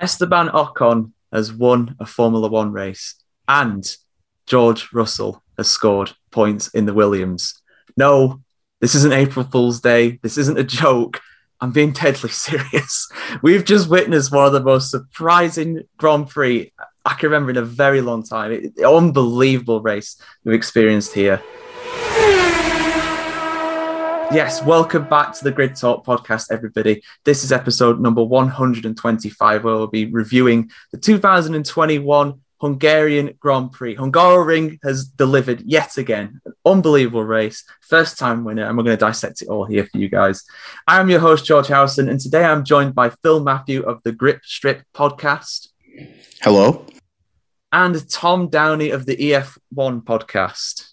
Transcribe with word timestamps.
Esteban 0.00 0.48
Ocon 0.48 1.12
has 1.32 1.52
won 1.52 1.96
a 2.00 2.06
Formula 2.06 2.48
One 2.48 2.72
race, 2.72 3.14
and 3.46 3.84
George 4.46 4.92
Russell 4.92 5.42
has 5.56 5.68
scored 5.68 6.12
points 6.30 6.68
in 6.68 6.86
the 6.86 6.94
Williams. 6.94 7.60
No, 7.96 8.40
this 8.80 8.94
isn't 8.94 9.12
April 9.12 9.44
Fool's 9.44 9.80
Day. 9.80 10.18
This 10.22 10.38
isn't 10.38 10.58
a 10.58 10.64
joke. 10.64 11.20
I'm 11.60 11.72
being 11.72 11.92
deadly 11.92 12.30
serious. 12.30 13.08
We've 13.42 13.64
just 13.64 13.90
witnessed 13.90 14.32
one 14.32 14.46
of 14.46 14.52
the 14.52 14.62
most 14.62 14.90
surprising 14.90 15.82
Grand 15.98 16.28
Prix 16.28 16.72
I 17.04 17.14
can 17.14 17.30
remember 17.30 17.50
in 17.50 17.56
a 17.56 17.62
very 17.62 18.00
long 18.00 18.22
time. 18.22 18.52
It, 18.52 18.84
unbelievable 18.84 19.80
race 19.80 20.20
we've 20.44 20.54
experienced 20.54 21.14
here. 21.14 21.42
Yes, 24.32 24.62
welcome 24.62 25.08
back 25.08 25.34
to 25.34 25.42
the 25.42 25.50
Grid 25.50 25.74
Talk 25.74 26.06
podcast, 26.06 26.52
everybody. 26.52 27.02
This 27.24 27.42
is 27.42 27.50
episode 27.50 28.00
number 28.00 28.22
125, 28.22 29.64
where 29.64 29.74
we'll 29.74 29.88
be 29.88 30.06
reviewing 30.06 30.70
the 30.92 30.98
2021 30.98 32.40
Hungarian 32.60 33.34
Grand 33.40 33.72
Prix. 33.72 33.96
Hungaroring 33.96 34.78
has 34.84 35.06
delivered 35.06 35.62
yet 35.62 35.98
again 35.98 36.40
an 36.44 36.52
unbelievable 36.64 37.24
race, 37.24 37.64
first 37.80 38.18
time 38.18 38.44
winner, 38.44 38.66
and 38.66 38.76
we're 38.78 38.84
going 38.84 38.96
to 38.96 39.04
dissect 39.04 39.42
it 39.42 39.48
all 39.48 39.64
here 39.64 39.84
for 39.84 39.98
you 39.98 40.08
guys. 40.08 40.44
I'm 40.86 41.10
your 41.10 41.18
host, 41.18 41.44
George 41.44 41.66
Howson, 41.66 42.08
and 42.08 42.20
today 42.20 42.44
I'm 42.44 42.64
joined 42.64 42.94
by 42.94 43.10
Phil 43.10 43.42
Matthew 43.42 43.82
of 43.82 44.00
the 44.04 44.12
Grip 44.12 44.44
Strip 44.44 44.84
podcast. 44.94 45.70
Hello. 46.40 46.86
And 47.72 48.08
Tom 48.08 48.48
Downey 48.48 48.90
of 48.90 49.06
the 49.06 49.16
EF1 49.16 50.04
podcast. 50.04 50.92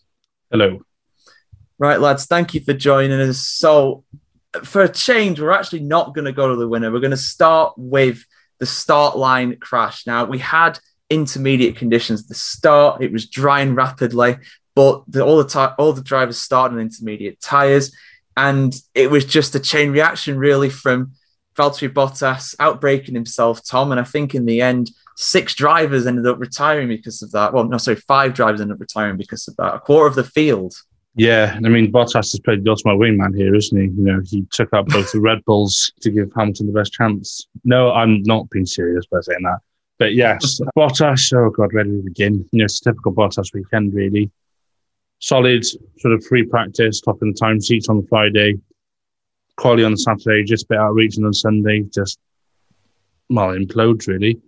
Hello. 0.49 0.81
Right, 1.79 1.99
lads, 1.99 2.25
thank 2.25 2.53
you 2.55 2.61
for 2.61 2.73
joining 2.73 3.19
us. 3.19 3.37
So, 3.39 4.03
for 4.63 4.81
a 4.81 4.89
change, 4.89 5.39
we're 5.39 5.51
actually 5.51 5.81
not 5.81 6.15
going 6.15 6.25
to 6.25 6.31
go 6.31 6.49
to 6.49 6.55
the 6.55 6.67
winner. 6.67 6.91
We're 6.91 6.99
going 6.99 7.11
to 7.11 7.17
start 7.17 7.73
with 7.77 8.25
the 8.59 8.65
start 8.65 9.15
line 9.15 9.57
crash. 9.57 10.07
Now, 10.07 10.25
we 10.25 10.39
had 10.39 10.79
intermediate 11.09 11.75
conditions 11.75 12.23
at 12.23 12.29
the 12.29 12.35
start, 12.35 13.03
it 13.03 13.11
was 13.11 13.29
drying 13.29 13.75
rapidly, 13.75 14.37
but 14.73 15.03
the, 15.07 15.23
all, 15.23 15.37
the 15.37 15.47
ti- 15.47 15.73
all 15.77 15.93
the 15.93 16.01
drivers 16.01 16.39
started 16.39 16.75
on 16.75 16.81
intermediate 16.81 17.39
tyres. 17.41 17.95
And 18.35 18.75
it 18.93 19.09
was 19.09 19.25
just 19.25 19.55
a 19.55 19.59
chain 19.59 19.91
reaction, 19.91 20.37
really, 20.37 20.69
from 20.69 21.11
Valtteri 21.55 21.89
Bottas 21.89 22.55
outbreaking 22.57 23.13
himself, 23.13 23.63
Tom. 23.63 23.91
And 23.91 23.99
I 23.99 24.03
think 24.03 24.35
in 24.35 24.45
the 24.45 24.61
end, 24.61 24.91
six 25.15 25.53
drivers 25.55 26.05
ended 26.07 26.27
up 26.27 26.39
retiring 26.39 26.87
because 26.87 27.21
of 27.21 27.31
that. 27.31 27.53
Well, 27.53 27.65
no, 27.65 27.77
sorry, 27.77 27.97
five 27.97 28.33
drivers 28.33 28.61
ended 28.61 28.75
up 28.75 28.81
retiring 28.81 29.17
because 29.17 29.47
of 29.47 29.55
that. 29.57 29.75
A 29.75 29.79
quarter 29.79 30.07
of 30.07 30.15
the 30.15 30.23
field 30.23 30.73
yeah, 31.17 31.55
I 31.55 31.67
mean, 31.67 31.91
Bottas 31.91 32.13
has 32.13 32.39
played 32.39 32.63
the 32.63 32.69
ultimate 32.69 32.99
wingman 32.99 33.35
here, 33.35 33.55
isn't 33.55 33.75
he? 33.75 33.85
You 33.85 34.03
know, 34.03 34.21
he 34.23 34.45
took 34.51 34.71
out 34.71 34.87
both 34.87 35.11
the 35.11 35.19
Red 35.19 35.43
Bulls 35.45 35.91
to 36.01 36.11
give 36.11 36.31
Hamilton 36.35 36.67
the 36.67 36.73
best 36.73 36.93
chance. 36.93 37.47
No, 37.63 37.91
I'm 37.91 38.21
not 38.23 38.47
being 38.51 38.67
serious 38.67 39.07
by 39.07 39.21
saying 39.21 39.41
that. 39.41 39.57
But 39.97 40.13
yes, 40.13 40.59
Bottas, 40.77 41.33
oh 41.33 41.49
God, 41.49 41.73
where 41.73 41.85
do 41.85 41.91
we 41.91 42.01
begin? 42.03 42.47
You 42.51 42.59
know, 42.59 42.65
it's 42.65 42.79
a 42.81 42.83
typical 42.83 43.13
Bottas 43.13 43.51
weekend, 43.51 43.95
really. 43.95 44.29
Solid, 45.17 45.65
sort 45.65 46.13
of 46.13 46.23
free 46.23 46.43
practice, 46.43 47.01
top 47.01 47.17
in 47.23 47.29
the 47.29 47.33
time 47.33 47.59
sheets 47.59 47.89
on 47.89 48.01
the 48.01 48.07
Friday, 48.07 48.59
quality 49.55 49.83
on 49.83 49.93
the 49.93 49.97
Saturday, 49.97 50.43
just 50.43 50.65
a 50.65 50.67
bit 50.69 50.77
outreaching 50.77 51.25
on 51.25 51.33
Sunday, 51.33 51.81
just, 51.91 52.19
well, 53.27 53.55
implodes, 53.55 54.07
really. 54.07 54.39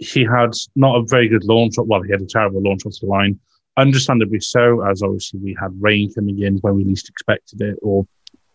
He 0.00 0.24
had 0.24 0.54
not 0.74 0.96
a 0.96 1.04
very 1.06 1.28
good 1.28 1.44
launch. 1.44 1.74
Well, 1.78 2.02
he 2.02 2.10
had 2.10 2.22
a 2.22 2.26
terrible 2.26 2.62
launch 2.62 2.84
off 2.84 2.98
the 3.00 3.06
line 3.06 3.38
understandably 3.76 4.40
so, 4.40 4.82
as 4.86 5.02
obviously 5.02 5.40
we 5.40 5.56
had 5.60 5.70
rain 5.80 6.12
coming 6.12 6.40
in 6.40 6.58
when 6.58 6.74
we 6.74 6.84
least 6.84 7.08
expected 7.08 7.60
it, 7.60 7.78
or 7.82 8.06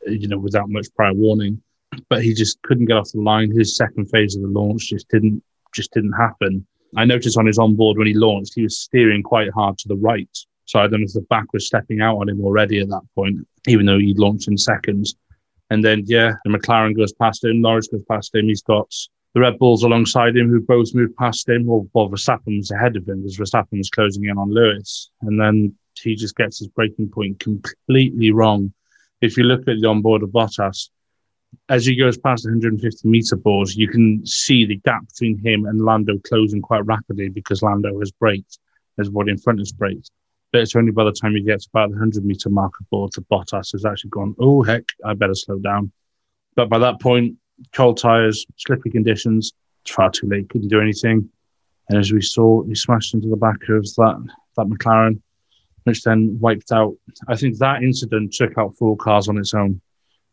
you 0.07 0.27
know, 0.27 0.37
without 0.37 0.69
much 0.69 0.87
prior 0.95 1.13
warning. 1.13 1.61
But 2.09 2.23
he 2.23 2.33
just 2.33 2.61
couldn't 2.61 2.85
get 2.85 2.97
off 2.97 3.11
the 3.11 3.21
line. 3.21 3.51
His 3.51 3.75
second 3.75 4.05
phase 4.07 4.35
of 4.35 4.41
the 4.41 4.47
launch 4.47 4.89
just 4.89 5.09
didn't 5.09 5.43
just 5.73 5.91
didn't 5.93 6.13
happen. 6.13 6.65
I 6.97 7.05
noticed 7.05 7.37
on 7.37 7.45
his 7.45 7.59
onboard 7.59 7.97
when 7.97 8.07
he 8.07 8.13
launched, 8.13 8.53
he 8.55 8.63
was 8.63 8.79
steering 8.79 9.21
quite 9.21 9.51
hard 9.51 9.77
to 9.79 9.87
the 9.87 9.95
right. 9.95 10.29
So 10.65 10.79
I 10.79 10.87
don't 10.87 11.01
know 11.01 11.05
if 11.05 11.13
the 11.13 11.21
back 11.21 11.51
was 11.53 11.67
stepping 11.67 12.01
out 12.01 12.17
on 12.17 12.29
him 12.29 12.43
already 12.43 12.79
at 12.79 12.89
that 12.89 13.01
point, 13.15 13.47
even 13.67 13.85
though 13.85 13.99
he 13.99 14.13
launched 14.15 14.47
in 14.47 14.57
seconds. 14.57 15.15
And 15.69 15.83
then 15.83 16.03
yeah, 16.05 16.33
the 16.43 16.51
McLaren 16.51 16.95
goes 16.95 17.13
past 17.13 17.43
him, 17.43 17.61
Norris 17.61 17.87
goes 17.87 18.03
past 18.09 18.33
him. 18.33 18.47
He's 18.47 18.63
got 18.63 18.91
the 19.33 19.41
Red 19.41 19.59
Bulls 19.59 19.83
alongside 19.83 20.35
him, 20.35 20.49
who 20.49 20.61
both 20.61 20.93
moved 20.95 21.15
past 21.15 21.47
him, 21.47 21.69
or 21.69 21.87
well, 21.93 22.09
Verstappen 22.09 22.57
was 22.57 22.71
ahead 22.71 22.95
of 22.95 23.07
him 23.07 23.21
because 23.21 23.37
Verstappen 23.37 23.77
was 23.77 23.89
closing 23.89 24.25
in 24.25 24.37
on 24.37 24.51
Lewis. 24.51 25.11
And 25.21 25.39
then 25.39 25.75
he 26.01 26.15
just 26.15 26.35
gets 26.35 26.59
his 26.59 26.67
breaking 26.67 27.09
point 27.09 27.39
completely 27.39 28.31
wrong. 28.31 28.73
If 29.21 29.37
you 29.37 29.43
look 29.43 29.67
at 29.67 29.79
the 29.79 29.87
onboard 29.87 30.23
of 30.23 30.29
Bottas, 30.29 30.89
as 31.67 31.85
he 31.85 31.95
goes 31.95 32.17
past 32.17 32.43
the 32.43 32.49
150 32.49 33.07
meter 33.07 33.35
boards, 33.35 33.75
you 33.75 33.87
can 33.87 34.25
see 34.25 34.65
the 34.65 34.77
gap 34.77 35.07
between 35.07 35.37
him 35.37 35.65
and 35.65 35.81
Lando 35.81 36.17
closing 36.19 36.61
quite 36.61 36.85
rapidly 36.85 37.29
because 37.29 37.61
Lando 37.61 37.99
has 37.99 38.11
braked, 38.11 38.59
as 38.97 39.09
what 39.09 39.29
in 39.29 39.37
front 39.37 39.59
has 39.59 39.71
braked. 39.71 40.11
But 40.51 40.61
it's 40.61 40.75
only 40.75 40.91
by 40.91 41.03
the 41.03 41.11
time 41.11 41.35
he 41.35 41.41
gets 41.41 41.67
about 41.67 41.89
the 41.89 41.95
100 41.95 42.25
meter 42.25 42.49
marker 42.49 42.83
board 42.89 43.11
to 43.13 43.21
Bottas 43.21 43.71
has 43.73 43.85
actually 43.85 44.09
gone, 44.09 44.35
oh, 44.39 44.63
heck, 44.63 44.85
I 45.05 45.13
better 45.13 45.35
slow 45.35 45.59
down. 45.59 45.91
But 46.55 46.69
by 46.69 46.79
that 46.79 46.99
point, 46.99 47.35
cold 47.73 47.97
tyres, 47.97 48.45
slippery 48.57 48.91
conditions. 48.91 49.53
It's 49.83 49.91
far 49.91 50.09
too 50.09 50.27
late. 50.27 50.49
Couldn't 50.49 50.69
do 50.69 50.81
anything. 50.81 51.29
And 51.89 51.97
as 51.97 52.11
we 52.11 52.21
saw, 52.21 52.63
he 52.63 52.75
smashed 52.75 53.13
into 53.13 53.29
the 53.29 53.35
back 53.35 53.57
of 53.69 53.83
that 53.95 54.27
that 54.57 54.67
McLaren, 54.67 55.21
which 55.83 56.03
then 56.03 56.37
wiped 56.39 56.71
out. 56.71 56.95
I 57.27 57.35
think 57.35 57.57
that 57.57 57.83
incident 57.83 58.33
took 58.33 58.57
out 58.57 58.75
four 58.77 58.97
cars 58.97 59.27
on 59.27 59.37
its 59.37 59.53
own, 59.53 59.81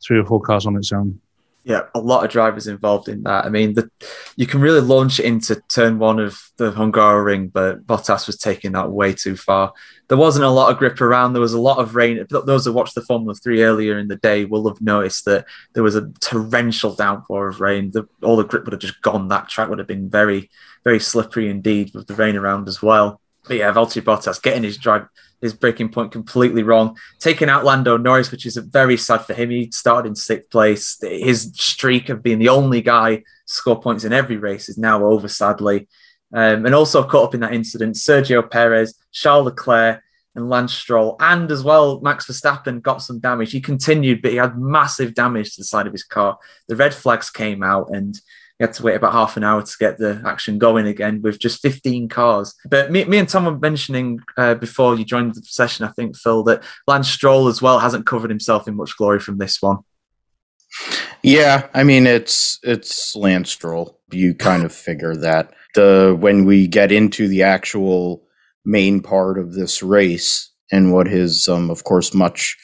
three 0.05 0.19
or 0.19 0.25
four 0.25 0.41
cars 0.41 0.67
on 0.67 0.77
its 0.77 0.93
own 0.93 1.21
yeah, 1.67 1.83
a 1.97 1.99
lot 1.99 2.25
of 2.25 2.31
drivers 2.31 2.69
involved 2.69 3.09
in 3.09 3.25
that. 3.25 3.45
I 3.45 3.49
mean, 3.49 3.75
the, 3.75 3.91
you 4.37 4.47
can 4.47 4.61
really 4.61 4.81
launch 4.81 5.19
into 5.19 5.61
turn 5.69 5.99
one 5.99 6.21
of 6.21 6.41
the 6.59 6.71
Hungaroring, 6.71 7.53
but 7.53 7.85
Bottas 7.85 8.29
was 8.29 8.39
taking 8.39 8.71
that 8.73 8.93
way 8.93 9.13
too 9.13 9.37
far. 9.37 9.73
There 10.07 10.17
wasn't 10.17 10.45
a 10.45 10.51
lot 10.51 10.71
of 10.71 10.79
grip 10.79 11.01
around. 11.01 11.33
There 11.33 11.43
was 11.43 11.55
a 11.55 11.61
lot 11.61 11.79
of 11.79 11.97
rain. 11.97 12.25
Those 12.31 12.67
who 12.67 12.73
watched 12.73 12.95
the 12.95 13.03
Formula 13.03 13.35
Three 13.35 13.65
earlier 13.65 13.99
in 13.99 14.07
the 14.07 14.15
day 14.15 14.45
will 14.45 14.69
have 14.69 14.81
noticed 14.81 15.25
that 15.25 15.45
there 15.73 15.83
was 15.83 15.97
a 15.97 16.09
torrential 16.21 16.95
downpour 16.95 17.49
of 17.49 17.61
rain. 17.61 17.91
The, 17.91 18.07
all 18.23 18.37
the 18.37 18.45
grip 18.45 18.65
would 18.65 18.73
have 18.73 18.81
just 18.81 19.03
gone. 19.03 19.27
That 19.27 19.49
track 19.49 19.69
would 19.69 19.81
have 19.81 19.89
been 19.89 20.09
very, 20.09 20.49
very 20.85 21.01
slippery 21.01 21.51
indeed 21.51 21.91
with 21.95 22.07
the 22.07 22.15
rain 22.15 22.37
around 22.37 22.69
as 22.69 22.81
well. 22.81 23.21
But 23.49 23.57
yeah, 23.57 23.73
Valtteri 23.73 24.03
Bottas 24.03 24.41
getting 24.41 24.63
his 24.63 24.79
drive 24.79 25.09
his 25.41 25.55
breaking 25.55 25.91
point 25.91 26.13
completely 26.13 26.63
wrong, 26.63 26.97
taking 27.19 27.49
out 27.49 27.65
Lando 27.65 27.97
Norris, 27.97 28.31
which 28.31 28.47
is 28.47 28.57
very 28.57 28.97
sad 28.97 29.19
for 29.19 29.35
him. 29.35 29.51
He 29.51 29.71
started 29.71 30.09
in 30.09 30.17
sixth 30.17 30.51
place. 30.51 30.99
His 31.03 31.53
streak 31.55 32.09
of 32.09 32.23
being 32.23 32.39
the 32.39 32.49
only 32.49 32.81
guy 32.81 33.23
score 33.45 33.81
points 33.81 34.05
in 34.05 34.13
every 34.13 34.37
race 34.37 34.69
is 34.69 34.79
now 34.79 35.05
over, 35.05 35.29
sadly. 35.29 35.89
Um, 36.35 36.67
and 36.67 36.75
also 36.75 37.05
caught 37.05 37.29
up 37.29 37.35
in 37.35 37.41
that 37.41 37.55
incident, 37.55 37.95
Sergio 37.95 38.51
Perez, 38.51 38.99
Charles 39.13 39.47
Leclerc, 39.47 40.03
and 40.35 40.51
Lance 40.51 40.75
Stroll, 40.75 41.17
and 41.19 41.51
as 41.51 41.65
well, 41.65 42.01
Max 42.01 42.27
Verstappen 42.27 42.83
got 42.83 43.03
some 43.03 43.21
damage. 43.21 43.53
He 43.53 43.61
continued, 43.61 44.21
but 44.21 44.33
he 44.33 44.37
had 44.37 44.59
massive 44.59 45.15
damage 45.15 45.55
to 45.55 45.63
the 45.63 45.65
side 45.65 45.87
of 45.87 45.95
his 45.95 46.05
car. 46.05 46.39
The 46.69 46.77
red 46.77 46.95
flags 46.95 47.31
came 47.31 47.63
out, 47.63 47.89
and 47.91 48.21
you 48.59 48.67
had 48.67 48.75
to 48.75 48.83
wait 48.83 48.95
about 48.95 49.13
half 49.13 49.37
an 49.37 49.45
hour 49.45 49.63
to 49.63 49.77
get 49.79 49.99
the 49.99 50.23
action 50.25 50.59
going 50.59 50.87
again 50.87 51.21
with 51.21 51.39
just 51.39 51.61
15 51.61 52.09
cars. 52.09 52.55
But 52.69 52.91
me, 52.91 53.05
me 53.05 53.19
and 53.19 53.29
Tom 53.29 53.45
were 53.45 53.59
mentioning 53.59 54.21
uh, 54.39 54.55
before 54.55 54.97
you 54.97 55.05
joined 55.05 55.35
the 55.35 55.43
session, 55.43 55.85
I 55.85 55.93
think, 55.93 56.17
Phil, 56.17 56.43
that 56.45 56.63
Lance 56.87 57.09
Stroll 57.09 57.49
as 57.49 57.61
well 57.61 57.79
hasn't 57.79 58.07
covered 58.07 58.31
himself 58.31 58.67
in 58.67 58.77
much 58.77 58.97
glory 58.97 59.21
from 59.21 59.37
this 59.37 59.61
one. 59.61 59.79
Yeah, 61.23 61.69
I 61.75 61.85
mean 61.85 62.07
it's 62.07 62.59
it's 62.63 63.15
Lance 63.17 63.51
Stroll. 63.51 63.99
You 64.11 64.35
kind 64.35 64.65
of 64.65 64.75
figure 64.75 65.17
that 65.17 65.53
the 65.75 66.17
when 66.19 66.45
we 66.45 66.67
get 66.67 66.93
into 66.93 67.29
the 67.29 67.43
actual 67.43 68.27
main 68.65 69.01
part 69.01 69.39
of 69.39 69.55
this 69.55 69.83
race 69.83 70.51
and 70.73 70.93
what 70.93 71.07
his 71.07 71.49
um 71.49 71.71
of 71.71 71.85
course 71.85 72.13
much 72.13 72.57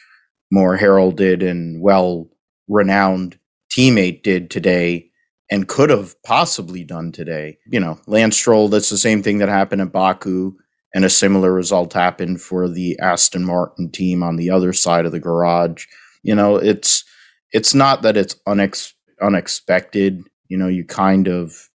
more 0.51 0.77
heralded 0.77 1.43
and 1.43 1.81
well 1.81 2.29
renowned 2.69 3.39
teammate 3.75 4.23
did 4.23 4.51
today 4.51 5.11
and 5.53 5.69
could 5.69 5.91
have 5.91 6.15
possibly 6.23 6.83
done 6.83 7.13
today. 7.13 7.59
You 7.67 7.79
know, 7.79 8.01
Lance 8.07 8.39
Stroll, 8.39 8.69
that's 8.69 8.89
the 8.89 8.97
same 8.97 9.23
thing 9.23 9.37
that 9.37 9.51
happened 9.51 9.83
at 9.83 9.93
Baku, 9.93 10.55
and 10.95 11.05
a 11.05 11.11
similar 11.11 11.53
result 11.53 11.93
happened 11.93 12.41
for 12.41 12.71
the 12.71 12.99
Aston 13.01 13.45
Martin 13.45 13.91
team 13.91 14.23
on 14.23 14.37
the 14.37 14.49
other 14.49 14.73
side 14.73 15.05
of 15.05 15.13
the 15.13 15.21
garage. 15.21 15.85
You 16.23 16.35
know, 16.35 16.57
it's 16.57 17.05
it's 17.53 17.75
not 17.75 18.01
that 18.01 18.17
it's 18.17 18.35
unex- 18.49 18.95
unexpected. 19.21 20.25
You 20.49 20.57
know, 20.57 20.69
you 20.69 20.87
kind 20.87 21.29
of 21.29 21.69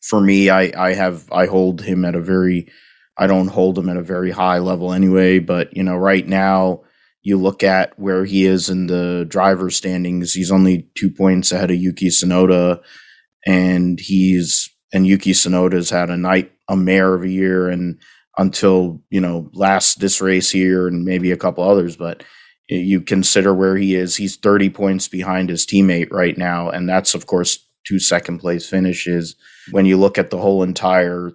for 0.00 0.20
me, 0.20 0.48
I 0.48 0.70
I 0.80 0.94
have 0.94 1.32
I 1.32 1.46
hold 1.46 1.82
him 1.82 2.04
at 2.04 2.14
a 2.14 2.20
very 2.20 2.68
I 3.16 3.26
don't 3.26 3.48
hold 3.48 3.76
him 3.76 3.88
at 3.88 3.96
a 3.96 4.02
very 4.02 4.30
high 4.30 4.58
level 4.58 4.92
anyway, 4.92 5.40
but 5.40 5.76
you 5.76 5.82
know, 5.82 5.96
right 5.96 6.28
now 6.28 6.82
you 7.22 7.36
look 7.36 7.62
at 7.62 7.98
where 7.98 8.24
he 8.24 8.46
is 8.46 8.68
in 8.68 8.86
the 8.86 9.24
driver 9.28 9.70
standings, 9.70 10.32
he's 10.32 10.50
only 10.50 10.88
two 10.96 11.10
points 11.10 11.52
ahead 11.52 11.70
of 11.70 11.76
Yuki 11.76 12.08
Tsunoda, 12.08 12.80
and 13.46 13.98
he's 14.00 14.68
and 14.92 15.06
Yuki 15.06 15.32
Tsunoda's 15.32 15.90
had 15.90 16.10
a 16.10 16.16
night 16.16 16.52
a 16.68 16.76
mare 16.76 17.14
of 17.14 17.22
a 17.22 17.30
year, 17.30 17.68
and 17.68 17.98
until 18.38 19.02
you 19.10 19.20
know 19.20 19.50
last 19.52 20.00
this 20.00 20.20
race 20.20 20.50
here 20.50 20.86
and 20.86 21.04
maybe 21.04 21.30
a 21.30 21.36
couple 21.36 21.64
others, 21.64 21.96
but 21.96 22.22
you 22.68 23.00
consider 23.00 23.52
where 23.52 23.76
he 23.76 23.94
is, 23.94 24.16
he's 24.16 24.36
30 24.36 24.70
points 24.70 25.08
behind 25.08 25.50
his 25.50 25.66
teammate 25.66 26.10
right 26.10 26.38
now, 26.38 26.70
and 26.70 26.88
that's 26.88 27.14
of 27.14 27.26
course 27.26 27.66
two 27.86 27.98
second 27.98 28.38
place 28.38 28.68
finishes. 28.68 29.36
When 29.70 29.86
you 29.86 29.96
look 29.96 30.18
at 30.18 30.30
the 30.30 30.38
whole 30.38 30.62
entire 30.62 31.32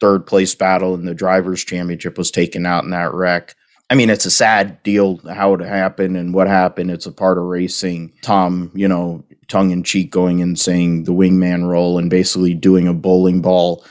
third 0.00 0.26
place 0.26 0.54
battle 0.54 0.94
and 0.94 1.06
the 1.06 1.14
drivers' 1.14 1.64
championship 1.64 2.18
was 2.18 2.30
taken 2.30 2.66
out 2.66 2.84
in 2.84 2.90
that 2.90 3.14
wreck. 3.14 3.54
I 3.90 3.94
mean, 3.94 4.10
it's 4.10 4.26
a 4.26 4.30
sad 4.30 4.82
deal 4.82 5.18
how 5.28 5.54
it 5.54 5.60
happened 5.60 6.16
and 6.16 6.34
what 6.34 6.48
happened. 6.48 6.90
It's 6.90 7.06
a 7.06 7.12
part 7.12 7.38
of 7.38 7.44
racing. 7.44 8.12
Tom, 8.22 8.70
you 8.74 8.88
know, 8.88 9.24
tongue 9.48 9.70
in 9.70 9.82
cheek 9.82 10.10
going 10.10 10.40
and 10.40 10.58
saying 10.58 11.04
the 11.04 11.12
wingman 11.12 11.68
role 11.68 11.98
and 11.98 12.08
basically 12.08 12.54
doing 12.54 12.88
a 12.88 12.94
bowling 12.94 13.42
ball 13.42 13.84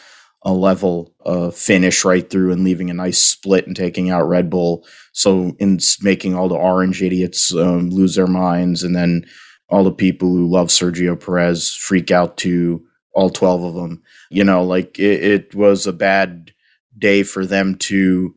a 0.45 0.51
level 0.51 1.13
uh, 1.25 1.49
finish 1.51 2.03
right 2.03 2.29
through 2.29 2.51
and 2.51 2.63
leaving 2.63 2.89
a 2.89 2.93
nice 2.93 3.17
split 3.17 3.65
and 3.65 3.75
taking 3.75 4.09
out 4.09 4.27
Red 4.27 4.49
Bull. 4.49 4.85
So 5.13 5.55
in 5.59 5.79
making 6.01 6.35
all 6.35 6.49
the 6.49 6.55
orange 6.55 7.01
idiots 7.01 7.53
um, 7.55 7.89
lose 7.89 8.15
their 8.15 8.27
minds, 8.27 8.83
and 8.83 8.95
then 8.95 9.25
all 9.69 9.83
the 9.83 9.91
people 9.91 10.29
who 10.29 10.49
love 10.49 10.67
Sergio 10.67 11.17
Perez 11.17 11.73
freak 11.73 12.11
out 12.11 12.37
to 12.37 12.83
all 13.13 13.29
twelve 13.29 13.63
of 13.63 13.75
them. 13.75 14.03
You 14.29 14.43
know, 14.43 14.63
like 14.63 14.99
it, 14.99 15.23
it 15.23 15.55
was 15.55 15.87
a 15.87 15.93
bad 15.93 16.51
day 16.97 17.23
for 17.23 17.45
them 17.45 17.75
to, 17.75 18.35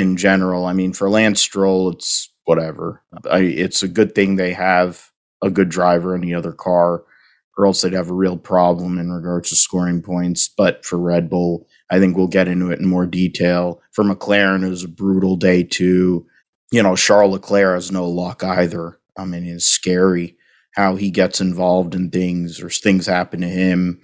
in 0.00 0.16
general. 0.16 0.66
I 0.66 0.72
mean, 0.72 0.92
for 0.92 1.08
Lance 1.08 1.40
Stroll, 1.40 1.90
it's 1.90 2.32
whatever. 2.44 3.02
I, 3.30 3.40
it's 3.40 3.82
a 3.82 3.88
good 3.88 4.14
thing 4.14 4.36
they 4.36 4.52
have 4.52 5.10
a 5.42 5.50
good 5.50 5.68
driver 5.68 6.14
in 6.14 6.20
the 6.20 6.34
other 6.34 6.52
car 6.52 7.04
or 7.60 7.66
else 7.66 7.82
they'd 7.82 7.92
have 7.92 8.10
a 8.10 8.14
real 8.14 8.38
problem 8.38 8.98
in 8.98 9.10
regards 9.10 9.50
to 9.50 9.56
scoring 9.56 10.00
points. 10.02 10.48
But 10.48 10.84
for 10.84 10.98
Red 10.98 11.28
Bull, 11.28 11.66
I 11.90 11.98
think 11.98 12.16
we'll 12.16 12.26
get 12.26 12.48
into 12.48 12.70
it 12.70 12.78
in 12.78 12.86
more 12.86 13.06
detail. 13.06 13.82
For 13.92 14.02
McLaren, 14.02 14.64
it 14.64 14.70
was 14.70 14.84
a 14.84 14.88
brutal 14.88 15.36
day 15.36 15.62
too. 15.62 16.26
You 16.72 16.82
know, 16.82 16.96
Charles 16.96 17.32
Leclerc 17.32 17.74
has 17.74 17.92
no 17.92 18.08
luck 18.08 18.42
either. 18.42 18.98
I 19.16 19.26
mean, 19.26 19.44
it's 19.44 19.66
scary 19.66 20.36
how 20.74 20.96
he 20.96 21.10
gets 21.10 21.40
involved 21.40 21.94
in 21.94 22.10
things 22.10 22.62
or 22.62 22.70
things 22.70 23.06
happen 23.06 23.42
to 23.42 23.48
him. 23.48 24.00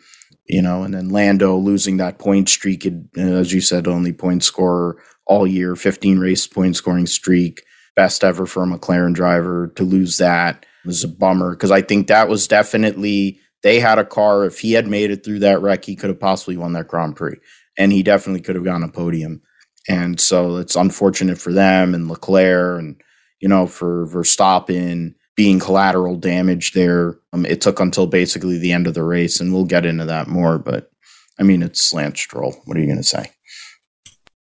You 0.49 0.63
know, 0.63 0.83
and 0.83 0.95
then 0.95 1.09
Lando 1.09 1.57
losing 1.57 1.97
that 1.97 2.19
point 2.19 2.49
streak, 2.49 2.87
as 3.17 3.53
you 3.53 3.61
said, 3.61 3.89
only 3.89 4.13
point 4.13 4.45
scorer 4.45 5.03
all 5.27 5.47
year, 5.47 5.77
15 5.77 6.19
race 6.19 6.47
point 6.47 6.77
scoring 6.77 7.07
streak, 7.07 7.63
best 7.95 8.23
ever 8.23 8.47
for 8.47 8.63
a 8.63 8.67
McLaren 8.67 9.15
driver 9.15 9.69
to 9.77 9.83
lose 9.83 10.19
that 10.19 10.65
was 10.87 11.05
a 11.05 11.09
bummer 11.09 11.51
because 11.51 11.71
I 11.71 11.83
think 11.83 12.07
that 12.07 12.29
was 12.29 12.47
definitely 12.47 13.41
they 13.63 13.81
had 13.81 13.99
a 13.99 14.05
car. 14.05 14.45
If 14.45 14.61
he 14.61 14.73
had 14.73 14.87
made 14.87 15.11
it 15.11 15.25
through 15.25 15.41
that 15.41 15.61
wreck, 15.61 15.85
he 15.85 15.97
could 15.97 16.09
have 16.09 16.21
possibly 16.21 16.57
won 16.57 16.73
that 16.75 16.89
Grand 16.89 17.17
Prix, 17.17 17.37
and 17.77 17.93
he 17.93 18.03
definitely 18.03 18.41
could 18.41 18.55
have 18.55 18.65
gone 18.65 18.85
a 18.85 18.89
podium. 18.89 19.43
And 19.89 20.19
so 20.19 20.57
it's 20.57 20.77
unfortunate 20.77 21.39
for 21.39 21.53
them 21.53 21.95
and 21.95 22.09
Leclerc, 22.09 22.79
and 22.79 23.01
you 23.41 23.49
know 23.49 23.67
for 23.67 24.07
Verstappen 24.07 25.15
being 25.37 25.59
collateral 25.59 26.17
damage 26.17 26.73
there. 26.73 27.19
Um, 27.33 27.45
it 27.45 27.61
took 27.61 27.81
until 27.81 28.07
basically 28.07 28.57
the 28.57 28.73
end 28.73 28.87
of 28.87 28.95
the 28.95 29.05
race, 29.05 29.41
and 29.41 29.53
we'll 29.53 29.65
get 29.65 29.85
into 29.85 30.07
that 30.07 30.29
more. 30.29 30.59
But 30.59 30.91
I 31.39 31.43
mean, 31.43 31.63
it's 31.63 31.93
Lance 31.93 32.21
Stroll. 32.21 32.53
What 32.65 32.77
are 32.77 32.81
you 32.81 32.87
going 32.87 32.97
to 32.99 33.03
say? 33.03 33.31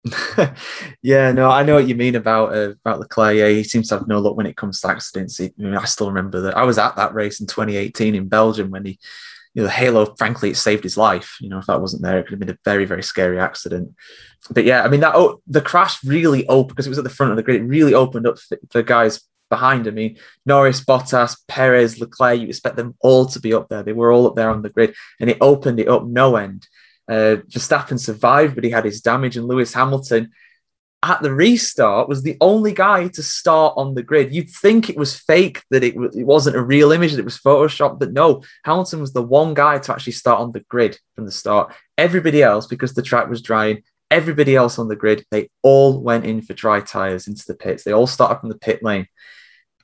yeah, 1.03 1.31
no, 1.31 1.50
I 1.50 1.62
know 1.63 1.75
what 1.75 1.88
you 1.88 1.95
mean 1.95 2.15
about 2.15 2.56
uh, 2.56 2.71
about 2.71 3.00
Leclerc. 3.00 3.36
Yeah, 3.36 3.50
he 3.50 3.63
seems 3.63 3.89
to 3.89 4.00
have 4.00 4.07
no 4.07 4.19
luck 4.19 4.36
when 4.36 4.48
it 4.48 4.57
comes 4.57 4.81
to 4.81 4.88
accidents. 4.88 5.38
He, 5.38 5.45
I, 5.45 5.51
mean, 5.57 5.75
I 5.75 5.86
still 5.86 6.07
remember 6.07 6.42
that 6.42 6.57
I 6.57 6.63
was 6.63 6.80
at 6.80 6.95
that 6.95 7.13
race 7.13 7.39
in 7.39 7.48
2018 7.48 8.15
in 8.15 8.27
Belgium 8.27 8.71
when 8.71 8.86
he, 8.86 9.00
you 9.53 9.62
know, 9.62 9.63
the 9.63 9.71
halo. 9.71 10.15
Frankly, 10.15 10.50
it 10.50 10.57
saved 10.57 10.83
his 10.83 10.98
life. 10.98 11.38
You 11.39 11.50
know, 11.50 11.59
if 11.59 11.68
that 11.68 11.81
wasn't 11.81 12.01
there, 12.01 12.18
it 12.18 12.24
could 12.24 12.31
have 12.31 12.39
been 12.39 12.50
a 12.50 12.57
very, 12.65 12.86
very 12.86 13.03
scary 13.03 13.39
accident. 13.39 13.94
But 14.50 14.65
yeah, 14.65 14.81
I 14.81 14.88
mean 14.88 15.01
that 15.01 15.15
oh, 15.15 15.42
the 15.45 15.62
crash 15.62 16.03
really 16.03 16.48
opened 16.48 16.69
because 16.69 16.88
it 16.88 16.89
was 16.89 16.98
at 16.98 17.03
the 17.03 17.09
front 17.12 17.31
of 17.31 17.38
the 17.38 17.44
grid. 17.44 17.62
It 17.62 17.65
really 17.65 17.94
opened 17.94 18.25
up 18.25 18.39
for, 18.39 18.57
for 18.71 18.81
guys 18.81 19.21
behind. 19.51 19.88
I 19.88 19.92
mean, 19.92 20.18
Norris, 20.48 20.83
Bottas, 20.83 21.38
Perez, 21.48 22.00
Leclerc. 22.00 22.39
You 22.39 22.48
expect 22.48 22.75
them 22.75 22.95
all 23.01 23.27
to 23.27 23.39
be 23.39 23.53
up 23.53 23.69
there. 23.69 23.83
They 23.83 23.94
were 23.94 24.12
all 24.12 24.25
up 24.25 24.36
there 24.36 24.50
on 24.50 24.63
the 24.63 24.69
grid, 24.69 24.95
and 25.19 25.30
it 25.30 25.38
opened 25.42 25.80
it 25.80 25.88
up 25.88 26.07
no 26.07 26.38
end. 26.38 26.68
Uh, 27.11 27.35
Verstappen 27.53 27.99
survived, 27.99 28.55
but 28.55 28.63
he 28.63 28.69
had 28.69 28.85
his 28.85 29.01
damage, 29.01 29.35
and 29.35 29.47
Lewis 29.47 29.73
Hamilton 29.73 30.31
at 31.03 31.21
the 31.21 31.33
restart 31.33 32.07
was 32.07 32.21
the 32.21 32.37
only 32.39 32.73
guy 32.73 33.07
to 33.07 33.23
start 33.23 33.73
on 33.75 33.95
the 33.95 34.03
grid. 34.03 34.33
You'd 34.33 34.49
think 34.49 34.89
it 34.89 34.97
was 34.97 35.19
fake, 35.19 35.63
that 35.71 35.83
it, 35.83 35.95
w- 35.95 36.11
it 36.15 36.25
wasn't 36.25 36.55
a 36.55 36.61
real 36.61 36.91
image, 36.91 37.11
that 37.11 37.19
it 37.19 37.25
was 37.25 37.39
Photoshop, 37.39 37.99
but 37.99 38.13
no, 38.13 38.43
Hamilton 38.63 39.01
was 39.01 39.11
the 39.11 39.23
one 39.23 39.53
guy 39.53 39.79
to 39.79 39.91
actually 39.91 40.13
start 40.13 40.39
on 40.39 40.51
the 40.51 40.59
grid 40.61 40.97
from 41.15 41.25
the 41.25 41.31
start. 41.31 41.73
Everybody 41.97 42.43
else, 42.43 42.67
because 42.67 42.93
the 42.93 43.01
track 43.01 43.29
was 43.29 43.41
drying, 43.41 43.83
everybody 44.11 44.55
else 44.55 44.77
on 44.77 44.89
the 44.89 44.95
grid, 44.95 45.25
they 45.31 45.49
all 45.63 45.99
went 45.99 46.25
in 46.25 46.43
for 46.43 46.53
dry 46.53 46.81
tyres 46.81 47.27
into 47.27 47.45
the 47.47 47.55
pits. 47.55 47.83
They 47.83 47.93
all 47.93 48.07
started 48.07 48.39
from 48.39 48.49
the 48.49 48.59
pit 48.59 48.83
lane. 48.83 49.07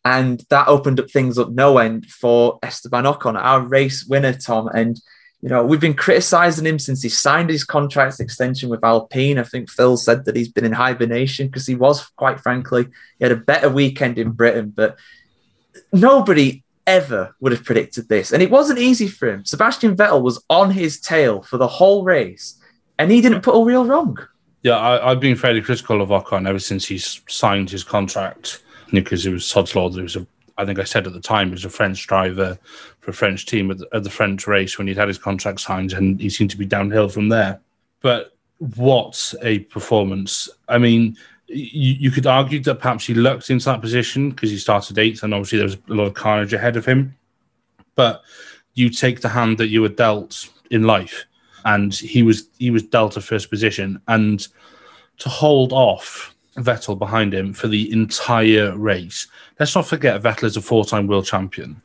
And 0.06 0.42
that 0.52 0.68
opened 0.68 1.00
up 1.00 1.10
things 1.10 1.38
up 1.38 1.50
no 1.50 1.80
end 1.80 2.06
for 2.06 2.60
Esteban 2.62 3.06
Ocon, 3.06 3.36
our 3.36 3.62
race 3.62 4.06
winner, 4.06 4.34
Tom. 4.34 4.68
And 4.68 5.02
you 5.42 5.50
know, 5.50 5.64
we've 5.64 5.80
been 5.80 5.94
criticizing 5.94 6.66
him 6.66 6.80
since 6.80 7.04
he 7.04 7.10
signed 7.10 7.50
his 7.50 7.64
contract 7.64 8.20
extension 8.20 8.70
with 8.70 8.84
Alpine. 8.84 9.38
I 9.38 9.44
think 9.44 9.70
Phil 9.70 9.96
said 9.96 10.26
that 10.26 10.36
he's 10.36 10.50
been 10.50 10.66
in 10.66 10.72
hibernation 10.72 11.48
because 11.48 11.68
he 11.68 11.76
was, 11.76 12.08
quite 12.16 12.40
frankly, 12.40 12.88
he 13.20 13.26
had 13.26 13.32
a 13.32 13.36
better 13.36 13.70
weekend 13.70 14.18
in 14.18 14.32
Britain, 14.32 14.74
but 14.76 14.98
nobody 15.94 16.64
ever 16.88 17.36
would 17.40 17.52
have 17.52 17.64
predicted 17.64 18.10
this. 18.10 18.32
And 18.32 18.42
it 18.42 18.50
wasn't 18.50 18.80
easy 18.80 19.08
for 19.08 19.30
him. 19.30 19.46
Sebastian 19.46 19.96
Vettel 19.96 20.24
was 20.24 20.44
on 20.50 20.72
his 20.72 21.00
tail 21.00 21.44
for 21.44 21.58
the 21.58 21.68
whole 21.68 22.04
race, 22.04 22.60
and 22.98 23.12
he 23.12 23.22
didn't 23.22 23.42
put 23.42 23.56
a 23.56 23.60
wheel 23.60 23.86
wrong. 23.86 24.18
Yeah, 24.64 24.80
I, 24.80 25.10
have 25.10 25.20
been 25.20 25.36
fairly 25.36 25.62
critical 25.62 26.02
of 26.02 26.10
Ocon 26.10 26.48
ever 26.48 26.60
since 26.60 26.86
he 26.86 26.98
signed 26.98 27.70
his 27.70 27.84
contract 27.84 28.64
because 28.92 29.26
it 29.26 29.32
was 29.32 29.46
Sod's 29.46 29.76
Law. 29.76 29.90
There 29.90 30.02
was 30.02 30.16
a 30.16 30.26
I 30.58 30.66
think 30.66 30.80
I 30.80 30.84
said 30.84 31.06
at 31.06 31.14
the 31.14 31.20
time, 31.20 31.48
he 31.48 31.54
was 31.54 31.66
a 31.66 31.70
French 31.70 32.08
driver 32.08 32.58
for 33.00 33.12
a 33.12 33.14
French 33.14 33.46
team 33.46 33.70
at 33.72 33.78
the, 33.78 33.88
at 33.94 34.04
the 34.04 34.10
French 34.10 34.48
race 34.48 34.78
when 34.78 34.88
he'd 34.88 34.98
had 34.98 35.08
his 35.08 35.18
contract 35.18 35.60
signed, 35.60 35.94
and 35.94 36.20
he 36.20 36.30
seemed 36.30 36.50
to 36.52 36.58
be 36.58 36.66
downhill 36.66 37.10
from 37.10 37.30
there. 37.30 37.60
But 38.02 38.36
what 38.60 39.34
a 39.44 39.60
performance! 39.60 40.50
I 40.68 40.78
mean, 40.78 41.16
you, 41.48 41.94
you 41.94 42.12
could 42.12 42.28
argue 42.28 42.60
that 42.62 42.80
perhaps 42.80 43.06
he 43.06 43.14
lucked 43.14 43.50
into 43.50 43.66
that 43.66 43.82
position 43.82 44.32
because 44.32 44.50
he 44.50 44.58
started 44.58 44.98
eighth, 44.98 45.24
and 45.24 45.34
obviously 45.34 45.60
there 45.60 45.68
was 45.68 45.78
a 45.90 45.94
lot 45.94 46.08
of 46.08 46.14
carnage 46.14 46.54
ahead 46.54 46.76
of 46.76 46.86
him. 46.86 47.16
But 47.96 48.24
you 48.74 48.90
take 48.90 49.22
the 49.22 49.30
hand 49.30 49.58
that 49.58 49.68
you 49.68 49.82
were 49.82 49.90
dealt 49.90 50.50
in 50.72 50.84
life, 50.84 51.26
and 51.66 51.94
he 51.94 52.24
was 52.24 52.50
he 52.58 52.72
was 52.72 52.84
dealt 52.84 53.18
a 53.18 53.22
first 53.22 53.50
position, 53.50 54.02
and 54.08 54.48
to 55.20 55.30
hold 55.30 55.74
off 55.74 56.36
Vettel 56.58 56.98
behind 56.98 57.34
him 57.34 57.54
for 57.54 57.68
the 57.68 57.92
entire 57.92 58.76
race. 58.78 59.28
Let's 59.60 59.76
not 59.76 59.88
forget 59.88 60.22
Vettel 60.22 60.46
is 60.46 60.58
a 60.58 60.62
four-time 60.62 61.08
world 61.08 61.26
champion, 61.26 61.82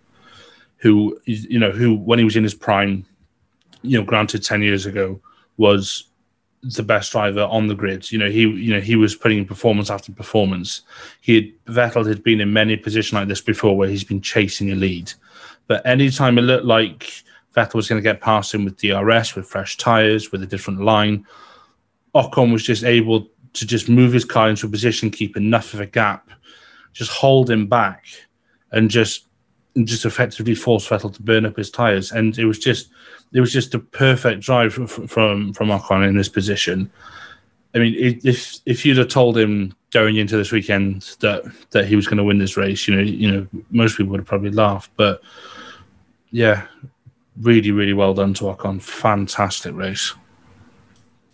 who 0.79 1.21
you 1.25 1.59
know 1.59 1.71
who 1.71 1.95
when 1.95 2.19
he 2.19 2.25
was 2.25 2.37
in 2.37 2.43
his 2.43 2.55
prime, 2.55 3.05
you 3.83 3.99
know, 3.99 4.05
granted 4.05 4.43
ten 4.43 4.63
years 4.63 4.87
ago, 4.87 5.21
was 5.59 6.05
the 6.63 6.83
best 6.83 7.13
driver 7.13 7.43
on 7.43 7.67
the 7.67 7.75
grid. 7.75 8.11
You 8.11 8.19
know, 8.19 8.31
he 8.31 8.41
you 8.41 8.73
know 8.73 8.81
he 8.81 8.97
was 8.97 9.15
putting 9.15 9.39
in 9.39 9.47
performance 9.47 9.91
after 9.91 10.13
performance. 10.13 10.83
He 11.21 11.35
had, 11.35 11.75
Vettel 11.75 12.09
had 12.09 12.23
been 12.23 12.41
in 12.41 12.53
many 12.53 12.77
positions 12.77 13.15
like 13.15 13.29
this 13.29 13.41
before, 13.43 13.77
where 13.77 13.89
he's 13.89 14.05
been 14.05 14.23
chasing 14.23 14.73
a 14.73 14.75
lead. 14.75 15.13
But 15.67 15.85
anytime 15.87 16.39
it 16.39 16.43
looked 16.43 16.65
like 16.65 17.25
Vettel 17.55 17.75
was 17.75 17.89
going 17.89 18.03
to 18.03 18.03
get 18.03 18.21
past 18.23 18.55
him 18.55 18.65
with 18.65 18.79
DRS, 18.79 19.35
with 19.35 19.47
fresh 19.47 19.77
tires, 19.77 20.33
with 20.33 20.43
a 20.43 20.47
different 20.47 20.81
line, 20.81 21.27
Ocon 22.15 22.53
was 22.53 22.63
just 22.63 22.85
able 22.85 23.29
to 23.55 23.67
just 23.67 23.89
move 23.89 24.13
his 24.13 24.25
car 24.25 24.49
into 24.49 24.67
a 24.67 24.71
position, 24.71 25.11
keep 25.11 25.37
enough 25.37 25.75
of 25.75 25.81
a 25.81 25.87
gap, 25.87 26.31
just 26.93 27.11
hold 27.11 27.51
him 27.51 27.67
back, 27.67 28.05
and 28.73 28.91
just 28.91 29.27
and 29.75 29.87
just 29.87 30.05
effectively 30.05 30.55
force 30.55 30.87
Vettel 30.87 31.15
to 31.15 31.23
burn 31.23 31.47
up 31.47 31.57
his 31.57 31.71
tires. 31.71 32.13
And 32.13 32.39
it 32.39 32.45
was 32.45 32.59
just 32.59 32.91
it 33.33 33.41
was 33.41 33.53
just 33.53 33.75
a 33.75 33.79
perfect 33.79 34.41
drive 34.43 34.75
from 34.75 34.87
from, 34.87 35.53
from 35.53 35.69
Ocon 35.69 36.07
in 36.07 36.17
this 36.17 36.29
position. 36.29 36.91
I 37.75 37.79
mean, 37.79 37.95
if 38.23 38.59
if 38.67 38.85
you'd 38.85 38.99
have 38.99 39.09
told 39.09 39.37
him 39.37 39.75
going 39.93 40.17
into 40.17 40.37
this 40.37 40.53
weekend 40.53 41.17
that 41.21 41.45
that 41.71 41.87
he 41.87 41.97
was 41.97 42.07
going 42.07 42.19
to 42.19 42.25
win 42.25 42.39
this 42.39 42.57
race, 42.57 42.87
you 42.87 42.95
know, 42.95 43.03
you 43.03 43.31
know, 43.31 43.47
most 43.71 43.97
people 43.97 44.11
would 44.13 44.21
have 44.21 44.27
probably 44.27 44.51
laughed. 44.51 44.91
But 44.97 45.23
yeah, 46.31 46.67
really, 47.41 47.71
really 47.71 47.93
well 47.95 48.15
done 48.15 48.35
to 48.35 48.45
Ocon. 48.45 48.83
Fantastic 48.83 49.75
race. 49.75 50.15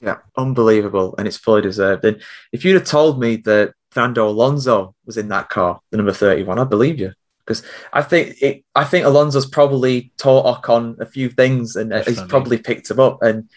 Yeah, 0.01 0.19
unbelievable, 0.37 1.15
and 1.19 1.27
it's 1.27 1.37
fully 1.37 1.63
deserved. 1.63 2.05
And 2.05 2.23
if 2.53 2.65
you'd 2.65 2.75
have 2.75 2.85
told 2.85 3.19
me 3.19 3.37
that 3.37 3.75
Fernando 3.91 4.29
Alonso 4.29 4.95
was 5.07 5.17
in 5.17 5.29
that 5.29 5.49
car, 5.49 5.81
the 5.91 5.97
number 5.97 6.13
thirty-one, 6.13 6.59
I 6.59 6.65
believe 6.65 7.01
you 7.01 7.13
because 7.49 7.63
I 7.95 8.03
think 8.03 8.41
it, 8.43 8.65
I 8.75 8.85
think 8.85 9.07
Alonso's 9.07 9.47
probably 9.47 10.13
taught 10.19 10.63
Ocon 10.63 11.01
a 11.01 11.07
few 11.07 11.31
things, 11.31 11.77
and 11.77 11.93
uh, 11.93 11.99
Definitely. 11.99 12.23
he's 12.23 12.31
probably 12.31 12.59
picked 12.59 12.91
him 12.91 13.01
up. 13.01 13.23
And 13.23 13.49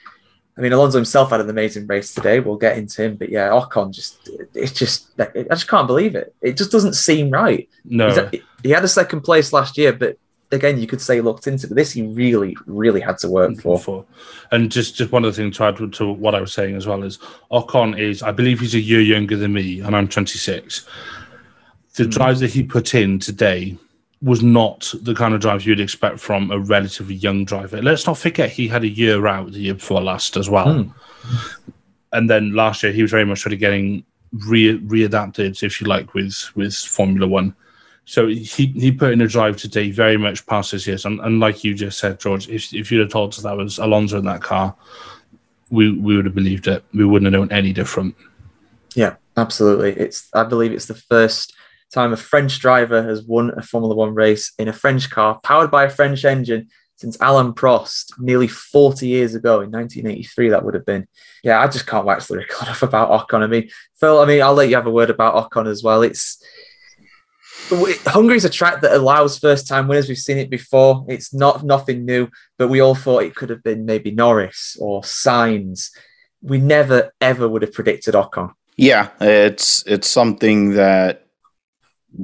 I 0.57 0.61
mean, 0.61 0.71
Alonso 0.71 0.97
himself 0.97 1.31
had 1.31 1.41
an 1.41 1.49
amazing 1.49 1.87
race 1.87 2.13
today. 2.13 2.39
We'll 2.39 2.55
get 2.55 2.77
into 2.77 3.03
him, 3.03 3.17
but 3.17 3.29
yeah, 3.29 3.49
Ocon 3.49 3.91
just 3.91 4.29
it's 4.53 4.71
just 4.71 5.11
I 5.19 5.43
just 5.49 5.67
can't 5.67 5.87
believe 5.87 6.15
it. 6.15 6.33
It 6.41 6.57
just 6.57 6.71
doesn't 6.71 6.93
seem 6.93 7.29
right. 7.29 7.69
No, 7.83 8.29
he 8.63 8.69
had 8.69 8.83
a 8.83 8.87
second 8.87 9.21
place 9.21 9.51
last 9.51 9.77
year, 9.77 9.91
but 9.91 10.17
again, 10.51 10.79
you 10.79 10.87
could 10.87 11.01
say 11.01 11.21
looked 11.21 11.47
into, 11.47 11.67
but 11.67 11.75
this 11.75 11.91
he 11.91 12.03
really, 12.03 12.55
really 12.65 12.99
had 12.99 13.17
to 13.19 13.29
work 13.29 13.59
for. 13.59 13.79
for. 13.79 14.05
And 14.51 14.71
just, 14.71 14.95
just 14.95 15.11
one 15.11 15.23
other 15.23 15.31
thing 15.31 15.51
to 15.51 15.63
add 15.63 15.93
to 15.93 16.11
what 16.11 16.35
I 16.35 16.41
was 16.41 16.53
saying 16.53 16.75
as 16.75 16.87
well 16.87 17.03
is 17.03 17.17
Ocon 17.51 17.99
is, 17.99 18.21
I 18.21 18.31
believe 18.31 18.59
he's 18.59 18.75
a 18.75 18.79
year 18.79 19.01
younger 19.01 19.37
than 19.37 19.53
me, 19.53 19.79
and 19.79 19.95
I'm 19.95 20.07
26. 20.07 20.87
The 21.95 22.03
mm. 22.03 22.11
drives 22.11 22.39
that 22.41 22.51
he 22.51 22.63
put 22.63 22.95
in 22.95 23.19
today 23.19 23.77
was 24.21 24.43
not 24.43 24.93
the 25.01 25.15
kind 25.15 25.33
of 25.33 25.41
drive 25.41 25.65
you'd 25.65 25.79
expect 25.79 26.19
from 26.19 26.51
a 26.51 26.59
relatively 26.59 27.15
young 27.15 27.43
driver. 27.43 27.81
Let's 27.81 28.05
not 28.05 28.17
forget 28.17 28.51
he 28.51 28.67
had 28.67 28.83
a 28.83 28.89
year 28.89 29.25
out 29.25 29.51
the 29.51 29.59
year 29.59 29.73
before 29.73 30.01
last 30.01 30.37
as 30.37 30.49
well. 30.49 30.67
Mm. 30.67 30.93
And 32.13 32.29
then 32.29 32.53
last 32.53 32.83
year 32.83 32.91
he 32.91 33.01
was 33.01 33.11
very 33.11 33.25
much 33.25 33.41
sort 33.41 33.53
of 33.53 33.59
getting 33.59 34.03
re- 34.47 34.79
readapted, 34.79 35.63
if 35.63 35.81
you 35.81 35.87
like, 35.87 36.13
with 36.13 36.51
with 36.55 36.75
Formula 36.75 37.27
One. 37.27 37.55
So 38.05 38.27
he, 38.27 38.65
he 38.65 38.91
put 38.91 39.13
in 39.13 39.21
a 39.21 39.27
drive 39.27 39.57
today 39.57 39.91
very 39.91 40.17
much 40.17 40.45
past 40.45 40.71
his 40.71 40.85
years. 40.87 41.05
And, 41.05 41.19
and 41.21 41.39
like 41.39 41.63
you 41.63 41.73
just 41.73 41.99
said, 41.99 42.19
George, 42.19 42.49
if, 42.49 42.73
if 42.73 42.91
you'd 42.91 43.01
have 43.01 43.09
told 43.09 43.33
us 43.33 43.43
that 43.43 43.55
was 43.55 43.77
Alonso 43.77 44.17
in 44.17 44.25
that 44.25 44.41
car, 44.41 44.75
we, 45.69 45.97
we 45.97 46.15
would 46.15 46.25
have 46.25 46.35
believed 46.35 46.67
it. 46.67 46.83
We 46.93 47.05
wouldn't 47.05 47.31
have 47.31 47.39
known 47.39 47.51
any 47.51 47.73
different. 47.73 48.15
Yeah, 48.95 49.15
absolutely. 49.37 49.91
It's 49.91 50.27
I 50.33 50.43
believe 50.43 50.73
it's 50.73 50.87
the 50.87 50.95
first 50.95 51.53
time 51.93 52.13
a 52.13 52.17
French 52.17 52.59
driver 52.59 53.03
has 53.03 53.23
won 53.23 53.51
a 53.57 53.61
Formula 53.61 53.95
One 53.95 54.13
race 54.13 54.53
in 54.57 54.67
a 54.67 54.73
French 54.73 55.09
car 55.09 55.39
powered 55.43 55.71
by 55.71 55.85
a 55.85 55.89
French 55.89 56.25
engine 56.25 56.69
since 56.97 57.17
Alain 57.19 57.53
Prost 57.53 58.13
nearly 58.19 58.47
40 58.47 59.07
years 59.07 59.33
ago 59.33 59.61
in 59.61 59.71
1983. 59.71 60.49
That 60.49 60.63
would 60.63 60.73
have 60.73 60.85
been. 60.85 61.07
Yeah, 61.43 61.59
I 61.59 61.67
just 61.67 61.87
can't 61.87 62.05
wax 62.05 62.27
the 62.27 62.37
record 62.37 62.67
off 62.67 62.83
about 62.83 63.09
Ocon. 63.09 63.41
I 63.43 63.47
mean, 63.47 63.69
Phil, 63.99 64.19
I 64.19 64.25
mean, 64.25 64.41
I'll 64.41 64.53
let 64.53 64.69
you 64.69 64.75
have 64.75 64.87
a 64.87 64.91
word 64.91 65.09
about 65.09 65.49
Ocon 65.49 65.67
as 65.67 65.83
well. 65.83 66.03
It's 66.03 66.43
Hungary's 68.05 68.45
a 68.45 68.49
track 68.49 68.81
that 68.81 68.93
allows 68.93 69.39
first 69.39 69.67
time 69.67 69.87
winners. 69.87 70.09
We've 70.09 70.17
seen 70.17 70.37
it 70.37 70.49
before. 70.49 71.05
It's 71.07 71.33
not 71.33 71.63
nothing 71.63 72.05
new, 72.05 72.29
but 72.57 72.67
we 72.67 72.81
all 72.81 72.95
thought 72.95 73.23
it 73.23 73.35
could 73.35 73.49
have 73.49 73.63
been 73.63 73.85
maybe 73.85 74.11
Norris 74.11 74.77
or 74.79 75.01
Sainz. 75.01 75.89
We 76.41 76.57
never 76.57 77.11
ever 77.21 77.47
would 77.47 77.61
have 77.61 77.73
predicted 77.73 78.13
Ocon. 78.13 78.53
Yeah, 78.77 79.09
it's 79.19 79.83
it's 79.85 80.09
something 80.09 80.71
that 80.71 81.27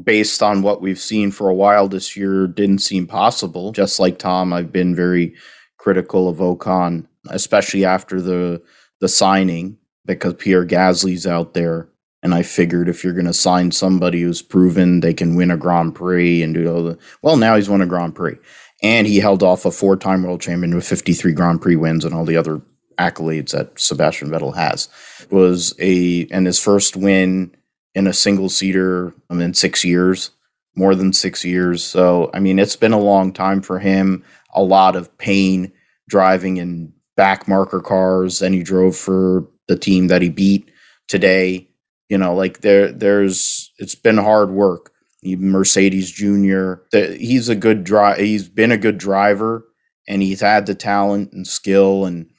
based 0.04 0.44
on 0.44 0.62
what 0.62 0.82
we've 0.82 1.00
seen 1.00 1.32
for 1.32 1.50
a 1.50 1.56
while 1.56 1.88
this 1.88 2.18
year 2.18 2.48
didn't 2.48 2.80
seem 2.80 3.08
possible. 3.08 3.72
Just 3.72 4.00
like 4.00 4.20
Tom, 4.20 4.52
I've 4.52 4.72
been 4.72 4.96
very 4.96 5.36
critical 5.78 6.28
of 6.28 6.38
Ocon, 6.38 7.08
especially 7.30 7.86
after 7.86 8.22
the 8.22 8.62
the 9.00 9.08
signing 9.08 9.78
because 10.06 10.34
Pierre 10.36 10.66
Gasly's 10.66 11.28
out 11.28 11.54
there. 11.54 11.90
And 12.28 12.36
I 12.36 12.44
figured 12.44 12.90
if 12.90 13.06
you're 13.06 13.14
going 13.14 13.26
to 13.26 13.34
sign 13.34 13.72
somebody 13.72 14.20
who's 14.20 14.42
proven 14.42 15.00
they 15.00 15.14
can 15.14 15.36
win 15.36 15.50
a 15.50 15.56
Grand 15.56 15.96
Prix 15.96 16.44
and 16.44 16.54
do 16.54 16.70
all 16.70 16.84
the 16.84 17.00
well, 17.22 17.38
now 17.38 17.56
he's 17.56 17.70
won 17.70 17.82
a 17.82 17.86
Grand 17.86 18.16
Prix, 18.16 18.36
and 18.84 19.08
he 19.08 19.22
held 19.22 19.44
off 19.44 19.64
a 19.64 19.72
four-time 19.72 20.24
world 20.24 20.42
champion 20.42 20.76
with 20.76 20.86
53 20.86 21.32
Grand 21.32 21.62
Prix 21.62 21.78
wins 21.78 22.04
and 22.04 22.14
all 22.14 22.26
the 22.26 22.36
other 22.36 22.62
accolades 22.98 23.52
that 23.52 23.80
Sebastian 23.80 24.30
Vettel 24.30 24.54
has. 24.54 24.90
Was 25.32 25.74
a 25.80 26.28
and 26.30 26.46
his 26.46 26.60
first 26.60 26.98
win 26.98 27.56
in 27.96 28.08
a 28.08 28.14
single 28.14 28.50
seater 28.50 29.14
um, 29.30 29.40
in 29.40 29.54
six 29.54 29.86
years, 29.86 30.32
more 30.76 30.96
than 30.96 31.14
six 31.14 31.46
years. 31.46 31.82
So, 31.82 32.30
I 32.34 32.42
mean, 32.42 32.60
it's 32.60 32.76
been 32.76 32.92
a 32.92 33.00
long 33.00 33.32
time 33.32 33.62
for 33.62 33.80
him. 33.80 34.22
A 34.54 34.62
lot 34.62 34.98
of 34.98 35.18
pain 35.18 35.72
driving 36.10 36.58
in 36.58 36.92
back 37.16 37.48
marker 37.48 37.80
cars. 37.80 38.40
Then 38.40 38.52
he 38.52 38.64
drove 38.64 38.98
for 38.98 39.48
the 39.70 39.78
team 39.78 40.08
that 40.08 40.22
he 40.22 40.30
beat 40.30 40.70
today. 41.08 41.70
You 42.10 42.18
know, 42.18 42.34
like 42.36 42.62
there, 42.62 42.92
there's, 42.92 43.72
it's 43.78 43.96
been 43.96 44.18
hard 44.18 44.52
work. 44.52 44.92
Mercedes 45.24 46.12
Junior, 46.12 46.84
he's 46.92 47.50
a 47.50 47.56
good 47.56 47.84
drive. 47.84 48.20
He's 48.20 48.48
been 48.48 48.72
a 48.72 48.78
good 48.78 48.98
driver, 48.98 49.66
and 50.08 50.22
he's 50.22 50.42
had 50.42 50.66
the 50.66 50.76
talent 50.76 51.34
and 51.34 51.46
skill 51.46 52.06
and 52.06 52.30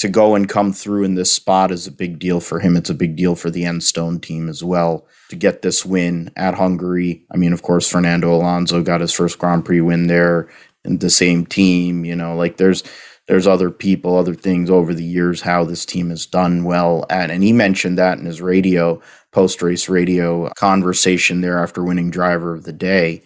to 0.00 0.08
go 0.08 0.34
and 0.34 0.48
come 0.48 0.72
through 0.72 1.04
in 1.04 1.14
this 1.14 1.30
spot 1.30 1.70
is 1.70 1.86
a 1.86 1.92
big 1.92 2.18
deal 2.18 2.40
for 2.40 2.58
him. 2.58 2.74
It's 2.74 2.88
a 2.88 2.94
big 2.94 3.16
deal 3.16 3.34
for 3.34 3.50
the 3.50 3.64
Enstone 3.64 4.20
team 4.20 4.48
as 4.48 4.64
well 4.64 5.06
to 5.28 5.36
get 5.36 5.60
this 5.60 5.84
win 5.84 6.32
at 6.36 6.54
Hungary. 6.54 7.22
I 7.30 7.36
mean, 7.36 7.52
of 7.52 7.60
course, 7.60 7.86
Fernando 7.86 8.34
Alonso 8.34 8.82
got 8.82 9.02
his 9.02 9.12
first 9.12 9.38
Grand 9.38 9.66
Prix 9.66 9.82
win 9.82 10.06
there 10.06 10.48
in 10.86 10.98
the 10.98 11.10
same 11.10 11.44
team. 11.44 12.06
You 12.06 12.16
know, 12.16 12.34
like 12.34 12.56
there's 12.56 12.82
there's 13.30 13.46
other 13.46 13.70
people, 13.70 14.16
other 14.16 14.34
things 14.34 14.68
over 14.68 14.92
the 14.92 15.04
years 15.04 15.40
how 15.40 15.62
this 15.62 15.86
team 15.86 16.10
has 16.10 16.26
done 16.26 16.64
well 16.64 17.06
and 17.08 17.44
he 17.44 17.52
mentioned 17.52 17.96
that 17.96 18.18
in 18.18 18.24
his 18.24 18.42
radio 18.42 19.00
post 19.30 19.62
race 19.62 19.88
radio 19.88 20.50
conversation 20.58 21.40
there 21.40 21.62
after 21.62 21.84
winning 21.84 22.10
driver 22.10 22.52
of 22.52 22.64
the 22.64 22.72
day. 22.72 23.22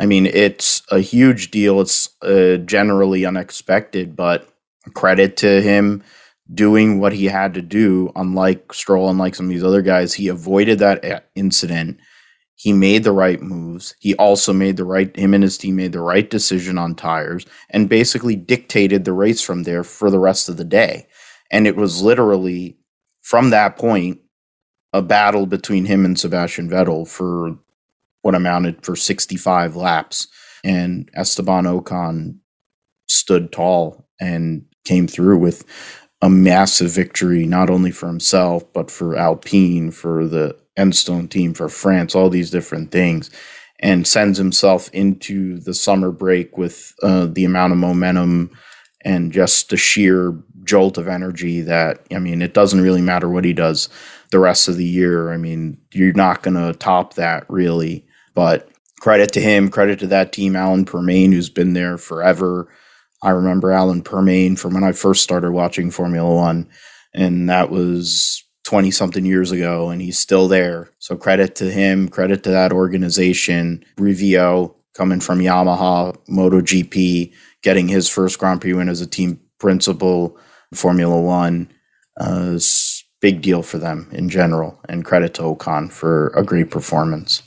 I 0.00 0.06
mean, 0.06 0.26
it's 0.26 0.82
a 0.90 0.98
huge 0.98 1.52
deal. 1.52 1.80
It's 1.80 2.08
uh, 2.22 2.56
generally 2.56 3.24
unexpected, 3.24 4.16
but 4.16 4.48
credit 4.94 5.36
to 5.36 5.62
him 5.62 6.02
doing 6.52 6.98
what 6.98 7.12
he 7.12 7.26
had 7.26 7.54
to 7.54 7.62
do. 7.62 8.10
Unlike 8.16 8.72
Stroll, 8.72 9.08
unlike 9.08 9.36
some 9.36 9.46
of 9.46 9.50
these 9.50 9.62
other 9.62 9.82
guys, 9.82 10.12
he 10.12 10.26
avoided 10.26 10.80
that 10.80 11.04
uh, 11.04 11.20
incident. 11.36 12.00
He 12.56 12.72
made 12.72 13.04
the 13.04 13.12
right 13.12 13.40
moves. 13.40 13.94
He 14.00 14.14
also 14.16 14.52
made 14.52 14.78
the 14.78 14.84
right, 14.84 15.14
him 15.14 15.34
and 15.34 15.44
his 15.44 15.58
team 15.58 15.76
made 15.76 15.92
the 15.92 16.00
right 16.00 16.28
decision 16.28 16.78
on 16.78 16.94
tires 16.94 17.44
and 17.70 17.88
basically 17.88 18.34
dictated 18.34 19.04
the 19.04 19.12
race 19.12 19.42
from 19.42 19.64
there 19.64 19.84
for 19.84 20.10
the 20.10 20.18
rest 20.18 20.48
of 20.48 20.56
the 20.56 20.64
day. 20.64 21.06
And 21.50 21.66
it 21.66 21.76
was 21.76 22.02
literally 22.02 22.78
from 23.20 23.50
that 23.50 23.76
point 23.76 24.20
a 24.94 25.02
battle 25.02 25.46
between 25.46 25.84
him 25.84 26.06
and 26.06 26.18
Sebastian 26.18 26.70
Vettel 26.70 27.06
for 27.06 27.58
what 28.22 28.34
amounted 28.34 28.84
for 28.84 28.96
65 28.96 29.76
laps. 29.76 30.26
And 30.64 31.10
Esteban 31.14 31.64
Ocon 31.64 32.38
stood 33.06 33.52
tall 33.52 34.08
and 34.18 34.64
came 34.84 35.06
through 35.06 35.38
with 35.38 35.64
a 36.22 36.30
massive 36.30 36.90
victory, 36.90 37.44
not 37.46 37.68
only 37.68 37.90
for 37.90 38.06
himself, 38.06 38.64
but 38.72 38.90
for 38.90 39.14
Alpine, 39.14 39.90
for 39.90 40.26
the 40.26 40.56
Enstone 40.76 41.28
team, 41.28 41.54
for 41.54 41.68
France, 41.68 42.14
all 42.14 42.30
these 42.30 42.50
different 42.50 42.90
things, 42.90 43.30
and 43.80 44.06
sends 44.06 44.38
himself 44.38 44.88
into 44.92 45.58
the 45.60 45.74
summer 45.74 46.10
break 46.10 46.56
with 46.56 46.94
uh, 47.02 47.26
the 47.26 47.44
amount 47.44 47.72
of 47.72 47.78
momentum 47.78 48.50
and 49.04 49.32
just 49.32 49.70
the 49.70 49.76
sheer 49.76 50.36
jolt 50.64 50.98
of 50.98 51.08
energy 51.08 51.60
that, 51.60 52.04
I 52.12 52.18
mean, 52.18 52.42
it 52.42 52.54
doesn't 52.54 52.80
really 52.80 53.02
matter 53.02 53.28
what 53.28 53.44
he 53.44 53.52
does 53.52 53.88
the 54.32 54.38
rest 54.40 54.68
of 54.68 54.76
the 54.76 54.84
year. 54.84 55.32
I 55.32 55.36
mean, 55.36 55.78
you're 55.92 56.12
not 56.12 56.42
going 56.42 56.56
to 56.56 56.76
top 56.78 57.14
that 57.14 57.48
really, 57.48 58.04
but 58.34 58.68
credit 59.00 59.32
to 59.32 59.40
him, 59.40 59.68
credit 59.68 60.00
to 60.00 60.06
that 60.08 60.32
team, 60.32 60.56
Alan 60.56 60.84
Permane, 60.84 61.32
who's 61.32 61.50
been 61.50 61.74
there 61.74 61.98
forever 61.98 62.68
I 63.22 63.30
remember 63.30 63.72
Alan 63.72 64.02
Permane 64.02 64.58
from 64.58 64.74
when 64.74 64.84
I 64.84 64.92
first 64.92 65.22
started 65.22 65.52
watching 65.52 65.90
Formula 65.90 66.32
One, 66.32 66.68
and 67.14 67.48
that 67.48 67.70
was 67.70 68.44
20 68.66 68.90
something 68.90 69.24
years 69.24 69.52
ago, 69.52 69.90
and 69.90 70.02
he's 70.02 70.18
still 70.18 70.48
there. 70.48 70.90
So 70.98 71.16
credit 71.16 71.54
to 71.56 71.70
him, 71.70 72.08
credit 72.08 72.42
to 72.42 72.50
that 72.50 72.72
organization. 72.72 73.84
Brivio 73.96 74.74
coming 74.92 75.20
from 75.20 75.38
Yamaha, 75.38 76.16
MotoGP, 76.28 77.32
getting 77.62 77.86
his 77.86 78.08
first 78.08 78.38
Grand 78.40 78.60
Prix 78.60 78.72
win 78.72 78.88
as 78.88 79.00
a 79.00 79.06
team 79.06 79.40
principal, 79.60 80.36
Formula 80.74 81.20
One. 81.20 81.72
Uh, 82.18 82.58
big 83.20 83.40
deal 83.40 83.62
for 83.62 83.78
them 83.78 84.08
in 84.12 84.28
general, 84.28 84.80
and 84.88 85.04
credit 85.04 85.34
to 85.34 85.42
Ocon 85.42 85.92
for 85.92 86.28
a 86.28 86.42
great 86.42 86.70
performance. 86.70 87.42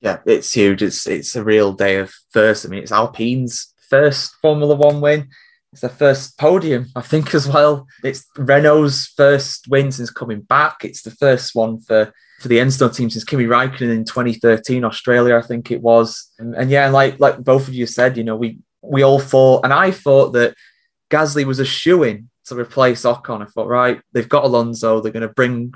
Yeah, 0.00 0.18
it's 0.26 0.52
huge. 0.52 0.82
It's 0.82 1.08
it's 1.08 1.34
a 1.34 1.42
real 1.42 1.72
day 1.72 1.96
of 1.96 2.14
first. 2.30 2.64
I 2.64 2.68
mean, 2.68 2.82
it's 2.82 2.92
Alpine's 2.92 3.72
first 3.88 4.34
Formula 4.40 4.76
One 4.76 5.00
win. 5.00 5.28
It's 5.74 5.80
their 5.80 5.90
first 5.90 6.38
podium, 6.38 6.86
I 6.94 7.00
think, 7.00 7.34
as 7.34 7.48
well. 7.48 7.88
It's 8.04 8.24
Renault's 8.36 9.08
first 9.08 9.66
win 9.66 9.90
since 9.90 10.08
coming 10.08 10.42
back. 10.42 10.84
It's 10.84 11.02
the 11.02 11.10
first 11.10 11.56
one 11.56 11.80
for, 11.80 12.12
for 12.38 12.46
the 12.46 12.58
Enstone 12.58 12.94
team 12.94 13.10
since 13.10 13.24
Kimi 13.24 13.46
Raikkonen 13.46 13.92
in 13.92 14.04
2013, 14.04 14.84
Australia, 14.84 15.36
I 15.36 15.42
think 15.42 15.72
it 15.72 15.82
was. 15.82 16.30
And, 16.38 16.54
and 16.54 16.70
yeah, 16.70 16.90
like 16.90 17.18
like 17.18 17.42
both 17.42 17.66
of 17.66 17.74
you 17.74 17.86
said, 17.86 18.16
you 18.16 18.22
know, 18.22 18.36
we 18.36 18.58
we 18.82 19.02
all 19.02 19.18
thought, 19.18 19.64
and 19.64 19.72
I 19.72 19.90
thought 19.90 20.30
that 20.34 20.54
Gasly 21.10 21.44
was 21.44 21.58
a 21.58 21.64
shoe 21.64 22.04
in 22.04 22.30
to 22.44 22.54
replace 22.54 23.02
Ocon. 23.02 23.42
I 23.42 23.46
thought, 23.46 23.66
right, 23.66 24.00
they've 24.12 24.28
got 24.28 24.44
Alonso, 24.44 25.00
they're 25.00 25.10
going 25.10 25.26
to 25.26 25.34
bring, 25.34 25.74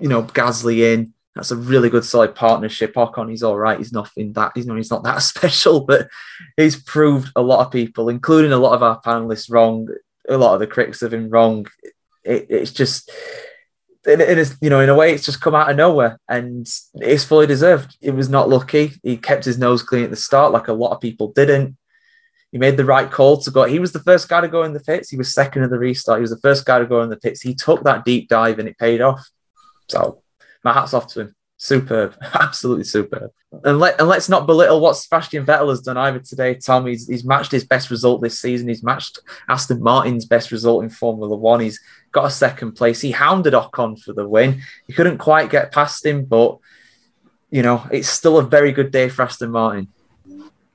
you 0.00 0.08
know, 0.08 0.22
Gasly 0.22 0.94
in 0.94 1.12
that's 1.34 1.52
a 1.52 1.56
really 1.56 1.88
good 1.88 2.04
solid 2.04 2.34
partnership. 2.34 2.94
Ocon, 2.94 3.30
he's 3.30 3.42
all 3.42 3.56
right. 3.56 3.78
He's 3.78 3.92
nothing 3.92 4.32
that 4.32 4.52
he's 4.54 4.66
not 4.66 4.76
he's 4.76 4.90
not 4.90 5.04
that 5.04 5.18
special, 5.22 5.80
but 5.80 6.08
he's 6.56 6.82
proved 6.82 7.30
a 7.36 7.42
lot 7.42 7.64
of 7.64 7.72
people, 7.72 8.08
including 8.08 8.52
a 8.52 8.58
lot 8.58 8.74
of 8.74 8.82
our 8.82 9.00
panelists, 9.00 9.50
wrong. 9.50 9.88
A 10.28 10.36
lot 10.36 10.54
of 10.54 10.60
the 10.60 10.66
critics 10.66 11.00
have 11.00 11.10
been 11.10 11.30
wrong. 11.30 11.66
It, 12.24 12.46
it's 12.50 12.72
just 12.72 13.10
it, 14.06 14.20
it 14.20 14.56
you 14.60 14.70
know 14.70 14.80
in 14.80 14.88
a 14.88 14.94
way 14.94 15.12
it's 15.12 15.24
just 15.24 15.40
come 15.40 15.54
out 15.54 15.70
of 15.70 15.76
nowhere 15.76 16.18
and 16.28 16.68
it's 16.94 17.24
fully 17.24 17.46
deserved. 17.46 17.96
He 18.00 18.10
was 18.10 18.28
not 18.28 18.48
lucky. 18.48 18.92
He 19.02 19.16
kept 19.16 19.44
his 19.44 19.58
nose 19.58 19.82
clean 19.82 20.04
at 20.04 20.10
the 20.10 20.16
start, 20.16 20.52
like 20.52 20.68
a 20.68 20.72
lot 20.72 20.92
of 20.92 21.00
people 21.00 21.32
didn't. 21.32 21.76
He 22.50 22.58
made 22.58 22.76
the 22.76 22.84
right 22.84 23.08
call 23.08 23.36
to 23.38 23.50
go. 23.52 23.64
He 23.64 23.78
was 23.78 23.92
the 23.92 24.00
first 24.00 24.28
guy 24.28 24.40
to 24.40 24.48
go 24.48 24.64
in 24.64 24.72
the 24.72 24.80
pits. 24.80 25.08
He 25.08 25.16
was 25.16 25.32
second 25.32 25.62
in 25.62 25.70
the 25.70 25.78
restart. 25.78 26.18
He 26.18 26.22
was 26.22 26.32
the 26.32 26.40
first 26.40 26.66
guy 26.66 26.80
to 26.80 26.86
go 26.86 27.00
in 27.02 27.08
the 27.08 27.16
pits. 27.16 27.40
He 27.40 27.54
took 27.54 27.84
that 27.84 28.04
deep 28.04 28.28
dive 28.28 28.58
and 28.58 28.68
it 28.68 28.76
paid 28.76 29.00
off. 29.00 29.24
So 29.88 30.19
my 30.64 30.72
hat's 30.72 30.94
off 30.94 31.06
to 31.08 31.20
him. 31.20 31.34
Superb, 31.56 32.16
absolutely 32.34 32.84
superb. 32.84 33.32
And 33.64 33.78
let 33.78 34.00
and 34.00 34.08
let's 34.08 34.30
not 34.30 34.46
belittle 34.46 34.80
what 34.80 34.96
Sebastian 34.96 35.44
Vettel 35.44 35.68
has 35.68 35.82
done 35.82 35.98
either 35.98 36.18
today. 36.20 36.54
Tom, 36.54 36.86
he's, 36.86 37.06
he's 37.06 37.24
matched 37.24 37.52
his 37.52 37.64
best 37.64 37.90
result 37.90 38.22
this 38.22 38.40
season. 38.40 38.68
He's 38.68 38.82
matched 38.82 39.18
Aston 39.48 39.82
Martin's 39.82 40.24
best 40.24 40.52
result 40.52 40.82
in 40.84 40.88
Formula 40.88 41.36
One. 41.36 41.60
He's 41.60 41.78
got 42.12 42.24
a 42.24 42.30
second 42.30 42.72
place. 42.72 43.02
He 43.02 43.10
hounded 43.10 43.52
Ocon 43.52 44.00
for 44.00 44.14
the 44.14 44.26
win. 44.26 44.62
He 44.86 44.94
couldn't 44.94 45.18
quite 45.18 45.50
get 45.50 45.72
past 45.72 46.06
him, 46.06 46.24
but 46.24 46.58
you 47.50 47.62
know 47.62 47.86
it's 47.92 48.08
still 48.08 48.38
a 48.38 48.42
very 48.42 48.72
good 48.72 48.90
day 48.90 49.10
for 49.10 49.22
Aston 49.22 49.50
Martin. 49.50 49.88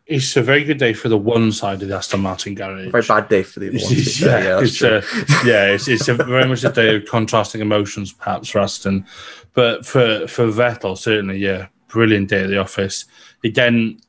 It's 0.07 0.35
a 0.37 0.41
very 0.41 0.63
good 0.63 0.77
day 0.77 0.93
for 0.93 1.09
the 1.09 1.17
one 1.17 1.51
side 1.51 1.81
of 1.81 1.87
the 1.87 1.95
Aston 1.95 2.19
Martin 2.19 2.53
garage. 2.53 2.91
Very 2.91 3.03
bad 3.07 3.27
day 3.27 3.43
for 3.43 3.59
the 3.59 3.69
other 3.69 3.77
one. 3.77 3.93
yeah, 3.95 4.43
yeah, 4.43 4.61
it's 4.61 4.81
a, 4.81 5.03
yeah, 5.47 5.65
it's, 5.73 5.87
it's 5.87 6.07
a 6.07 6.13
very 6.13 6.47
much 6.47 6.63
a 6.63 6.69
day 6.69 6.95
of 6.95 7.05
contrasting 7.05 7.61
emotions, 7.61 8.13
perhaps 8.13 8.49
for 8.49 8.59
Aston, 8.59 9.05
but 9.53 9.85
for 9.85 10.27
for 10.27 10.47
Vettel 10.47 10.97
certainly, 10.97 11.37
yeah, 11.37 11.67
brilliant 11.87 12.29
day 12.29 12.43
at 12.43 12.49
the 12.49 12.59
office. 12.59 13.05
Again, 13.43 13.99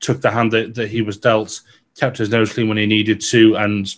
took 0.00 0.20
the 0.20 0.30
hand 0.30 0.52
that, 0.52 0.74
that 0.74 0.88
he 0.88 1.02
was 1.02 1.18
dealt, 1.18 1.60
kept 1.96 2.18
his 2.18 2.30
nose 2.30 2.52
clean 2.52 2.68
when 2.68 2.78
he 2.78 2.86
needed 2.86 3.20
to, 3.20 3.56
and 3.56 3.94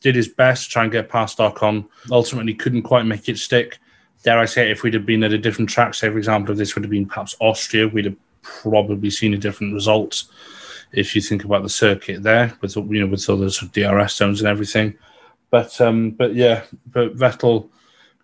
did 0.00 0.16
his 0.16 0.28
best 0.28 0.64
to 0.64 0.70
try 0.70 0.82
and 0.82 0.92
get 0.92 1.08
past 1.08 1.38
Ocon. 1.38 1.86
Ultimately, 2.10 2.54
couldn't 2.54 2.82
quite 2.82 3.04
make 3.04 3.28
it 3.28 3.38
stick. 3.38 3.78
Dare 4.24 4.40
I 4.40 4.46
say, 4.46 4.72
if 4.72 4.82
we'd 4.82 4.94
have 4.94 5.06
been 5.06 5.22
at 5.22 5.32
a 5.32 5.38
different 5.38 5.70
track, 5.70 5.94
say 5.94 6.08
for 6.08 6.18
example, 6.18 6.52
if 6.52 6.58
this 6.58 6.74
would 6.74 6.82
have 6.82 6.90
been 6.90 7.06
perhaps 7.06 7.36
Austria, 7.40 7.86
we'd 7.86 8.06
have 8.06 8.16
probably 8.42 9.10
seen 9.10 9.32
a 9.32 9.38
different 9.38 9.74
result 9.74 10.24
if 10.92 11.14
you 11.14 11.20
think 11.20 11.44
about 11.44 11.62
the 11.62 11.68
circuit 11.68 12.22
there 12.22 12.52
with 12.60 12.76
you 12.76 13.00
know 13.00 13.06
with 13.06 13.28
all 13.28 13.36
those 13.36 13.58
DRS 13.58 14.14
zones 14.14 14.40
and 14.40 14.48
everything. 14.48 14.94
But 15.50 15.80
um, 15.80 16.12
but 16.12 16.34
yeah, 16.34 16.64
but 16.86 17.16
Vettel, 17.16 17.68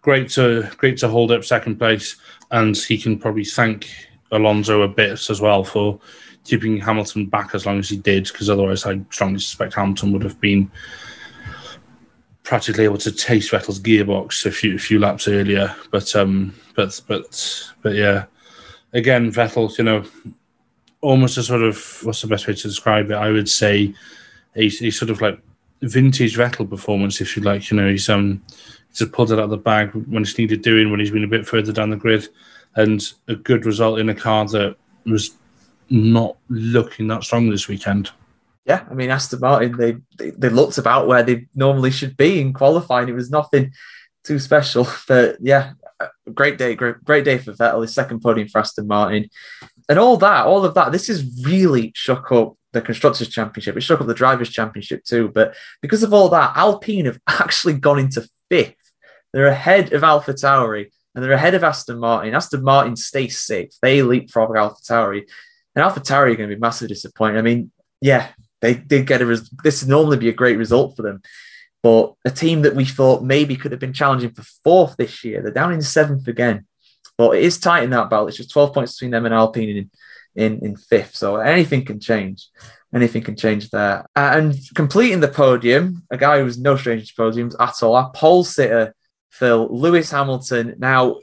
great 0.03 0.29
to 0.31 0.71
great 0.77 0.99
to 0.99 1.09
hold 1.09 1.33
up 1.33 1.45
second 1.45 1.77
place, 1.77 2.17
and 2.51 2.77
he 2.77 2.99
can 2.99 3.19
probably 3.19 3.45
thank 3.45 3.91
Alonso 4.31 4.83
a 4.83 4.89
bit 4.89 5.31
as 5.31 5.41
well 5.41 5.65
for 5.65 6.01
keeping 6.45 6.79
Hamilton 6.79 7.27
back 7.27 7.55
as 7.55 7.65
long 7.65 7.79
as 7.79 7.89
he 7.89 7.97
did, 7.97 8.25
because 8.25 8.51
otherwise 8.51 8.85
I 8.85 9.01
strongly 9.11 9.39
suspect 9.39 9.75
Hamilton 9.75 10.13
would 10.13 10.23
have 10.23 10.41
been 10.41 10.71
practically 12.43 12.85
able 12.85 12.99
to 12.99 13.11
taste 13.11 13.51
Vettel's 13.53 13.81
gearbox 13.81 14.45
a 14.45 14.51
few 14.51 14.77
a 14.77 14.79
few 14.79 14.99
laps 14.99 15.27
earlier. 15.27 15.75
But 15.91 16.15
um, 16.15 16.55
but 16.77 17.01
but 17.09 17.73
but 17.83 17.95
yeah, 17.95 18.27
again 18.93 19.33
Vettel, 19.33 19.77
you 19.79 19.85
know, 19.85 20.05
almost 21.05 21.37
a 21.37 21.43
sort 21.43 21.63
of 21.63 22.01
what's 22.03 22.23
the 22.23 22.27
best 22.27 22.49
way 22.49 22.55
to 22.55 22.63
describe 22.63 23.11
it? 23.11 23.15
I 23.15 23.31
would 23.31 23.49
say 23.49 23.95
he's 24.55 24.99
sort 24.99 25.11
of 25.11 25.21
like 25.21 25.39
vintage 25.83 26.37
Vettel 26.37 26.69
performance, 26.69 27.21
if 27.21 27.37
you 27.37 27.43
like. 27.43 27.71
You 27.71 27.77
know, 27.77 27.91
he's 27.91 28.09
um 28.09 28.43
he's 28.89 28.99
just 28.99 29.13
pulled 29.13 29.31
it 29.31 29.39
out 29.39 29.45
of 29.45 29.51
the 29.51 29.57
bag 29.59 29.91
when 29.93 30.23
it's 30.23 30.39
needed 30.39 30.63
doing, 30.63 30.91
when 30.91 31.01
he's 31.01 31.11
been 31.11 31.25
a 31.25 31.29
bit 31.29 31.47
further 31.47 31.73
down 31.73 31.91
the 31.91 31.97
grid, 31.97 32.29
and 32.77 33.13
a 33.29 33.37
good 33.37 33.67
result 33.67 33.99
in 33.99 34.09
a 34.09 34.15
car 34.15 34.47
that 34.47 34.77
was 35.05 35.33
not 35.91 36.37
looking 36.49 37.07
that 37.09 37.23
strong 37.23 37.51
this 37.51 37.69
weekend. 37.69 38.11
Yeah, 38.65 38.85
I 38.91 38.95
mean 38.95 39.11
Aston 39.11 39.41
Martin, 39.41 39.77
they, 39.77 39.97
they 40.17 40.31
they 40.31 40.49
looked 40.49 40.79
about 40.79 41.07
where 41.07 41.23
they 41.23 41.47
normally 41.55 41.91
should 41.91 42.17
be 42.17 42.41
in 42.41 42.55
qualifying. 42.55 43.11
It 43.11 43.15
was 43.15 43.31
nothing 43.31 43.73
too 44.25 44.39
special, 44.39 44.89
but 45.09 45.37
yeah, 45.41 45.73
great 46.33 46.57
day, 46.57 46.75
great 46.75 47.05
great 47.05 47.27
day 47.27 47.37
for 47.37 47.53
Vettel. 47.53 47.83
His 47.83 47.95
second 47.95 48.21
podium 48.23 48.49
for 48.49 48.61
Aston 48.61 48.87
Martin 48.87 49.29
and 49.89 49.99
all 49.99 50.17
that, 50.19 50.47
all 50.47 50.65
of 50.65 50.75
that, 50.75 50.93
this 50.93 51.09
has 51.09 51.45
really 51.45 51.93
shook 51.95 52.33
up 52.33 52.57
the 52.73 52.81
constructors 52.81 53.29
championship. 53.29 53.77
It 53.77 53.83
shook 53.83 54.01
up 54.01 54.07
the 54.07 54.15
drivers 54.15 54.51
championship 54.51 55.05
too. 55.05 55.31
But 55.33 55.55
because 55.81 56.03
of 56.03 56.13
all 56.13 56.29
that, 56.31 56.57
Alpine 56.57 57.07
have 57.07 57.21
actually 57.29 57.75
gone 57.75 57.99
into 57.99 58.29
fifth. 58.51 58.75
They're 59.33 59.47
ahead 59.47 59.93
of 59.93 60.05
Alpha 60.05 60.33
Tauri 60.33 60.91
and 61.15 61.25
they're 61.25 61.33
ahead 61.33 61.55
of 61.55 61.65
Aston 61.65 61.99
Martin. 61.99 62.35
Aston 62.35 62.63
Martin 62.63 62.97
stays 62.97 63.39
sixth. 63.39 63.79
They 63.81 64.03
leapfrog 64.03 64.57
Alpha 64.57 64.81
Tauri. 64.83 65.23
And 65.75 65.83
Alpha 65.83 66.01
Tauri 66.01 66.33
are 66.33 66.37
going 66.37 66.49
to 66.49 66.55
be 66.55 66.61
massively 66.61 66.89
disappointed. 66.89 67.39
I 67.39 67.43
mean, 67.43 67.71
yeah, 68.01 68.29
they 68.61 68.75
did 68.75 69.07
get 69.07 69.23
a 69.23 69.27
res- 69.27 69.51
this 69.63 69.83
would 69.83 69.91
normally 69.91 70.17
be 70.17 70.29
a 70.29 70.35
great 70.35 70.59
result 70.59 70.97
for 70.97 71.03
them. 71.03 71.23
But 71.83 72.15
a 72.25 72.31
team 72.31 72.63
that 72.63 72.75
we 72.75 72.85
thought 72.85 73.23
maybe 73.23 73.57
could 73.57 73.73
have 73.73 73.81
been 73.81 73.93
challenging 73.93 74.33
for 74.33 74.43
fourth 74.43 74.97
this 74.97 75.23
year, 75.23 75.43
they're 75.43 75.53
down 75.53 75.73
in 75.73 75.83
seventh 75.83 76.27
again. 76.29 76.67
But 77.17 77.37
it 77.37 77.45
is 77.45 77.59
tight 77.59 77.85
in 77.85 77.91
that 77.91 78.11
battle. 78.11 78.29
It's 78.29 78.37
just 78.37 78.51
12 78.51 78.75
points 78.75 78.95
between 78.95 79.13
them 79.13 79.25
and 79.25 79.35
Alpine 79.35 79.69
in, 79.69 79.91
in, 80.35 80.65
in 80.65 80.77
fifth. 80.77 81.15
So 81.17 81.37
anything 81.37 81.85
can 81.85 82.01
change. 82.01 82.49
Anything 82.95 83.23
can 83.23 83.37
change 83.37 83.71
there. 83.71 84.07
Uh, 84.15 84.33
and 84.35 84.59
completing 84.75 85.21
the 85.21 85.29
podium, 85.29 86.03
a 86.11 86.17
guy 86.17 86.39
who 86.39 86.45
was 86.45 86.59
no 86.59 86.77
stranger 86.77 87.07
to 87.07 87.15
podiums 87.15 87.55
at 87.59 87.83
all, 87.83 87.97
our 87.97 88.11
pole 88.11 88.45
sitter, 88.45 88.95
Phil, 89.31 89.69
Lewis 89.71 90.11
Hamilton. 90.11 90.75
Now, 90.79 91.21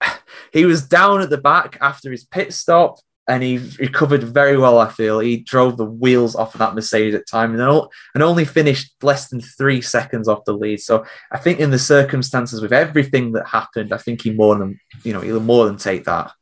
he 0.52 0.64
was 0.64 0.86
down 0.86 1.22
at 1.22 1.30
the 1.30 1.38
back 1.38 1.78
after 1.80 2.10
his 2.10 2.24
pit 2.24 2.52
stop 2.52 2.98
and 3.30 3.44
he 3.44 3.58
recovered 3.78 4.24
very 4.24 4.58
well. 4.58 4.80
I 4.80 4.90
feel 4.90 5.20
he 5.20 5.36
drove 5.36 5.76
the 5.76 5.84
wheels 5.84 6.34
off 6.34 6.54
of 6.54 6.58
that 6.58 6.74
Mercedes 6.74 7.14
at 7.14 7.28
time 7.28 7.58
and, 7.58 7.88
and 8.14 8.22
only 8.24 8.44
finished 8.44 8.92
less 9.02 9.28
than 9.28 9.40
three 9.40 9.80
seconds 9.80 10.26
off 10.26 10.44
the 10.44 10.52
lead. 10.52 10.80
So 10.80 11.06
I 11.30 11.38
think 11.38 11.60
in 11.60 11.70
the 11.70 11.78
circumstances 11.78 12.60
with 12.60 12.72
everything 12.72 13.30
that 13.32 13.46
happened, 13.46 13.92
I 13.92 13.98
think 13.98 14.22
he 14.22 14.32
more 14.32 14.56
than 14.56 14.80
you 15.04 15.12
know 15.12 15.20
he'll 15.20 15.38
more 15.38 15.66
than 15.66 15.76
take 15.76 16.04
that. 16.04 16.32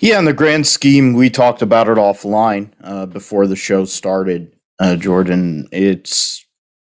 Yeah, 0.00 0.18
in 0.18 0.26
the 0.26 0.34
grand 0.34 0.66
scheme, 0.66 1.14
we 1.14 1.30
talked 1.30 1.62
about 1.62 1.88
it 1.88 1.96
offline 1.96 2.72
uh, 2.82 3.06
before 3.06 3.46
the 3.46 3.56
show 3.56 3.86
started, 3.86 4.54
uh, 4.78 4.96
Jordan. 4.96 5.66
It's 5.72 6.44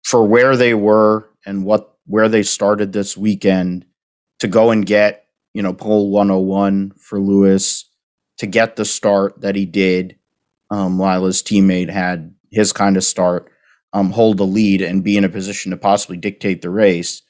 for 0.05 0.27
where 0.27 0.57
they 0.57 0.75
were 0.75 1.31
and 1.47 1.65
what 1.65 1.95
where 2.05 2.29
they 2.29 2.43
started 2.43 2.93
this 2.93 3.17
weekend 3.17 3.87
to 4.41 4.47
go 4.47 4.71
and 4.71 4.85
get 4.85 5.25
you 5.55 5.63
know 5.63 5.73
pole 5.73 6.11
101 6.11 6.93
for 6.99 7.19
Lewis 7.19 7.88
to 8.39 8.47
get 8.47 8.77
the 8.77 8.85
start 8.85 9.41
that 9.41 9.57
he 9.57 9.67
did 9.67 10.17
um, 10.71 10.99
while 10.99 11.25
his 11.25 11.43
teammate 11.43 11.91
had 11.91 12.35
his 12.51 12.73
kind 12.73 12.97
of 12.97 13.05
start, 13.05 13.51
um, 13.93 14.11
hold 14.11 14.37
the 14.37 14.47
lead 14.47 14.83
and 14.83 15.05
be 15.05 15.17
in 15.17 15.25
a 15.25 15.29
position 15.29 15.71
to 15.71 15.77
possibly 15.77 16.17
dictate 16.17 16.63
the 16.63 16.71
race 16.71 17.23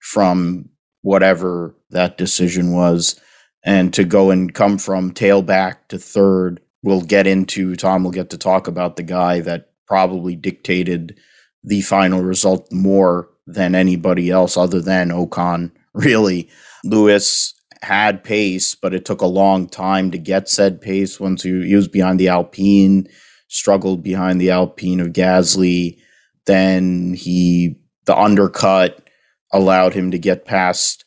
from 0.00 0.68
whatever 1.02 1.74
that 1.90 2.18
decision 2.18 2.72
was, 2.72 3.20
and 3.64 3.94
to 3.94 4.04
go 4.04 4.30
and 4.30 4.54
come 4.54 4.78
from 4.78 5.12
tailback 5.12 5.76
to 5.88 5.98
third. 5.98 6.60
We'll 6.82 7.02
get 7.02 7.26
into 7.26 7.76
Tom 7.76 8.02
We'll 8.02 8.12
get 8.12 8.30
to 8.30 8.38
talk 8.38 8.66
about 8.66 8.96
the 8.96 9.04
guy 9.04 9.40
that 9.40 9.70
probably 9.86 10.34
dictated 10.34 11.18
the 11.62 11.80
final 11.82 12.22
result 12.22 12.72
more 12.72 13.28
than 13.46 13.74
anybody 13.74 14.30
else 14.30 14.56
other 14.56 14.80
than 14.80 15.10
Ocon. 15.10 15.72
Really, 15.94 16.48
Lewis 16.84 17.52
had 17.82 18.22
pace, 18.22 18.74
but 18.74 18.94
it 18.94 19.04
took 19.04 19.20
a 19.20 19.26
long 19.26 19.68
time 19.68 20.10
to 20.12 20.18
get 20.18 20.48
said 20.48 20.80
pace 20.80 21.18
once 21.18 21.42
he, 21.42 21.66
he 21.66 21.74
was 21.74 21.88
behind 21.88 22.20
the 22.20 22.28
Alpine, 22.28 23.08
struggled 23.48 24.02
behind 24.02 24.40
the 24.40 24.50
Alpine 24.50 25.00
of 25.00 25.08
Gasly. 25.08 25.98
Then 26.46 27.14
he, 27.14 27.76
the 28.04 28.16
undercut 28.16 29.08
allowed 29.52 29.94
him 29.94 30.12
to 30.12 30.18
get 30.18 30.44
past 30.44 31.04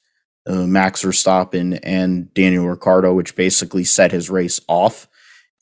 uh, 0.47 0.67
Max 0.67 1.03
Verstappen 1.03 1.79
and 1.81 2.33
Daniel 2.33 2.67
Ricciardo, 2.67 3.13
which 3.13 3.35
basically 3.35 3.83
set 3.83 4.11
his 4.11 4.29
race 4.29 4.59
off. 4.67 5.07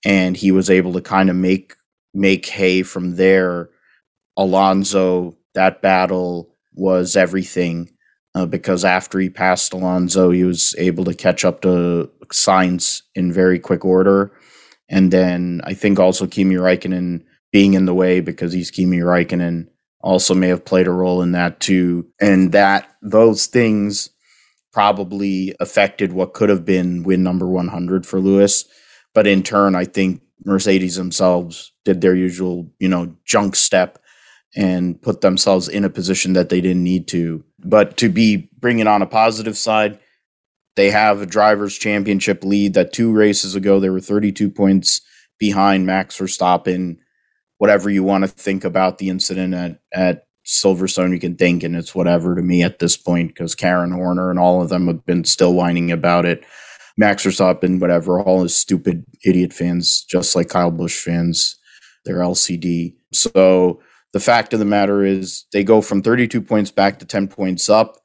And 0.05 0.35
he 0.35 0.51
was 0.51 0.69
able 0.69 0.93
to 0.93 1.01
kind 1.01 1.29
of 1.29 1.35
make 1.35 1.75
make 2.13 2.45
hay 2.47 2.83
from 2.83 3.15
there. 3.15 3.69
Alonso, 4.35 5.37
that 5.53 5.81
battle 5.81 6.55
was 6.73 7.15
everything 7.15 7.92
uh, 8.35 8.45
because 8.45 8.83
after 8.83 9.19
he 9.19 9.29
passed 9.29 9.73
Alonso, 9.73 10.31
he 10.31 10.43
was 10.43 10.75
able 10.77 11.05
to 11.05 11.13
catch 11.13 11.45
up 11.45 11.61
to 11.61 12.09
Sainz 12.27 13.03
in 13.15 13.31
very 13.31 13.59
quick 13.59 13.85
order. 13.85 14.31
And 14.89 15.11
then 15.11 15.61
I 15.63 15.73
think 15.73 15.99
also 15.99 16.27
Kimi 16.27 16.55
Raikkonen 16.55 17.23
being 17.51 17.73
in 17.73 17.85
the 17.85 17.93
way 17.93 18.19
because 18.19 18.53
he's 18.53 18.71
Kimi 18.71 18.97
Raikkonen 18.97 19.67
also 20.01 20.33
may 20.33 20.49
have 20.49 20.65
played 20.65 20.87
a 20.87 20.91
role 20.91 21.21
in 21.21 21.31
that 21.31 21.59
too. 21.59 22.07
And 22.19 22.51
that 22.51 22.89
those 23.01 23.45
things 23.45 24.09
probably 24.71 25.55
affected 25.59 26.11
what 26.11 26.33
could 26.33 26.49
have 26.49 26.65
been 26.65 27.03
win 27.03 27.23
number 27.23 27.47
100 27.47 28.05
for 28.05 28.19
Lewis. 28.19 28.65
But 29.13 29.27
in 29.27 29.43
turn, 29.43 29.75
I 29.75 29.85
think 29.85 30.21
Mercedes 30.43 30.95
themselves 30.95 31.71
did 31.85 32.01
their 32.01 32.15
usual, 32.15 32.69
you 32.79 32.89
know, 32.89 33.15
junk 33.25 33.55
step 33.55 33.99
and 34.55 35.01
put 35.01 35.21
themselves 35.21 35.67
in 35.67 35.83
a 35.83 35.89
position 35.89 36.33
that 36.33 36.49
they 36.49 36.61
didn't 36.61 36.83
need 36.83 37.07
to. 37.09 37.43
But 37.59 37.97
to 37.97 38.09
be 38.09 38.49
bringing 38.59 38.87
on 38.87 39.01
a 39.01 39.07
positive 39.07 39.57
side, 39.57 39.99
they 40.75 40.89
have 40.89 41.21
a 41.21 41.25
drivers' 41.25 41.77
championship 41.77 42.43
lead 42.43 42.73
that 42.73 42.93
two 42.93 43.11
races 43.11 43.55
ago 43.55 43.79
they 43.79 43.89
were 43.89 43.99
32 43.99 44.49
points 44.49 45.01
behind 45.39 45.85
Max 45.85 46.17
Verstappen. 46.17 46.97
Whatever 47.57 47.89
you 47.89 48.03
want 48.03 48.23
to 48.23 48.27
think 48.27 48.63
about 48.63 48.97
the 48.97 49.09
incident 49.09 49.53
at, 49.53 49.79
at 49.93 50.27
Silverstone, 50.45 51.13
you 51.13 51.19
can 51.19 51.35
think, 51.35 51.63
and 51.63 51.75
it's 51.75 51.95
whatever 51.95 52.35
to 52.35 52.41
me 52.41 52.63
at 52.63 52.79
this 52.79 52.97
point 52.97 53.29
because 53.29 53.55
Karen 53.55 53.91
Horner 53.91 54.29
and 54.29 54.39
all 54.39 54.61
of 54.61 54.69
them 54.69 54.87
have 54.87 55.05
been 55.05 55.23
still 55.23 55.53
whining 55.53 55.91
about 55.91 56.25
it. 56.25 56.43
Max 56.97 57.25
Verstappen, 57.25 57.79
whatever, 57.79 58.21
all 58.21 58.43
his 58.43 58.55
stupid 58.55 59.05
idiot 59.25 59.53
fans, 59.53 60.03
just 60.03 60.35
like 60.35 60.49
Kyle 60.49 60.71
Busch 60.71 61.01
fans, 61.01 61.57
they're 62.05 62.17
LCD. 62.17 62.95
So 63.11 63.81
the 64.13 64.19
fact 64.19 64.53
of 64.53 64.59
the 64.59 64.65
matter 64.65 65.03
is 65.03 65.45
they 65.51 65.63
go 65.63 65.81
from 65.81 66.01
32 66.01 66.41
points 66.41 66.71
back 66.71 66.99
to 66.99 67.05
10 67.05 67.27
points 67.27 67.67
up 67.69 67.97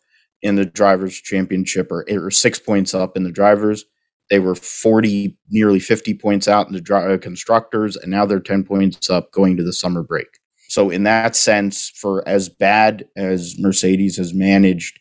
in 0.42 0.56
the 0.56 0.64
drivers 0.64 1.14
championship 1.14 1.92
or, 1.92 2.04
or 2.10 2.30
six 2.30 2.58
points 2.58 2.94
up 2.94 3.16
in 3.16 3.24
the 3.24 3.32
drivers. 3.32 3.84
They 4.30 4.38
were 4.40 4.54
40 4.54 5.36
nearly 5.50 5.80
50 5.80 6.14
points 6.14 6.48
out 6.48 6.66
in 6.66 6.72
the 6.72 6.80
dri- 6.80 7.14
uh, 7.14 7.18
constructors 7.18 7.96
and 7.96 8.10
now 8.10 8.26
they're 8.26 8.40
10 8.40 8.64
points 8.64 9.10
up 9.10 9.32
going 9.32 9.56
to 9.56 9.62
the 9.62 9.72
summer 9.72 10.02
break. 10.02 10.28
So 10.68 10.90
in 10.90 11.04
that 11.04 11.36
sense 11.36 11.90
for 11.94 12.26
as 12.26 12.48
bad 12.48 13.06
as 13.16 13.58
mercedes 13.58 14.16
has 14.16 14.34
managed 14.34 14.98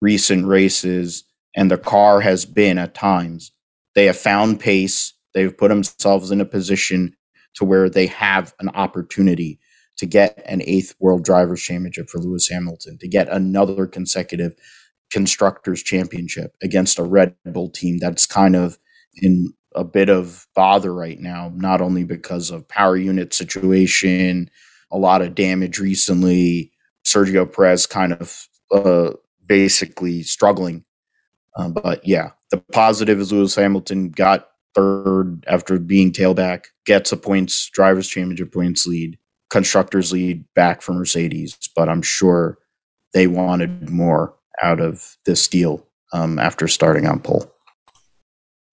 recent 0.00 0.46
races 0.46 1.24
and 1.54 1.70
the 1.70 1.78
car 1.78 2.20
has 2.20 2.44
been 2.44 2.78
at 2.78 2.94
times 2.94 3.52
they 3.96 4.04
have 4.04 4.16
found 4.16 4.60
pace. 4.60 5.14
They've 5.34 5.56
put 5.56 5.68
themselves 5.68 6.30
in 6.30 6.40
a 6.40 6.44
position 6.44 7.16
to 7.54 7.64
where 7.64 7.88
they 7.88 8.06
have 8.06 8.54
an 8.60 8.68
opportunity 8.68 9.58
to 9.98 10.06
get 10.06 10.42
an 10.46 10.62
eighth 10.64 10.94
World 10.98 11.24
Drivers' 11.24 11.62
Championship 11.62 12.08
for 12.08 12.18
Lewis 12.18 12.48
Hamilton, 12.48 12.98
to 12.98 13.08
get 13.08 13.28
another 13.28 13.86
consecutive 13.86 14.54
Constructors' 15.10 15.82
Championship 15.82 16.56
against 16.62 16.98
a 16.98 17.04
Red 17.04 17.34
Bull 17.44 17.70
team 17.70 17.98
that's 17.98 18.26
kind 18.26 18.56
of 18.56 18.78
in 19.14 19.52
a 19.74 19.84
bit 19.84 20.08
of 20.08 20.46
bother 20.54 20.92
right 20.92 21.20
now, 21.20 21.52
not 21.54 21.80
only 21.80 22.04
because 22.04 22.50
of 22.50 22.66
power 22.68 22.96
unit 22.96 23.32
situation, 23.32 24.50
a 24.90 24.98
lot 24.98 25.22
of 25.22 25.34
damage 25.34 25.78
recently, 25.78 26.72
Sergio 27.04 27.50
Perez 27.50 27.86
kind 27.86 28.12
of 28.14 28.48
uh, 28.72 29.10
basically 29.46 30.22
struggling. 30.22 30.84
Um, 31.56 31.72
but 31.72 32.06
yeah, 32.06 32.30
the 32.50 32.58
positive 32.72 33.20
is 33.20 33.32
Lewis 33.32 33.54
Hamilton 33.54 34.10
got 34.10 34.48
third 34.74 35.44
after 35.46 35.78
being 35.78 36.12
tailback, 36.12 36.66
gets 36.84 37.12
a 37.12 37.16
points 37.16 37.68
drivers 37.70 38.08
championship 38.08 38.52
points 38.52 38.86
lead, 38.86 39.18
constructors 39.50 40.12
lead 40.12 40.44
back 40.54 40.82
for 40.82 40.92
Mercedes. 40.92 41.56
But 41.74 41.88
I'm 41.88 42.02
sure 42.02 42.58
they 43.14 43.26
wanted 43.26 43.88
more 43.90 44.34
out 44.62 44.80
of 44.80 45.16
this 45.24 45.48
deal 45.48 45.86
um, 46.12 46.38
after 46.38 46.68
starting 46.68 47.06
on 47.06 47.20
pole. 47.20 47.52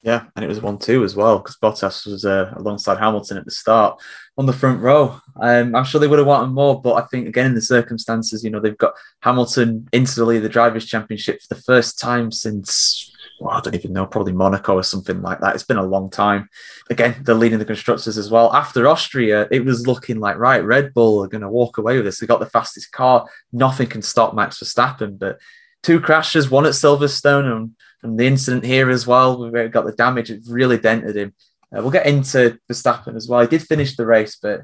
Yeah, 0.04 0.26
and 0.36 0.44
it 0.44 0.50
was 0.50 0.62
one 0.62 0.80
two 0.80 1.06
as 1.06 1.16
well 1.16 1.38
because 1.38 1.56
Bottas 1.64 2.06
was 2.06 2.26
uh, 2.26 2.54
alongside 2.58 2.98
Hamilton 2.98 3.38
at 3.38 3.46
the 3.46 3.52
start 3.52 4.02
on 4.38 4.46
the 4.46 4.52
front 4.52 4.82
row. 4.82 5.18
Um, 5.42 5.74
I'm 5.74 5.86
sure 5.86 6.02
they 6.02 6.08
would 6.08 6.20
have 6.20 6.28
wanted 6.28 6.52
more, 6.52 6.82
but 6.82 6.96
I 6.96 7.08
think 7.08 7.26
again 7.26 7.46
in 7.46 7.56
the 7.56 7.62
circumstances, 7.62 8.44
you 8.44 8.50
know, 8.50 8.60
they've 8.60 8.78
got 8.78 8.96
Hamilton 9.22 9.88
into 9.94 10.16
the 10.16 10.26
lead 10.26 10.38
of 10.38 10.44
the 10.44 10.50
drivers' 10.50 10.86
championship 10.86 11.42
for 11.42 11.56
the 11.56 11.62
first 11.62 12.00
time 12.00 12.34
since 12.34 13.13
well, 13.44 13.58
I 13.58 13.60
don't 13.60 13.76
even 13.76 13.92
know, 13.92 14.06
probably 14.06 14.32
Monaco 14.32 14.76
or 14.76 14.84
something 14.84 15.22
like 15.22 15.42
that. 15.42 15.54
It's 15.54 15.66
been 15.66 15.78
a 15.78 15.86
long 15.86 16.10
time. 16.10 16.48
Again, 16.90 17.22
they're 17.24 17.36
leading 17.36 17.60
the 17.60 17.66
constructors 17.66 18.18
as 18.18 18.32
well. 18.32 18.54
After 18.54 18.88
Austria, 18.88 19.50
it 19.52 19.66
was 19.66 19.86
looking 19.86 20.22
like 20.22 20.38
right, 20.38 20.64
Red 20.64 20.94
Bull 20.94 21.22
are 21.22 21.28
going 21.28 21.42
to 21.42 21.50
walk 21.50 21.78
away 21.78 21.98
with 21.98 22.06
this. 22.06 22.20
They 22.20 22.26
got 22.26 22.40
the 22.40 22.46
fastest 22.46 22.94
car. 22.94 23.28
Nothing 23.52 23.88
can 23.88 24.02
stop 24.02 24.34
Max 24.34 24.60
Verstappen, 24.60 25.20
but 25.20 25.40
two 25.82 26.00
crashes, 26.00 26.50
one 26.50 26.66
at 26.66 26.72
Silverstone 26.72 27.52
and 27.52 27.72
from 28.00 28.16
the 28.16 28.26
incident 28.26 28.64
here 28.64 28.90
as 28.90 29.06
well. 29.06 29.52
We've 29.52 29.70
got 29.70 29.86
the 29.86 29.92
damage; 29.92 30.32
it 30.32 30.44
really 30.48 30.78
dented 30.78 31.18
him. 31.18 31.34
Uh, 31.76 31.82
we'll 31.82 31.92
get 31.92 32.06
into 32.06 32.58
Verstappen 32.72 33.18
as 33.18 33.28
well. 33.28 33.42
He 33.42 33.48
did 33.48 33.62
finish 33.62 33.98
the 33.98 34.06
race, 34.06 34.38
but 34.42 34.62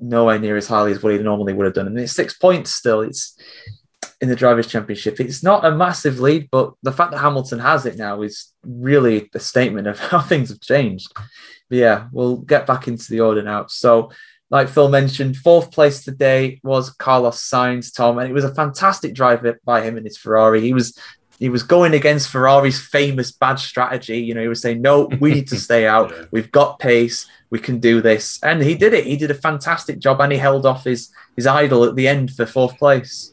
nowhere 0.00 0.40
near 0.40 0.56
as 0.56 0.66
highly 0.66 0.90
as 0.90 1.00
what 1.00 1.12
he 1.12 1.18
normally 1.20 1.52
would 1.52 1.66
have 1.66 1.74
done. 1.74 1.86
And 1.86 1.98
it's 2.00 2.16
six 2.16 2.34
points 2.34 2.72
still. 2.72 3.02
It's 3.02 3.38
in 4.20 4.28
the 4.28 4.36
drivers' 4.36 4.66
championship. 4.66 5.20
It's 5.20 5.42
not 5.42 5.64
a 5.64 5.74
massive 5.74 6.20
lead, 6.20 6.48
but 6.50 6.72
the 6.82 6.92
fact 6.92 7.12
that 7.12 7.18
Hamilton 7.18 7.58
has 7.58 7.84
it 7.86 7.98
now 7.98 8.22
is 8.22 8.52
really 8.64 9.28
a 9.34 9.38
statement 9.38 9.86
of 9.86 9.98
how 10.10 10.20
things 10.20 10.48
have 10.48 10.60
changed. 10.60 11.12
But 11.68 11.78
yeah, 11.78 12.08
we'll 12.12 12.38
get 12.38 12.66
back 12.66 12.88
into 12.88 13.10
the 13.10 13.20
order 13.20 13.42
now. 13.42 13.66
So, 13.66 14.10
like 14.48 14.68
Phil 14.68 14.88
mentioned, 14.88 15.36
fourth 15.36 15.72
place 15.72 16.04
today 16.04 16.60
was 16.62 16.90
Carlos 16.90 17.42
Sainz, 17.42 17.92
Tom, 17.94 18.18
and 18.18 18.30
it 18.30 18.32
was 18.32 18.44
a 18.44 18.54
fantastic 18.54 19.12
drive 19.12 19.44
by 19.64 19.82
him 19.82 19.98
in 19.98 20.04
his 20.04 20.16
Ferrari. 20.16 20.60
He 20.60 20.72
was 20.72 20.98
he 21.38 21.48
was 21.50 21.62
going 21.62 21.92
against 21.92 22.30
Ferrari's 22.30 22.80
famous 22.80 23.30
bad 23.30 23.58
strategy. 23.58 24.18
You 24.18 24.34
know, 24.34 24.40
he 24.40 24.48
was 24.48 24.62
saying, 24.62 24.80
"No, 24.80 25.10
we 25.20 25.34
need 25.34 25.48
to 25.48 25.56
stay 25.60 25.86
out. 25.86 26.10
yeah. 26.10 26.24
We've 26.30 26.50
got 26.50 26.78
pace. 26.78 27.26
We 27.50 27.58
can 27.58 27.80
do 27.80 28.00
this," 28.00 28.40
and 28.42 28.62
he 28.62 28.74
did 28.74 28.94
it. 28.94 29.04
He 29.04 29.16
did 29.16 29.30
a 29.30 29.34
fantastic 29.34 29.98
job, 29.98 30.20
and 30.20 30.32
he 30.32 30.38
held 30.38 30.64
off 30.64 30.84
his 30.84 31.10
his 31.34 31.46
idol 31.46 31.84
at 31.84 31.96
the 31.96 32.08
end 32.08 32.30
for 32.30 32.46
fourth 32.46 32.78
place. 32.78 33.32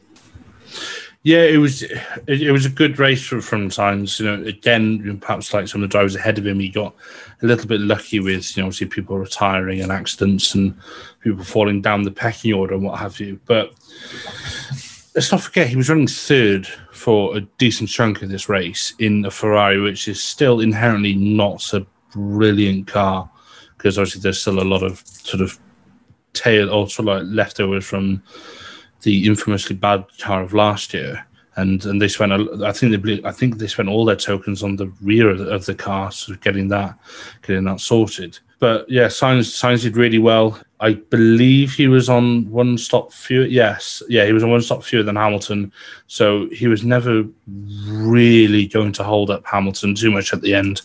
Yeah, 1.24 1.44
it 1.44 1.56
was 1.56 1.82
it, 1.82 2.42
it 2.42 2.52
was 2.52 2.66
a 2.66 2.70
good 2.70 2.98
race 2.98 3.26
from, 3.26 3.40
from 3.40 3.70
Sainz. 3.70 4.20
You 4.20 4.26
know, 4.26 4.46
again, 4.46 5.18
perhaps 5.20 5.54
like 5.54 5.68
some 5.68 5.82
of 5.82 5.88
the 5.88 5.92
drivers 5.92 6.14
ahead 6.14 6.36
of 6.36 6.46
him, 6.46 6.60
he 6.60 6.68
got 6.68 6.94
a 7.42 7.46
little 7.46 7.66
bit 7.66 7.80
lucky 7.80 8.20
with 8.20 8.54
you 8.54 8.62
know, 8.62 8.66
obviously 8.66 8.88
people 8.88 9.18
retiring 9.18 9.80
and 9.80 9.90
accidents 9.90 10.54
and 10.54 10.78
people 11.20 11.42
falling 11.42 11.80
down 11.80 12.02
the 12.02 12.10
pecking 12.10 12.52
order 12.52 12.74
and 12.74 12.82
what 12.82 12.98
have 12.98 13.18
you. 13.20 13.40
But 13.46 13.72
let's 15.14 15.32
not 15.32 15.40
forget 15.40 15.66
he 15.66 15.76
was 15.76 15.88
running 15.88 16.08
third 16.08 16.66
for 16.92 17.34
a 17.34 17.40
decent 17.40 17.88
chunk 17.88 18.20
of 18.20 18.28
this 18.28 18.50
race 18.50 18.92
in 18.98 19.24
a 19.24 19.30
Ferrari, 19.30 19.80
which 19.80 20.08
is 20.08 20.22
still 20.22 20.60
inherently 20.60 21.14
not 21.14 21.72
a 21.72 21.86
brilliant 22.12 22.86
car 22.86 23.30
because 23.78 23.98
obviously 23.98 24.20
there's 24.20 24.40
still 24.40 24.60
a 24.60 24.64
lot 24.64 24.82
of 24.82 25.02
sort 25.06 25.40
of 25.40 25.58
tail 26.34 26.70
or 26.70 26.88
sort 26.88 27.08
of 27.08 27.26
like 27.26 27.34
leftovers 27.34 27.84
from 27.84 28.22
the 29.04 29.26
infamously 29.26 29.76
bad 29.76 30.04
car 30.18 30.42
of 30.42 30.52
last 30.52 30.92
year. 30.92 31.24
And 31.56 31.84
and 31.86 32.02
they 32.02 32.08
spent 32.08 32.32
I 32.32 32.72
think 32.72 33.00
they 33.00 33.22
I 33.24 33.30
think 33.30 33.58
they 33.58 33.68
spent 33.68 33.88
all 33.88 34.04
their 34.04 34.16
tokens 34.16 34.64
on 34.64 34.74
the 34.74 34.88
rear 35.00 35.30
of 35.30 35.38
the, 35.38 35.48
of 35.48 35.64
the 35.66 35.74
car, 35.74 36.10
sort 36.10 36.36
of 36.36 36.42
getting 36.42 36.68
that 36.68 36.98
getting 37.42 37.64
that 37.64 37.80
sorted. 37.80 38.38
But 38.58 38.90
yeah, 38.90 39.06
Sainz 39.06 39.52
Sainz 39.52 39.82
did 39.82 39.96
really 39.96 40.18
well. 40.18 40.58
I 40.80 40.94
believe 40.94 41.72
he 41.72 41.86
was 41.86 42.08
on 42.08 42.50
one 42.50 42.76
stop 42.76 43.12
fewer. 43.12 43.46
Yes, 43.46 44.02
yeah, 44.08 44.26
he 44.26 44.32
was 44.32 44.42
on 44.42 44.50
one 44.50 44.62
stop 44.62 44.82
fewer 44.82 45.04
than 45.04 45.16
Hamilton. 45.16 45.72
So 46.08 46.48
he 46.50 46.66
was 46.66 46.84
never 46.84 47.24
really 47.46 48.66
going 48.66 48.92
to 48.92 49.04
hold 49.04 49.30
up 49.30 49.46
Hamilton 49.46 49.94
too 49.94 50.10
much 50.10 50.32
at 50.32 50.40
the 50.42 50.54
end 50.54 50.82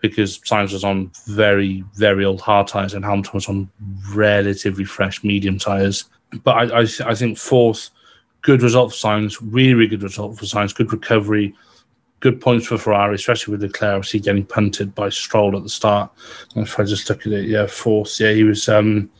because 0.00 0.38
Sainz 0.40 0.72
was 0.72 0.84
on 0.84 1.10
very, 1.26 1.82
very 1.94 2.26
old 2.26 2.42
hard 2.42 2.68
tyres 2.68 2.92
and 2.92 3.04
Hamilton 3.04 3.30
was 3.32 3.48
on 3.48 3.70
relatively 4.12 4.84
fresh 4.84 5.24
medium 5.24 5.58
tyres. 5.58 6.04
But 6.42 6.72
I, 6.72 6.80
I, 6.80 6.86
I 7.06 7.14
think 7.14 7.38
fourth, 7.38 7.90
good 8.42 8.62
result 8.62 8.92
for 8.92 9.08
Sainz, 9.08 9.38
really, 9.40 9.86
good 9.86 10.02
result 10.02 10.38
for 10.38 10.44
Sainz, 10.44 10.74
good 10.74 10.92
recovery 10.92 11.54
good 12.24 12.40
points 12.40 12.66
for 12.66 12.78
Ferrari, 12.78 13.14
especially 13.14 13.52
with 13.52 13.62
Leclerc 13.62 13.96
obviously 13.96 14.18
getting 14.18 14.46
punted 14.46 14.94
by 14.94 15.10
Stroll 15.10 15.54
at 15.58 15.62
the 15.62 15.68
start. 15.68 16.10
If 16.56 16.80
I 16.80 16.84
just 16.84 17.10
look 17.10 17.26
at 17.26 17.32
it, 17.34 17.50
yeah, 17.50 17.66
fourth. 17.66 18.18
Yeah, 18.18 18.32
he 18.32 18.44
was. 18.44 18.66
Um, 18.66 19.10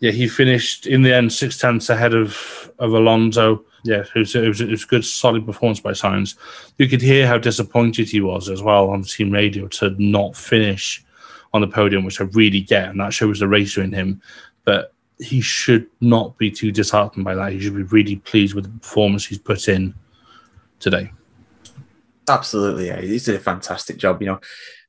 yeah, 0.00 0.12
he 0.12 0.26
finished 0.26 0.86
in 0.86 1.02
the 1.02 1.14
end 1.14 1.30
six 1.30 1.58
tenths 1.58 1.90
ahead 1.90 2.14
of 2.14 2.72
of 2.78 2.94
Alonso. 2.94 3.66
Yeah, 3.84 4.02
it 4.14 4.18
was, 4.18 4.34
it 4.34 4.48
was, 4.48 4.60
it 4.62 4.70
was 4.70 4.84
a 4.84 4.86
good, 4.86 5.04
solid 5.04 5.44
performance 5.44 5.80
by 5.80 5.92
Sainz. 5.92 6.36
You 6.78 6.88
could 6.88 7.02
hear 7.02 7.26
how 7.26 7.36
disappointed 7.36 8.08
he 8.08 8.22
was 8.22 8.48
as 8.48 8.62
well 8.62 8.88
on 8.88 9.02
team 9.02 9.30
radio 9.30 9.68
to 9.68 9.94
not 9.98 10.34
finish 10.34 11.04
on 11.52 11.60
the 11.60 11.68
podium, 11.68 12.02
which 12.02 12.22
I 12.22 12.24
really 12.24 12.62
get, 12.62 12.88
and 12.88 12.98
that 13.00 13.12
shows 13.12 13.40
the 13.40 13.46
racer 13.46 13.82
in 13.82 13.92
him. 13.92 14.22
But 14.64 14.94
he 15.18 15.40
should 15.40 15.86
not 16.00 16.36
be 16.38 16.50
too 16.50 16.70
disheartened 16.70 17.24
by 17.24 17.34
that. 17.34 17.52
He 17.52 17.60
should 17.60 17.76
be 17.76 17.82
really 17.84 18.16
pleased 18.16 18.54
with 18.54 18.64
the 18.64 18.78
performance 18.80 19.26
he's 19.26 19.38
put 19.38 19.68
in 19.68 19.94
today. 20.78 21.10
Absolutely, 22.28 22.88
yeah. 22.88 23.00
He 23.00 23.18
did 23.18 23.36
a 23.36 23.40
fantastic 23.40 23.96
job. 23.96 24.20
You 24.20 24.28
know, 24.28 24.40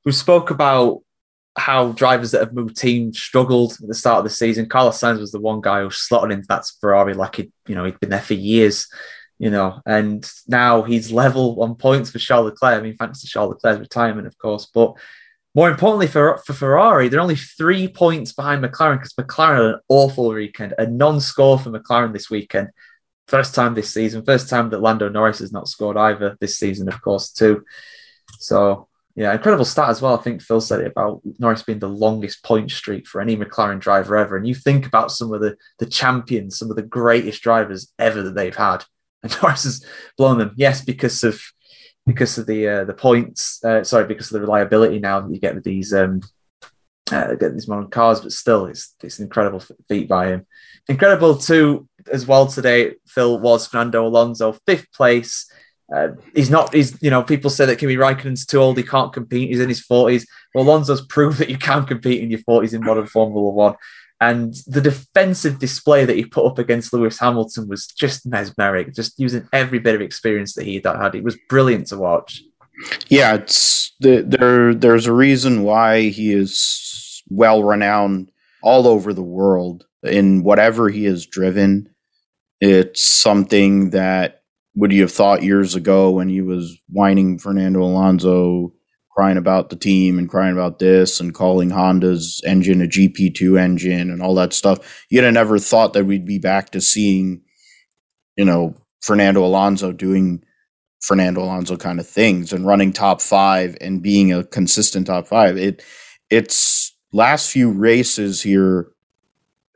we 0.03 0.11
spoke 0.11 0.49
about 0.49 1.01
how 1.55 1.91
drivers 1.93 2.31
that 2.31 2.41
have 2.41 2.53
moved 2.53 2.77
teams 2.77 3.19
struggled 3.19 3.73
at 3.81 3.87
the 3.87 3.93
start 3.93 4.19
of 4.19 4.23
the 4.23 4.29
season. 4.29 4.69
Carlos 4.69 4.99
Sainz 4.99 5.19
was 5.19 5.31
the 5.31 5.39
one 5.39 5.61
guy 5.61 5.81
who 5.81 5.89
slotted 5.89 6.31
into 6.31 6.47
that 6.49 6.65
Ferrari 6.79 7.13
like 7.13 7.37
he, 7.37 7.51
you 7.67 7.75
know, 7.75 7.83
he'd 7.83 7.99
been 7.99 8.11
there 8.11 8.21
for 8.21 8.35
years, 8.35 8.87
you 9.39 9.49
know, 9.49 9.81
and 9.85 10.29
now 10.47 10.83
he's 10.83 11.11
level 11.11 11.61
on 11.63 11.75
points 11.75 12.11
for 12.11 12.19
Charles 12.19 12.45
Leclerc. 12.45 12.79
I 12.79 12.81
mean, 12.81 12.95
thanks 12.95 13.21
to 13.21 13.27
Charles 13.27 13.55
Leclerc's 13.55 13.79
retirement, 13.79 14.27
of 14.27 14.37
course, 14.37 14.67
but 14.67 14.93
more 15.57 15.71
importantly 15.71 16.05
for, 16.05 16.37
for 16.45 16.53
Ferrari, 16.53 17.09
they're 17.09 17.19
only 17.19 17.35
three 17.35 17.87
points 17.87 18.31
behind 18.31 18.63
McLaren 18.63 18.99
because 18.99 19.13
McLaren 19.13 19.55
had 19.55 19.65
an 19.65 19.79
awful 19.89 20.27
weekend, 20.27 20.75
a 20.77 20.85
non-score 20.85 21.57
for 21.57 21.71
McLaren 21.71 22.13
this 22.13 22.29
weekend. 22.29 22.69
First 23.27 23.55
time 23.55 23.73
this 23.73 23.91
season, 23.91 24.23
first 24.23 24.49
time 24.49 24.69
that 24.69 24.83
Lando 24.83 25.09
Norris 25.09 25.39
has 25.39 25.51
not 25.51 25.67
scored 25.67 25.97
either 25.97 26.37
this 26.39 26.59
season, 26.59 26.87
of 26.87 27.01
course, 27.01 27.31
too. 27.31 27.65
So, 28.37 28.87
yeah, 29.15 29.33
incredible 29.33 29.65
stat 29.65 29.89
as 29.89 29.99
well. 29.99 30.15
I 30.15 30.21
think 30.21 30.43
Phil 30.43 30.61
said 30.61 30.81
it 30.81 30.91
about 30.91 31.21
Norris 31.39 31.63
being 31.63 31.79
the 31.79 31.89
longest 31.89 32.43
point 32.43 32.69
streak 32.69 33.07
for 33.07 33.19
any 33.19 33.35
McLaren 33.35 33.79
driver 33.79 34.15
ever. 34.15 34.37
And 34.37 34.47
you 34.47 34.53
think 34.53 34.85
about 34.85 35.11
some 35.11 35.33
of 35.33 35.41
the, 35.41 35.57
the 35.79 35.87
champions, 35.87 36.59
some 36.59 36.69
of 36.69 36.75
the 36.75 36.83
greatest 36.83 37.41
drivers 37.41 37.91
ever 37.97 38.21
that 38.21 38.35
they've 38.35 38.55
had. 38.55 38.85
And 39.23 39.35
Norris 39.41 39.63
has 39.63 39.83
blown 40.19 40.37
them. 40.37 40.53
Yes, 40.55 40.85
because 40.85 41.23
of 41.23 41.41
because 42.07 42.37
of 42.37 42.47
the 42.47 42.67
uh, 42.67 42.83
the 42.85 42.93
points. 42.93 43.63
Uh, 43.63 43.83
sorry, 43.83 44.05
because 44.05 44.27
of 44.27 44.33
the 44.33 44.41
reliability 44.41 44.97
now 44.97 45.19
that 45.19 45.31
you 45.31 45.39
get 45.39 45.53
with 45.53 45.63
these 45.63 45.93
um, 45.93 46.21
uh, 47.11 47.35
these 47.39 47.67
modern 47.67 47.89
cars, 47.89 48.21
but 48.21 48.31
still, 48.31 48.65
it's 48.65 48.95
it's 49.03 49.19
an 49.19 49.25
incredible 49.25 49.61
feat 49.87 50.07
by 50.07 50.27
him. 50.27 50.47
Incredible 50.87 51.37
too 51.37 51.87
as 52.11 52.25
well 52.25 52.47
today, 52.47 52.95
Phil, 53.05 53.39
was 53.39 53.67
Fernando 53.67 54.07
Alonso, 54.07 54.53
fifth 54.65 54.91
place. 54.93 55.51
Uh, 55.93 56.09
he's 56.35 56.49
not, 56.49 56.73
he's, 56.73 57.01
you 57.01 57.09
know, 57.09 57.23
people 57.23 57.49
say 57.49 57.65
that 57.65 57.79
Kimi 57.79 57.95
Raikkonen's 57.95 58.45
too 58.45 58.59
old, 58.59 58.77
he 58.77 58.83
can't 58.83 59.13
compete, 59.13 59.49
he's 59.49 59.61
in 59.61 59.69
his 59.69 59.85
40s. 59.85 60.25
Well, 60.53 60.65
Alonso's 60.65 61.05
proved 61.05 61.39
that 61.39 61.49
you 61.49 61.57
can 61.57 61.85
compete 61.85 62.21
in 62.21 62.29
your 62.29 62.41
40s 62.41 62.73
in 62.73 62.83
modern 62.83 63.07
Formula 63.07 63.49
One. 63.49 63.75
And 64.19 64.55
the 64.65 64.81
defensive 64.81 65.59
display 65.59 66.05
that 66.05 66.15
he 66.15 66.25
put 66.25 66.45
up 66.45 66.57
against 66.57 66.91
Lewis 66.91 67.19
Hamilton 67.19 67.67
was 67.67 67.85
just 67.85 68.25
mesmeric, 68.25 68.95
just 68.95 69.19
using 69.19 69.47
every 69.53 69.77
bit 69.77 69.93
of 69.93 70.01
experience 70.01 70.55
that 70.55 70.65
he 70.65 70.81
had. 70.83 71.15
It 71.15 71.23
was 71.23 71.37
brilliant 71.49 71.87
to 71.87 71.97
watch. 71.97 72.41
Yeah, 73.09 73.35
it's 73.35 73.95
the, 73.99 74.23
there. 74.23 74.73
There's 74.73 75.05
a 75.05 75.13
reason 75.13 75.63
why 75.63 76.09
he 76.09 76.33
is 76.33 77.23
well 77.29 77.63
renowned 77.63 78.31
all 78.63 78.87
over 78.87 79.13
the 79.13 79.23
world 79.23 79.85
in 80.03 80.43
whatever 80.43 80.89
he 80.89 81.05
has 81.05 81.25
driven 81.25 81.89
it's 82.59 83.03
something 83.03 83.91
that 83.91 84.41
would 84.75 84.91
you 84.91 85.01
have 85.01 85.11
thought 85.11 85.43
years 85.43 85.75
ago 85.75 86.09
when 86.11 86.29
he 86.29 86.41
was 86.41 86.77
whining 86.89 87.39
Fernando 87.39 87.83
Alonso 87.83 88.73
crying 89.17 89.37
about 89.37 89.71
the 89.71 89.75
team 89.75 90.19
and 90.19 90.29
crying 90.29 90.53
about 90.53 90.77
this 90.77 91.19
and 91.19 91.33
calling 91.33 91.71
Honda's 91.71 92.39
engine 92.45 92.83
a 92.83 92.85
GP2 92.85 93.59
engine 93.59 94.11
and 94.11 94.21
all 94.21 94.35
that 94.35 94.53
stuff. 94.53 95.05
You'd 95.09 95.23
have 95.23 95.33
never 95.33 95.57
thought 95.57 95.93
that 95.93 96.05
we'd 96.05 96.27
be 96.27 96.37
back 96.37 96.69
to 96.71 96.81
seeing, 96.81 97.41
you 98.35 98.45
know, 98.45 98.75
Fernando 99.01 99.43
Alonso 99.43 99.91
doing 99.91 100.43
Fernando 101.01 101.41
Alonso 101.41 101.77
kind 101.77 101.99
of 101.99 102.07
things 102.07 102.53
and 102.53 102.67
running 102.67 102.93
top 102.93 103.19
five 103.19 103.75
and 103.81 104.03
being 104.03 104.31
a 104.31 104.43
consistent 104.43 105.07
top 105.07 105.25
five. 105.25 105.57
It 105.57 105.83
it's 106.29 106.95
last 107.11 107.49
few 107.49 107.71
races 107.71 108.43
here 108.43 108.91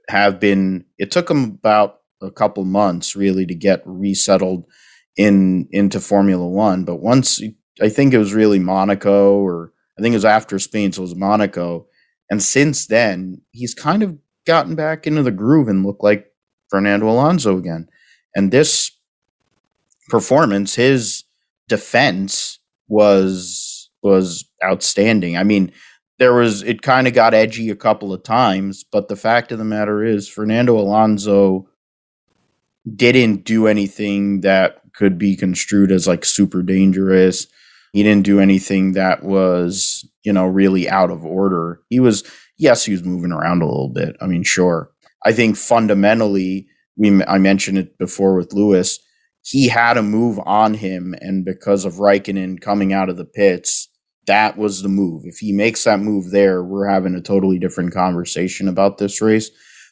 have 0.07 0.39
been 0.39 0.85
it 0.99 1.09
took 1.09 1.31
him 1.31 1.45
about 1.45 2.01
a 2.21 2.29
couple 2.29 2.63
months 2.63 3.15
really 3.15 3.47
to 3.47 3.55
get 3.55 3.81
resettled 3.85 4.65
in 5.17 5.67
into 5.71 5.99
Formula 5.99 6.47
One. 6.47 6.85
But 6.85 6.97
once 6.97 7.41
I 7.81 7.89
think 7.89 8.13
it 8.13 8.17
was 8.17 8.33
really 8.33 8.59
Monaco, 8.59 9.39
or 9.39 9.73
I 9.97 10.01
think 10.01 10.13
it 10.13 10.17
was 10.17 10.25
after 10.25 10.59
Spain, 10.59 10.91
so 10.91 11.01
it 11.01 11.03
was 11.03 11.15
Monaco. 11.15 11.87
And 12.29 12.41
since 12.41 12.87
then, 12.87 13.41
he's 13.51 13.73
kind 13.73 14.03
of 14.03 14.17
gotten 14.45 14.75
back 14.75 15.05
into 15.05 15.23
the 15.23 15.31
groove 15.31 15.67
and 15.67 15.85
looked 15.85 16.03
like 16.03 16.27
Fernando 16.69 17.09
Alonso 17.09 17.57
again. 17.57 17.87
And 18.35 18.51
this 18.51 18.91
performance, 20.09 20.75
his 20.75 21.23
defense 21.67 22.59
was 22.87 23.89
was 24.03 24.45
outstanding. 24.63 25.37
I 25.37 25.43
mean, 25.43 25.71
there 26.19 26.33
was 26.33 26.63
it 26.63 26.81
kind 26.81 27.07
of 27.07 27.13
got 27.13 27.33
edgy 27.33 27.69
a 27.69 27.75
couple 27.75 28.13
of 28.13 28.23
times, 28.23 28.83
but 28.83 29.07
the 29.07 29.15
fact 29.15 29.51
of 29.51 29.57
the 29.57 29.65
matter 29.65 30.03
is 30.03 30.27
Fernando 30.27 30.77
Alonso 30.77 31.67
didn't 32.95 33.43
do 33.43 33.67
anything 33.67 34.41
that 34.41 34.81
could 34.93 35.17
be 35.17 35.35
construed 35.35 35.91
as 35.91 36.07
like 36.07 36.25
super 36.25 36.61
dangerous. 36.61 37.47
He 37.93 38.03
didn't 38.03 38.25
do 38.25 38.39
anything 38.39 38.93
that 38.93 39.23
was, 39.23 40.07
you 40.23 40.31
know, 40.31 40.45
really 40.45 40.89
out 40.89 41.11
of 41.11 41.25
order. 41.25 41.81
He 41.89 41.99
was, 41.99 42.23
yes, 42.57 42.85
he 42.85 42.93
was 42.93 43.03
moving 43.03 43.31
around 43.31 43.61
a 43.61 43.65
little 43.65 43.89
bit. 43.89 44.15
I 44.21 44.27
mean, 44.27 44.43
sure. 44.43 44.91
I 45.25 45.33
think 45.33 45.57
fundamentally, 45.57 46.67
we 46.97 47.23
I 47.23 47.37
mentioned 47.37 47.77
it 47.77 47.97
before 47.97 48.35
with 48.35 48.53
Lewis. 48.53 48.99
He 49.43 49.67
had 49.67 49.97
a 49.97 50.03
move 50.03 50.39
on 50.45 50.75
him, 50.75 51.15
and 51.19 51.43
because 51.43 51.83
of 51.83 51.95
Raikkonen 51.95 52.61
coming 52.61 52.93
out 52.93 53.09
of 53.09 53.17
the 53.17 53.25
pits, 53.25 53.89
that 54.27 54.57
was 54.57 54.81
the 54.81 54.89
move. 54.89 55.23
If 55.25 55.39
he 55.39 55.51
makes 55.51 55.83
that 55.83 55.99
move 55.99 56.31
there, 56.31 56.63
we're 56.63 56.87
having 56.87 57.15
a 57.15 57.21
totally 57.21 57.57
different 57.57 57.93
conversation 57.93 58.67
about 58.67 58.97
this 58.97 59.21
race. 59.21 59.49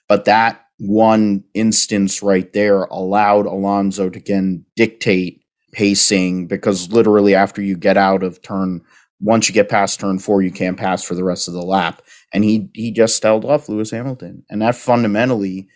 But 0.07 0.25
that 0.25 0.61
one 0.77 1.43
instance 1.53 2.21
right 2.23 2.51
there 2.53 2.83
allowed 2.83 3.45
Alonso 3.45 4.09
to 4.09 4.19
again 4.19 4.65
dictate 4.75 5.41
pacing 5.71 6.47
because 6.47 6.91
literally 6.91 7.35
after 7.35 7.61
you 7.61 7.75
get 7.75 7.97
out 7.97 8.23
of 8.23 8.41
turn 8.41 8.81
once 9.21 9.49
you 9.49 9.53
get 9.53 9.67
past 9.67 9.99
turn 9.99 10.17
four, 10.17 10.41
you 10.41 10.51
can't 10.51 10.77
pass 10.77 11.03
for 11.03 11.13
the 11.13 11.25
rest 11.25 11.49
of 11.49 11.53
the 11.53 11.61
lap. 11.61 12.01
And 12.33 12.43
he 12.43 12.69
he 12.73 12.91
just 12.91 13.21
held 13.21 13.45
off 13.45 13.67
Lewis 13.67 13.91
Hamilton. 13.91 14.43
And 14.49 14.61
that 14.61 14.75
fundamentally 14.75 15.67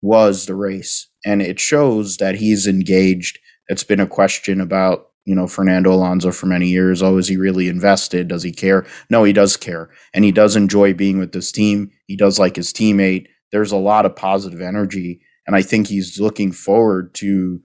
was 0.00 0.46
the 0.46 0.54
race. 0.54 1.08
And 1.24 1.42
it 1.42 1.60
shows 1.60 2.16
that 2.16 2.36
he's 2.36 2.66
engaged. 2.66 3.38
It's 3.68 3.84
been 3.84 4.00
a 4.00 4.06
question 4.06 4.60
about, 4.60 5.08
you 5.26 5.34
know, 5.34 5.46
Fernando 5.46 5.92
Alonso 5.92 6.32
for 6.32 6.46
many 6.46 6.68
years. 6.68 7.02
Oh, 7.02 7.18
is 7.18 7.28
he 7.28 7.36
really 7.36 7.68
invested? 7.68 8.28
Does 8.28 8.42
he 8.42 8.52
care? 8.52 8.86
No, 9.10 9.24
he 9.24 9.32
does 9.32 9.56
care. 9.56 9.90
And 10.14 10.24
he 10.24 10.32
does 10.32 10.56
enjoy 10.56 10.94
being 10.94 11.18
with 11.18 11.32
this 11.32 11.52
team. 11.52 11.90
He 12.06 12.16
does 12.16 12.38
like 12.38 12.56
his 12.56 12.72
teammate 12.72 13.26
there's 13.50 13.72
a 13.72 13.76
lot 13.76 14.06
of 14.06 14.16
positive 14.16 14.60
energy, 14.60 15.20
and 15.46 15.56
I 15.56 15.62
think 15.62 15.86
he's 15.86 16.20
looking 16.20 16.52
forward 16.52 17.14
to 17.14 17.60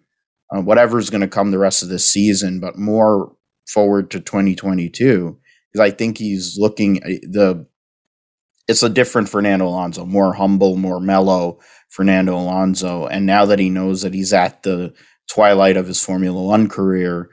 uh, 0.52 0.62
whatever's 0.62 1.10
going 1.10 1.22
to 1.22 1.28
come 1.28 1.52
the 1.52 1.58
rest 1.58 1.84
of 1.84 1.90
this 1.90 2.10
season, 2.10 2.60
but 2.60 2.78
more 2.78 3.36
forward 3.68 4.12
to 4.12 4.20
2022 4.20 5.38
because 5.72 5.86
I 5.86 5.92
think 5.92 6.18
he's 6.18 6.58
looking 6.58 7.04
uh, 7.04 7.20
the. 7.24 7.66
It's 8.66 8.84
a 8.84 8.90
different 8.90 9.28
Fernando 9.28 9.68
Alonso, 9.68 10.06
more 10.06 10.34
humble, 10.34 10.78
more 10.78 11.02
mellow 11.02 11.60
Fernando 11.90 12.36
Alonso, 12.36 13.08
and 13.08 13.26
now 13.26 13.46
that 13.46 13.60
he 13.60 13.70
knows 13.70 14.04
that 14.04 14.14
he's 14.14 14.32
at 14.32 14.64
the 14.64 14.94
twilight 15.30 15.76
of 15.76 15.88
his 15.88 16.04
Formula 16.04 16.42
One 16.42 16.70
career, 16.70 17.30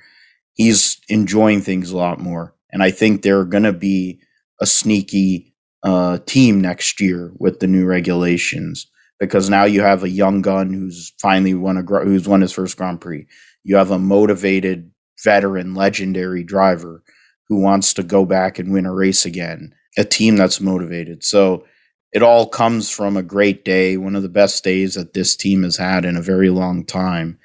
he's 0.55 0.99
enjoying 1.09 1.61
things 1.61 1.90
a 1.90 1.96
lot 1.96 2.18
more. 2.18 2.55
And 2.73 2.83
I 2.83 2.90
think 2.90 3.23
they're 3.23 3.44
going 3.44 3.64
to 3.64 3.73
be 3.73 4.20
a 4.61 4.66
sneaky 4.66 5.55
uh, 5.83 6.18
team 6.27 6.61
next 6.61 7.01
year 7.01 7.33
with 7.38 7.61
the 7.61 7.66
new 7.66 7.87
regulations 7.87 8.87
because 9.20 9.50
now 9.50 9.64
you 9.64 9.83
have 9.83 10.02
a 10.02 10.11
young 10.11 10.42
gun 10.42 10.72
who's 10.72 11.12
finally 11.20 11.54
won 11.54 11.76
a 11.76 11.83
who's 11.83 12.26
won 12.26 12.40
his 12.40 12.52
first 12.52 12.76
Grand 12.76 13.00
Prix. 13.00 13.26
You 13.62 13.76
have 13.76 13.90
a 13.90 13.98
motivated 13.98 14.90
veteran, 15.22 15.74
legendary 15.74 16.42
driver 16.42 17.04
who 17.48 17.61
wants 17.61 17.94
to 17.94 18.02
go 18.02 18.24
back 18.24 18.59
and 18.59 18.72
win 18.72 18.87
a 18.87 18.94
race 18.94 19.26
again. 19.26 19.74
A 19.98 20.04
team 20.04 20.37
that's 20.37 20.61
motivated. 20.61 21.22
So 21.22 21.66
it 22.12 22.22
all 22.22 22.48
comes 22.48 22.90
from 22.90 23.16
a 23.16 23.22
great 23.22 23.64
day, 23.64 23.96
one 23.96 24.16
of 24.16 24.22
the 24.22 24.28
best 24.28 24.64
days 24.64 24.94
that 24.94 25.14
this 25.14 25.37
team 25.37 25.62
has 25.62 25.76
had 25.76 26.04
in 26.04 26.16
a 26.16 26.22
very 26.22 26.50
long 26.50 26.85
time. 26.85 27.38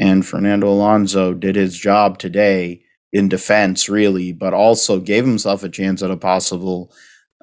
And 0.00 0.26
Fernando 0.26 0.68
Alonso 0.68 1.34
did 1.34 1.56
his 1.56 1.76
job 1.76 2.18
today 2.18 2.82
in 3.12 3.28
defense, 3.28 3.88
really, 3.88 4.32
but 4.32 4.54
also 4.54 5.00
gave 5.00 5.24
himself 5.24 5.62
a 5.62 5.68
chance 5.68 6.02
at 6.02 6.10
a 6.10 6.16
possible 6.16 6.92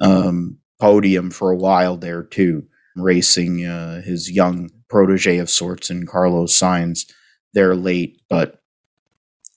um, 0.02 0.58
podium 0.80 1.32
for 1.32 1.52
a 1.52 1.58
while 1.58 1.98
there 1.98 2.24
too, 2.24 2.66
racing 2.96 3.66
uh, 3.66 4.02
his 4.02 4.32
young 4.32 4.70
protege 4.90 5.38
of 5.38 5.50
sorts 5.50 5.90
in 5.90 6.06
Carlos 6.06 6.58
Sainz 6.58 7.12
there 7.54 7.76
late. 7.76 8.22
But 8.30 8.62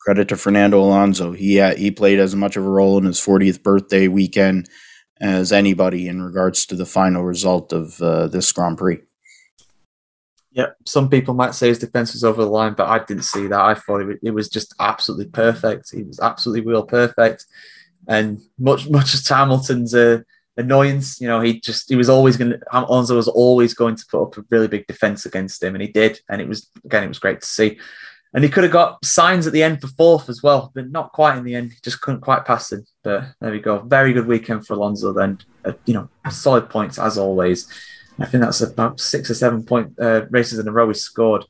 credit 0.01 0.29
to 0.29 0.37
Fernando 0.37 0.81
Alonso, 0.81 1.33
he 1.33 1.61
he 1.77 1.91
played 1.91 2.19
as 2.19 2.35
much 2.35 2.57
of 2.57 2.65
a 2.65 2.71
role 2.71 2.99
in 2.99 3.05
his 3.05 3.21
40th 3.21 3.63
birthday 3.63 4.09
weekend 4.09 4.69
as 5.21 5.53
anybody 5.53 6.09
in 6.09 6.23
regards 6.23 6.65
to 6.67 6.77
the 6.77 6.87
final 6.87 7.25
result 7.25 7.73
of 7.73 8.01
uh, 8.01 8.29
this 8.29 8.51
Grand 8.53 8.79
Prix. 8.79 9.01
Yeah, 10.53 10.69
some 10.87 11.09
people 11.09 11.35
might 11.35 11.55
say 11.55 11.69
his 11.69 11.79
defense 11.79 12.13
was 12.13 12.25
over 12.25 12.43
the 12.43 12.51
line, 12.51 12.75
but 12.75 12.89
I 12.89 13.05
didn't 13.05 13.25
see 13.25 13.47
that. 13.47 13.61
I 13.61 13.75
thought 13.75 14.01
it, 14.01 14.19
it 14.23 14.31
was 14.31 14.49
just 14.49 14.75
absolutely 14.81 15.27
perfect. 15.27 15.91
He 15.93 16.03
was 16.03 16.19
absolutely 16.21 16.67
real 16.67 16.85
perfect. 16.85 17.47
And 18.09 18.41
much 18.59 18.89
much 18.89 19.15
as 19.15 19.29
Hamilton's 19.29 19.95
uh, 19.95 20.23
annoyance, 20.59 21.21
you 21.21 21.29
know, 21.29 21.41
he 21.41 21.61
just 21.61 21.89
he 21.89 21.97
was 21.97 22.11
always 22.11 22.37
going 22.37 22.51
to 22.51 22.61
Alonso 22.73 23.17
was 23.17 23.29
always 23.29 23.73
going 23.73 23.97
to 23.97 24.05
put 24.11 24.23
up 24.23 24.37
a 24.37 24.45
really 24.51 24.69
big 24.69 24.87
defense 24.87 25.25
against 25.25 25.63
him, 25.63 25.75
and 25.75 25.83
he 25.83 25.89
did. 25.89 26.21
And 26.29 26.43
it 26.43 26.49
was 26.49 26.71
again, 26.85 27.05
it 27.05 27.09
was 27.09 27.19
great 27.19 27.41
to 27.41 27.47
see. 27.47 27.79
And 28.35 28.45
he 28.45 28.51
could 28.51 28.65
have 28.65 28.73
got 28.73 29.01
Sainz 29.03 29.47
at 29.47 29.55
the 29.55 29.63
end 29.63 29.81
for 29.81 29.89
fourth 29.89 30.29
as 30.29 30.43
well, 30.43 30.71
but 30.75 30.91
not 30.91 31.13
quite 31.13 31.39
in 31.39 31.45
the 31.45 31.55
end. 31.55 31.73
He 31.73 31.79
just 31.83 32.03
couldn't 32.03 32.21
quite 32.21 32.45
pass 32.45 32.73
it. 32.73 32.87
But 33.03 33.25
there 33.41 33.53
we 33.53 33.61
go. 33.61 33.79
Very 33.79 34.13
good 34.13 34.27
weekend 34.27 34.67
for 34.67 34.75
Alonso. 34.75 35.15
Then, 35.15 35.39
uh, 35.65 35.73
you 35.87 35.95
know, 35.95 36.11
solid 36.31 36.69
points 36.69 36.99
as 36.99 37.17
always. 37.17 37.67
I 38.19 38.27
think 38.27 38.43
that's 38.43 38.61
about 38.61 39.01
six 39.01 39.31
or 39.31 39.35
seven 39.35 39.63
point 39.63 39.95
uh, 39.99 40.27
races 40.29 40.59
in 40.59 40.69
a 40.69 40.73
row 40.73 40.89
he 40.89 40.95
scored. 40.95 41.45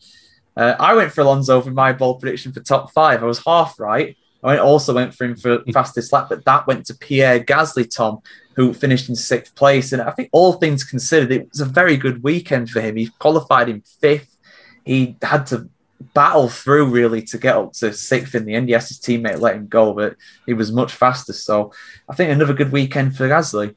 Uh, 0.56 0.76
I 0.78 0.94
went 0.94 1.12
for 1.12 1.22
Alonso 1.22 1.60
for 1.62 1.70
my 1.70 1.92
bold 1.92 2.20
prediction 2.20 2.52
for 2.52 2.60
top 2.60 2.92
five. 2.92 3.22
I 3.22 3.26
was 3.26 3.42
half 3.44 3.80
right. 3.80 4.16
I 4.42 4.58
also 4.58 4.94
went 4.94 5.14
for 5.14 5.24
him 5.24 5.36
for 5.36 5.62
fastest 5.72 6.12
lap, 6.12 6.28
but 6.28 6.44
that 6.44 6.66
went 6.66 6.86
to 6.86 6.94
Pierre 6.94 7.40
Gasly, 7.40 7.88
Tom, 7.92 8.20
who 8.54 8.72
finished 8.72 9.08
in 9.08 9.16
sixth 9.16 9.54
place. 9.54 9.92
And 9.92 10.02
I 10.02 10.10
think 10.10 10.28
all 10.32 10.54
things 10.54 10.84
considered, 10.84 11.32
it 11.32 11.48
was 11.50 11.60
a 11.60 11.64
very 11.64 11.96
good 11.96 12.22
weekend 12.22 12.70
for 12.70 12.80
him. 12.80 12.96
He 12.96 13.08
qualified 13.18 13.68
in 13.68 13.82
fifth. 14.00 14.36
He 14.84 15.16
had 15.22 15.46
to 15.46 15.68
battle 16.14 16.48
through 16.48 16.86
really 16.90 17.22
to 17.22 17.38
get 17.38 17.56
up 17.56 17.72
to 17.72 17.92
sixth 17.92 18.34
in 18.34 18.44
the 18.44 18.54
end. 18.54 18.68
Yes, 18.68 18.88
his 18.88 18.98
teammate 18.98 19.40
let 19.40 19.56
him 19.56 19.66
go, 19.66 19.92
but 19.92 20.16
he 20.46 20.54
was 20.54 20.72
much 20.72 20.92
faster. 20.92 21.32
So 21.32 21.72
I 22.08 22.14
think 22.14 22.30
another 22.30 22.54
good 22.54 22.72
weekend 22.72 23.16
for 23.16 23.28
Gasly. 23.28 23.74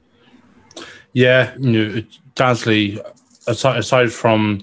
Yeah, 1.14 1.54
you 1.58 1.72
know, 1.72 2.04
Gasly, 2.36 3.04
aside, 3.48 3.78
aside 3.78 4.14
from 4.14 4.62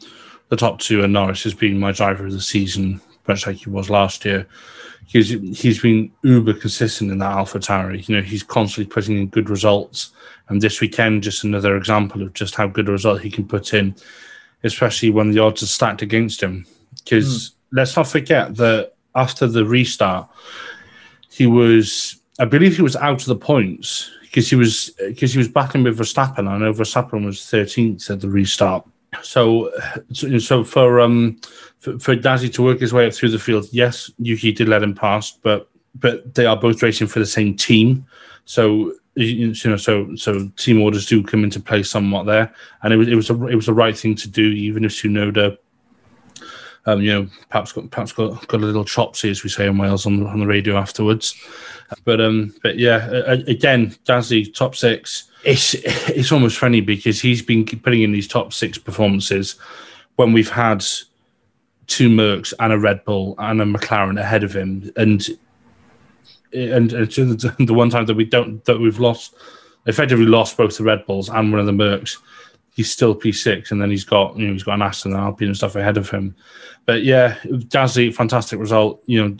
the 0.48 0.56
top 0.56 0.78
two 0.78 1.02
and 1.02 1.12
Norris 1.12 1.42
has 1.42 1.52
been 1.52 1.78
my 1.78 1.92
driver 1.92 2.24
of 2.24 2.32
the 2.32 2.40
season, 2.40 3.00
much 3.26 3.46
like 3.46 3.56
he 3.56 3.68
was 3.68 3.90
last 3.90 4.24
year 4.24 4.46
he's 5.08 5.30
he's 5.58 5.80
been 5.80 6.12
uber 6.22 6.54
consistent 6.54 7.10
in 7.10 7.18
that 7.18 7.32
Alpha 7.32 7.58
Tauri. 7.58 8.06
You 8.06 8.16
know, 8.16 8.22
he's 8.22 8.42
constantly 8.42 8.92
putting 8.92 9.18
in 9.18 9.26
good 9.28 9.50
results. 9.50 10.10
And 10.48 10.62
this 10.62 10.80
weekend, 10.80 11.22
just 11.22 11.44
another 11.44 11.76
example 11.76 12.22
of 12.22 12.32
just 12.34 12.54
how 12.54 12.68
good 12.68 12.88
a 12.88 12.92
result 12.92 13.20
he 13.20 13.30
can 13.30 13.46
put 13.46 13.74
in, 13.74 13.94
especially 14.64 15.10
when 15.10 15.30
the 15.30 15.40
odds 15.40 15.62
are 15.62 15.66
stacked 15.66 16.02
against 16.02 16.42
him. 16.42 16.66
Because 16.94 17.50
mm. 17.50 17.54
let's 17.72 17.96
not 17.96 18.06
forget 18.06 18.54
that 18.56 18.92
after 19.14 19.46
the 19.46 19.64
restart, 19.64 20.28
he 21.30 21.46
was, 21.46 22.20
I 22.38 22.44
believe, 22.44 22.76
he 22.76 22.82
was 22.82 22.96
out 22.96 23.20
of 23.20 23.26
the 23.26 23.36
points 23.36 24.10
because 24.22 24.48
he 24.48 24.56
was 24.56 24.90
because 25.06 25.32
he 25.32 25.38
was 25.38 25.48
battling 25.48 25.84
with 25.84 25.98
Verstappen. 25.98 26.48
I 26.48 26.58
know 26.58 26.72
Verstappen 26.72 27.24
was 27.24 27.38
13th 27.38 28.10
at 28.10 28.20
the 28.20 28.28
restart. 28.28 28.86
So, 29.22 29.72
so 30.12 30.64
for 30.64 31.00
um 31.00 31.40
for, 31.80 31.98
for 31.98 32.16
Dazzy 32.16 32.52
to 32.54 32.62
work 32.62 32.80
his 32.80 32.92
way 32.92 33.06
up 33.06 33.14
through 33.14 33.30
the 33.30 33.38
field, 33.38 33.66
yes, 33.72 34.10
Yuki 34.18 34.52
did 34.52 34.68
let 34.68 34.82
him 34.82 34.94
pass, 34.94 35.30
but 35.30 35.68
but 35.94 36.34
they 36.34 36.46
are 36.46 36.56
both 36.56 36.82
racing 36.82 37.06
for 37.06 37.18
the 37.18 37.26
same 37.26 37.56
team. 37.56 38.06
So 38.44 38.94
you 39.14 39.54
know, 39.64 39.76
so 39.76 40.14
so 40.16 40.48
team 40.56 40.80
orders 40.80 41.06
do 41.06 41.22
come 41.22 41.44
into 41.44 41.60
play 41.60 41.82
somewhat 41.82 42.26
there, 42.26 42.52
and 42.82 42.92
it 42.92 42.96
was 42.96 43.08
it 43.08 43.14
was 43.14 43.30
a 43.30 43.46
it 43.46 43.56
was 43.56 43.66
the 43.66 43.74
right 43.74 43.96
thing 43.98 44.14
to 44.16 44.28
do, 44.28 44.42
even 44.42 44.84
if 44.84 44.92
Tsunoda 44.92 45.58
Um, 46.86 47.02
you 47.02 47.12
know, 47.12 47.28
perhaps 47.50 47.72
got 47.72 47.90
perhaps 47.90 48.12
got, 48.12 48.46
got 48.48 48.60
a 48.62 48.64
little 48.64 48.84
chopsy, 48.84 49.28
as 49.28 49.42
we 49.44 49.50
say 49.50 49.66
in 49.66 49.76
Wales, 49.76 50.06
on 50.06 50.20
the, 50.20 50.26
on 50.26 50.40
the 50.40 50.46
radio 50.46 50.76
afterwards. 50.76 51.34
But 52.04 52.20
um, 52.20 52.54
but 52.62 52.78
yeah, 52.78 53.08
again, 53.46 53.90
Dazzy 54.06 54.54
top 54.54 54.74
six. 54.74 55.30
It's 55.44 55.74
it's 55.74 56.32
almost 56.32 56.58
funny 56.58 56.80
because 56.80 57.20
he's 57.20 57.42
been 57.42 57.66
putting 57.66 58.02
in 58.02 58.12
these 58.12 58.28
top 58.28 58.52
six 58.52 58.78
performances 58.78 59.56
when 60.16 60.32
we've 60.32 60.50
had 60.50 60.84
two 61.88 62.08
Mercs 62.08 62.54
and 62.60 62.72
a 62.72 62.78
Red 62.78 63.04
Bull 63.04 63.34
and 63.38 63.60
a 63.60 63.64
McLaren 63.64 64.20
ahead 64.20 64.44
of 64.44 64.54
him, 64.54 64.92
and 64.96 65.26
and, 66.52 66.92
and 66.92 67.10
the 67.12 67.74
one 67.74 67.90
time 67.90 68.06
that 68.06 68.14
we 68.14 68.24
don't 68.24 68.64
that 68.66 68.78
we've 68.78 69.00
lost, 69.00 69.34
effectively 69.86 70.26
lost 70.26 70.56
both 70.56 70.76
the 70.76 70.84
Red 70.84 71.04
Bulls 71.06 71.28
and 71.28 71.50
one 71.50 71.60
of 71.60 71.66
the 71.66 71.72
Mercs, 71.72 72.18
he's 72.78 72.92
still 72.92 73.16
P6, 73.16 73.72
and 73.72 73.82
then 73.82 73.90
he's 73.90 74.04
got 74.04 74.38
you 74.38 74.46
know 74.46 74.52
he's 74.52 74.62
got 74.62 74.74
an 74.74 74.82
Aston 74.82 75.12
and 75.12 75.20
Alpine 75.20 75.48
and 75.48 75.56
stuff 75.56 75.74
ahead 75.74 75.96
of 75.96 76.08
him. 76.08 76.36
But 76.86 77.02
yeah, 77.02 77.34
Gasly, 77.44 78.14
fantastic 78.14 78.60
result. 78.60 79.02
You 79.06 79.28
know, 79.28 79.36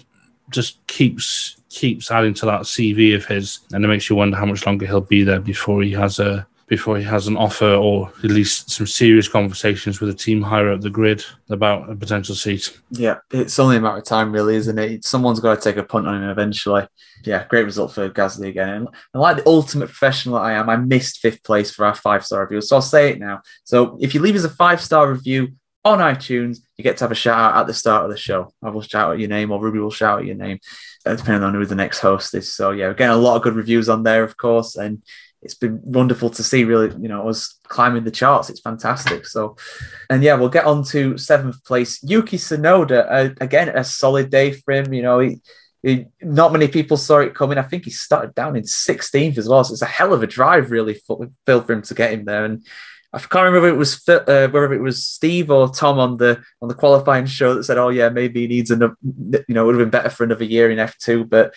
just 0.51 0.85
keeps 0.89 1.57
keeps 1.69 2.11
adding 2.11 2.35
to 2.35 2.47
that 2.47 2.63
CV 2.63 3.15
of 3.15 3.27
his, 3.27 3.61
and 3.73 3.85
it 3.85 3.89
makes 3.89 4.11
you 4.11 4.17
wonder 4.17 4.37
how 4.37 4.47
much 4.47 4.67
longer 4.67 4.87
he'll 4.87 5.01
be 5.01 5.23
there 5.23 5.41
before 5.41 5.83
he 5.83 5.93
has 5.93 6.19
a 6.19 6.47
before 6.69 6.99
he 6.99 7.05
has 7.05 7.27
an 7.27 7.37
offer 7.37 7.75
or 7.75 8.13
at 8.23 8.31
least 8.31 8.71
some 8.71 8.87
serious 8.87 9.27
conversations 9.27 10.01
with 10.01 10.11
a 10.11 10.15
team 10.15 10.43
higher 10.43 10.71
up 10.71 10.81
the 10.81 10.91
grid 10.91 11.25
about 11.49 11.91
a 11.91 11.97
potential 11.97 12.35
seat. 12.35 12.79
Yeah, 12.91 13.17
it's 13.31 13.59
only 13.59 13.79
a 13.79 13.81
matter 13.81 13.99
of 13.99 14.05
time, 14.05 14.33
really, 14.33 14.55
isn't 14.57 14.79
it? 14.79 15.05
Someone's 15.05 15.41
got 15.41 15.55
to 15.57 15.61
take 15.61 15.79
a 15.79 15.83
punt 15.83 16.07
on 16.07 16.23
him 16.23 16.29
eventually. 16.29 16.87
Yeah, 17.25 17.47
great 17.49 17.65
result 17.65 17.93
for 17.93 18.09
Gasly 18.11 18.49
again. 18.49 18.87
And, 19.15 19.21
like 19.21 19.39
the 19.39 19.49
ultimate 19.49 19.87
professional 19.87 20.37
I 20.37 20.53
am, 20.53 20.69
I 20.69 20.77
missed 20.77 21.21
fifth 21.21 21.43
place 21.43 21.71
for 21.71 21.87
our 21.87 21.95
five 21.95 22.25
star 22.25 22.43
review. 22.43 22.61
So 22.61 22.77
I'll 22.77 22.83
say 22.83 23.11
it 23.11 23.19
now. 23.19 23.41
So 23.65 23.99
if 24.01 24.15
you 24.15 24.21
leave 24.21 24.37
us 24.37 24.45
a 24.45 24.51
five 24.51 24.81
star 24.81 25.11
review 25.11 25.55
on 25.85 25.99
iTunes, 25.99 26.59
you 26.77 26.85
get 26.85 26.99
to 26.99 27.05
have 27.05 27.13
a 27.13 27.17
shout 27.17 27.39
out 27.39 27.61
at 27.61 27.67
the 27.67 27.75
start 27.75 28.05
of 28.05 28.11
the 28.11 28.17
show. 28.17 28.53
I 28.63 28.69
will 28.69 28.83
shout 28.83 29.13
out 29.13 29.19
your 29.19 29.29
name, 29.29 29.51
or 29.51 29.61
Ruby 29.61 29.79
will 29.79 29.91
shout 29.91 30.19
out 30.19 30.27
your 30.27 30.37
name, 30.37 30.59
uh, 31.07 31.15
depending 31.15 31.43
on 31.43 31.55
who 31.55 31.65
the 31.65 31.75
next 31.75 32.01
host 32.01 32.35
is. 32.35 32.53
So 32.53 32.73
yeah, 32.73 32.89
we're 32.89 32.95
getting 32.95 33.15
a 33.15 33.19
lot 33.19 33.37
of 33.37 33.43
good 33.43 33.55
reviews 33.55 33.89
on 33.89 34.03
there, 34.03 34.23
of 34.23 34.37
course, 34.37 34.77
and 34.77 35.03
it's 35.43 35.55
been 35.55 35.81
wonderful 35.83 36.31
to 36.31 36.43
see 36.43 36.65
really 36.65 36.95
you 37.01 37.09
know 37.09 37.29
us 37.29 37.59
climbing 37.65 38.05
the 38.05 38.11
charts. 38.11 38.51
It's 38.51 38.61
fantastic. 38.61 39.27
So 39.27 39.57
and 40.11 40.23
yeah 40.23 40.35
we'll 40.35 40.49
get 40.49 40.67
on 40.67 40.85
to 40.87 41.17
seventh 41.19 41.65
place. 41.65 42.03
Yuki 42.03 42.37
Tsunoda 42.37 43.07
uh, 43.09 43.35
again 43.41 43.69
a 43.69 43.85
solid 43.85 44.31
day 44.31 44.53
for 44.53 44.75
him. 44.75 44.93
You 44.93 45.03
know 45.03 45.19
he, 45.21 45.41
he, 45.83 46.07
not 46.21 46.53
many 46.53 46.69
people 46.69 46.97
saw 46.97 47.19
it 47.19 47.35
coming. 47.35 47.59
I 47.59 47.63
think 47.63 47.85
he 47.85 47.91
started 47.91 48.35
down 48.35 48.57
in 48.57 48.65
16th 48.65 49.39
as 49.39 49.49
well. 49.49 49.63
So 49.63 49.73
it's 49.73 49.83
a 49.83 49.87
hell 49.87 50.13
of 50.13 50.23
a 50.23 50.27
drive 50.27 50.71
really 50.71 50.95
for, 50.95 51.29
for 51.47 51.73
him 51.73 51.83
to 51.83 51.95
get 51.95 52.13
him 52.13 52.25
there. 52.25 52.45
And 52.45 52.67
I 53.13 53.19
can't 53.19 53.47
remember 53.47 53.69
if 53.69 53.75
it 53.75 53.79
was 53.79 54.09
uh, 54.09 54.49
whether 54.51 54.73
it 54.75 54.83
was 54.83 55.07
Steve 55.07 55.51
or 55.51 55.69
Tom 55.71 55.99
on 55.99 56.17
the 56.19 56.43
on 56.61 56.69
the 56.69 56.75
qualifying 56.75 57.27
show 57.27 57.55
that 57.55 57.65
said, 57.65 57.79
"Oh 57.79 57.89
yeah, 57.89 58.11
maybe 58.11 58.43
he 58.43 58.49
needs 58.49 58.71
another. 58.71 58.97
You 59.03 59.45
know, 59.49 59.65
would 59.65 59.77
have 59.77 59.91
been 59.91 59.91
better 59.91 60.11
for 60.11 60.25
another 60.25 60.45
year 60.45 60.71
in 60.71 60.79
F 60.79 60.99
two, 60.99 61.25
but 61.25 61.55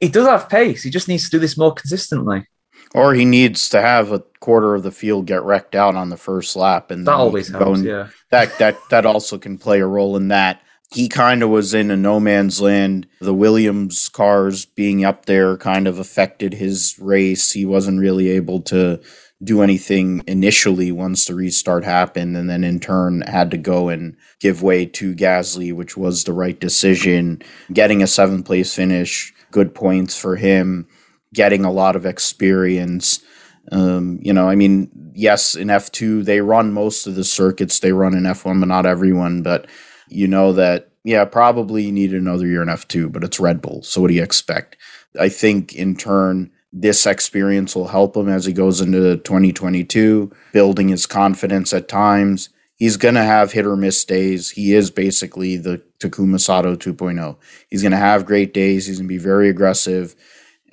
he 0.00 0.08
does 0.08 0.26
have 0.26 0.50
pace. 0.50 0.82
He 0.82 0.90
just 0.90 1.08
needs 1.08 1.24
to 1.24 1.30
do 1.30 1.38
this 1.38 1.56
more 1.56 1.72
consistently." 1.72 2.46
Or 2.94 3.12
he 3.12 3.24
needs 3.24 3.68
to 3.70 3.80
have 3.80 4.12
a 4.12 4.20
quarter 4.38 4.76
of 4.76 4.84
the 4.84 4.92
field 4.92 5.26
get 5.26 5.42
wrecked 5.42 5.74
out 5.74 5.96
on 5.96 6.10
the 6.10 6.16
first 6.16 6.54
lap, 6.54 6.92
and 6.92 7.06
that 7.06 7.14
always 7.14 7.48
helps. 7.48 7.80
And, 7.80 7.88
yeah, 7.88 8.08
that 8.30 8.56
that 8.58 8.78
that 8.90 9.04
also 9.04 9.36
can 9.36 9.58
play 9.58 9.80
a 9.80 9.86
role 9.86 10.16
in 10.16 10.28
that. 10.28 10.60
He 10.92 11.08
kind 11.08 11.42
of 11.42 11.50
was 11.50 11.74
in 11.74 11.90
a 11.90 11.96
no 11.96 12.20
man's 12.20 12.60
land. 12.60 13.08
The 13.20 13.34
Williams 13.34 14.08
cars 14.08 14.64
being 14.64 15.04
up 15.04 15.26
there 15.26 15.56
kind 15.56 15.88
of 15.88 15.98
affected 15.98 16.54
his 16.54 16.96
race. 17.00 17.50
He 17.50 17.64
wasn't 17.64 17.98
really 17.98 18.28
able 18.28 18.60
to 18.62 19.00
do 19.42 19.62
anything 19.62 20.22
initially 20.28 20.92
once 20.92 21.24
the 21.24 21.34
restart 21.34 21.82
happened, 21.84 22.36
and 22.36 22.48
then 22.48 22.62
in 22.62 22.78
turn 22.78 23.22
had 23.22 23.50
to 23.50 23.58
go 23.58 23.88
and 23.88 24.16
give 24.38 24.62
way 24.62 24.86
to 24.86 25.16
Gasly, 25.16 25.74
which 25.74 25.96
was 25.96 26.22
the 26.22 26.32
right 26.32 26.60
decision. 26.60 27.42
Getting 27.72 28.04
a 28.04 28.06
seventh 28.06 28.46
place 28.46 28.72
finish, 28.72 29.34
good 29.50 29.74
points 29.74 30.16
for 30.16 30.36
him 30.36 30.86
getting 31.34 31.64
a 31.64 31.72
lot 31.72 31.96
of 31.96 32.06
experience. 32.06 33.22
Um, 33.70 34.18
you 34.22 34.32
know, 34.32 34.48
I 34.48 34.54
mean, 34.54 34.90
yes, 35.14 35.54
in 35.54 35.68
F2, 35.68 36.24
they 36.24 36.40
run 36.40 36.72
most 36.72 37.06
of 37.06 37.16
the 37.16 37.24
circuits 37.24 37.80
they 37.80 37.92
run 37.92 38.14
in 38.14 38.22
F1, 38.22 38.60
but 38.60 38.68
not 38.68 38.86
everyone. 38.86 39.42
But 39.42 39.66
you 40.08 40.26
know 40.26 40.52
that, 40.54 40.88
yeah, 41.02 41.24
probably 41.26 41.84
you 41.84 41.92
need 41.92 42.14
another 42.14 42.46
year 42.46 42.62
in 42.62 42.68
F2, 42.68 43.12
but 43.12 43.24
it's 43.24 43.40
Red 43.40 43.60
Bull. 43.60 43.82
So 43.82 44.00
what 44.00 44.08
do 44.08 44.14
you 44.14 44.22
expect? 44.22 44.76
I 45.20 45.28
think 45.28 45.74
in 45.74 45.96
turn, 45.96 46.50
this 46.72 47.06
experience 47.06 47.76
will 47.76 47.88
help 47.88 48.16
him 48.16 48.28
as 48.28 48.46
he 48.46 48.52
goes 48.52 48.80
into 48.80 49.16
2022, 49.18 50.32
building 50.52 50.88
his 50.88 51.06
confidence 51.06 51.72
at 51.72 51.88
times. 51.88 52.48
He's 52.76 52.96
going 52.96 53.14
to 53.14 53.22
have 53.22 53.52
hit 53.52 53.66
or 53.66 53.76
miss 53.76 54.04
days. 54.04 54.50
He 54.50 54.74
is 54.74 54.90
basically 54.90 55.56
the 55.56 55.80
Takuma 56.00 56.40
Sato 56.40 56.74
2.0. 56.74 57.36
He's 57.70 57.82
going 57.82 57.92
to 57.92 57.98
have 57.98 58.26
great 58.26 58.52
days. 58.52 58.86
He's 58.86 58.98
going 58.98 59.06
to 59.06 59.14
be 59.14 59.18
very 59.18 59.48
aggressive 59.48 60.16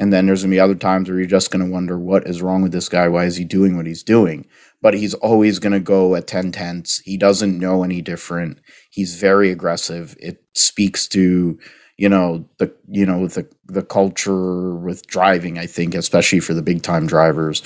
and 0.02 0.12
then 0.12 0.26
there's 0.26 0.42
going 0.42 0.50
to 0.50 0.56
be 0.56 0.60
other 0.60 0.74
times 0.74 1.08
where 1.08 1.20
you're 1.20 1.28
just 1.28 1.52
going 1.52 1.64
to 1.64 1.72
wonder 1.72 1.96
what 1.96 2.26
is 2.26 2.42
wrong 2.42 2.64
with 2.64 2.72
this 2.72 2.90
guy? 2.90 3.08
Why 3.08 3.26
is 3.26 3.38
he 3.38 3.44
doing 3.44 3.78
what 3.78 3.86
he's 3.86 4.02
doing? 4.02 4.48
But 4.82 4.96
he's 4.96 5.14
always 5.14 5.60
going 5.60 5.74
to 5.74 5.80
go 5.80 6.16
at 6.16 6.26
10 6.26 6.54
tenths. 6.54 6.98
He 7.02 7.18
doesn't 7.18 7.60
know 7.60 7.84
any 7.84 8.02
different. 8.02 8.58
He's 8.90 9.22
very 9.22 9.52
aggressive. 9.52 10.18
It 10.20 10.44
speaks 10.56 11.08
to, 11.10 11.60
you 11.98 12.10
know, 12.10 12.50
the, 12.58 12.74
you 12.88 13.06
know, 13.06 13.28
the, 13.28 13.48
the 13.68 13.84
culture 13.84 14.74
with 14.74 15.06
driving, 15.06 15.60
I 15.60 15.68
think, 15.68 15.94
especially 15.94 16.40
for 16.40 16.56
the 16.56 16.64
big 16.64 16.82
time 16.82 17.06
drivers. 17.06 17.62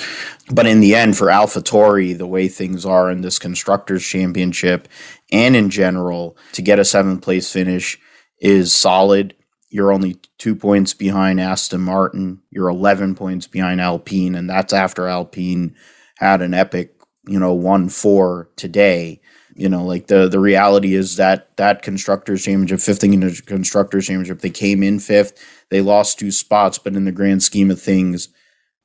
But 0.52 0.68
in 0.68 0.82
the 0.82 0.94
end, 0.94 1.18
for 1.18 1.28
AlphaTauri, 1.28 2.18
the 2.18 2.28
way 2.28 2.50
things 2.50 2.86
are 2.86 3.10
in 3.10 3.22
this 3.22 3.40
Constructors 3.40 4.04
Championship 4.04 4.90
and 5.32 5.56
in 5.56 5.70
general, 5.70 6.36
to 6.52 6.62
get 6.62 6.80
a 6.80 6.86
seventh 6.86 7.22
place 7.22 7.50
finish 7.50 7.98
is 8.42 8.74
solid 8.74 9.36
you're 9.76 9.92
only 9.92 10.16
two 10.38 10.56
points 10.56 10.94
behind 10.94 11.42
Aston 11.42 11.82
Martin. 11.82 12.42
You're 12.50 12.70
11 12.70 13.14
points 13.16 13.46
behind 13.46 13.82
Alpine, 13.82 14.34
and 14.34 14.50
that's 14.50 14.72
after 14.72 15.10
Alpine 15.10 15.76
had 16.18 16.42
an 16.42 16.54
epic, 16.54 16.96
you 17.28 17.38
know, 17.38 17.54
one 17.54 17.90
four 17.90 18.50
today. 18.56 19.20
You 19.54 19.68
know, 19.68 19.84
like 19.84 20.08
the 20.08 20.30
the 20.30 20.40
reality 20.40 20.96
is 20.96 21.18
that 21.18 21.58
that 21.58 21.82
constructors 21.82 22.46
championship, 22.46 22.80
fifth 22.80 23.04
in 23.04 23.20
the 23.20 23.42
constructors 23.46 24.08
championship, 24.08 24.40
they 24.40 24.50
came 24.50 24.82
in 24.82 24.98
fifth. 24.98 25.34
They 25.70 25.82
lost 25.82 26.20
two 26.20 26.32
spots, 26.32 26.78
but 26.78 26.96
in 26.96 27.04
the 27.04 27.12
grand 27.12 27.44
scheme 27.44 27.70
of 27.70 27.82
things, 27.82 28.30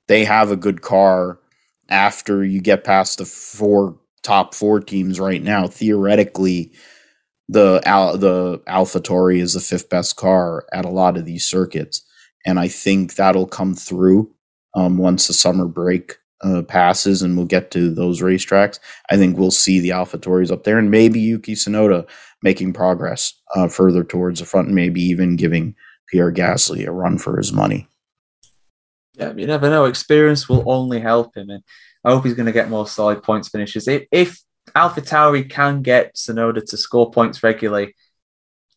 they 0.09 0.25
have 0.25 0.51
a 0.51 0.57
good 0.57 0.83
car. 0.83 1.39
After 1.89 2.45
you 2.45 2.61
get 2.61 2.83
past 2.83 3.19
the 3.19 3.25
four 3.25 3.97
top 4.23 4.57
four 4.57 4.81
teams 4.81 5.21
right 5.21 5.43
now, 5.43 5.69
theoretically, 5.69 6.73
the 7.51 7.83
Al- 7.85 8.17
the 8.17 8.59
AlphaTauri 8.69 9.41
is 9.41 9.55
the 9.55 9.61
fifth 9.61 9.89
best 9.89 10.15
car 10.17 10.65
at 10.73 10.85
a 10.85 10.91
lot 10.91 11.17
of 11.17 11.25
these 11.25 11.45
circuits, 11.45 12.03
and 12.47 12.61
I 12.61 12.69
think 12.69 13.17
that'll 13.17 13.49
come 13.49 13.75
through 13.75 14.31
um, 14.75 14.99
once 14.99 15.27
the 15.27 15.33
summer 15.33 15.67
break 15.67 16.17
uh, 16.43 16.63
passes 16.63 17.23
and 17.23 17.37
we'll 17.37 17.47
get 17.47 17.71
to 17.73 17.93
those 17.93 18.23
racetracks. 18.23 18.79
I 19.11 19.17
think 19.17 19.37
we'll 19.37 19.51
see 19.51 19.81
the 19.81 19.91
AlphaTauris 19.91 20.53
up 20.53 20.63
there, 20.63 20.79
and 20.79 20.93
maybe 20.93 21.19
Yuki 21.19 21.55
Tsunoda 21.55 22.09
making 22.43 22.73
progress 22.73 23.35
uh, 23.57 23.69
further 23.69 24.05
towards 24.05 24.39
the 24.39 24.47
front, 24.47 24.69
and 24.69 24.77
maybe 24.77 25.03
even 25.03 25.35
giving 25.35 25.75
Pierre 26.09 26.33
Gasly 26.33 26.87
a 26.87 26.93
run 26.93 27.19
for 27.19 27.37
his 27.37 27.53
money. 27.53 27.89
Yeah, 29.15 29.33
you 29.35 29.47
never 29.47 29.69
know. 29.69 29.87
Experience 29.87 30.49
will 30.49 30.63
only 30.71 31.01
help 31.01 31.37
him, 31.37 31.51
and 31.51 31.65
I 32.05 32.13
hope 32.13 32.25
he's 32.25 32.35
going 32.35 32.47
to 32.47 32.53
get 32.53 32.71
more 32.71 32.87
solid 32.87 33.25
points 33.25 33.49
finishes. 33.49 33.89
If, 33.89 34.05
if 34.13 34.41
AlphaTauri 34.75 35.49
can 35.49 35.83
get 35.83 36.15
Tsunoda 36.15 36.65
to 36.67 36.77
score 36.77 37.11
points 37.11 37.43
regularly, 37.43 37.95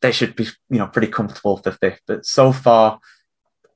they 0.02 0.12
should 0.12 0.36
be, 0.36 0.46
you 0.70 0.78
know, 0.78 0.88
pretty 0.88 1.08
comfortable 1.08 1.58
for 1.58 1.72
fifth. 1.72 2.02
But 2.06 2.26
so 2.26 2.52
far, 2.52 3.00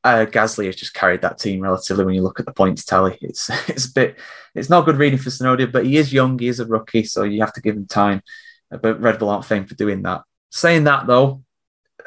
uh, 0.04 0.26
Gasly 0.26 0.66
has 0.66 0.76
just 0.76 0.94
carried 0.94 1.22
that 1.22 1.40
team 1.40 1.62
relatively. 1.62 2.06
When 2.06 2.16
you 2.16 2.22
look 2.22 2.40
at 2.40 2.46
the 2.46 2.54
points 2.54 2.86
tally, 2.86 3.18
it's 3.22 3.50
it's 3.70 3.86
a 3.90 3.94
bit, 3.94 4.20
it's 4.56 4.70
not 4.70 4.86
good 4.86 4.98
reading 4.98 5.20
for 5.20 5.30
Tsunoda. 5.30 5.72
but 5.72 5.86
he 5.86 5.98
is 5.98 6.14
young, 6.14 6.38
he 6.38 6.48
is 6.48 6.60
a 6.60 6.66
rookie, 6.66 7.04
so 7.04 7.24
you 7.24 7.42
have 7.42 7.54
to 7.54 7.62
give 7.62 7.76
him 7.76 7.88
time. 7.88 8.22
But 8.70 9.02
Red 9.02 9.20
Bull 9.20 9.30
aren't 9.30 9.46
famed 9.46 9.70
for 9.70 9.76
doing 9.76 10.02
that. 10.04 10.22
Saying 10.52 10.86
that 10.86 11.08
though, 11.08 11.44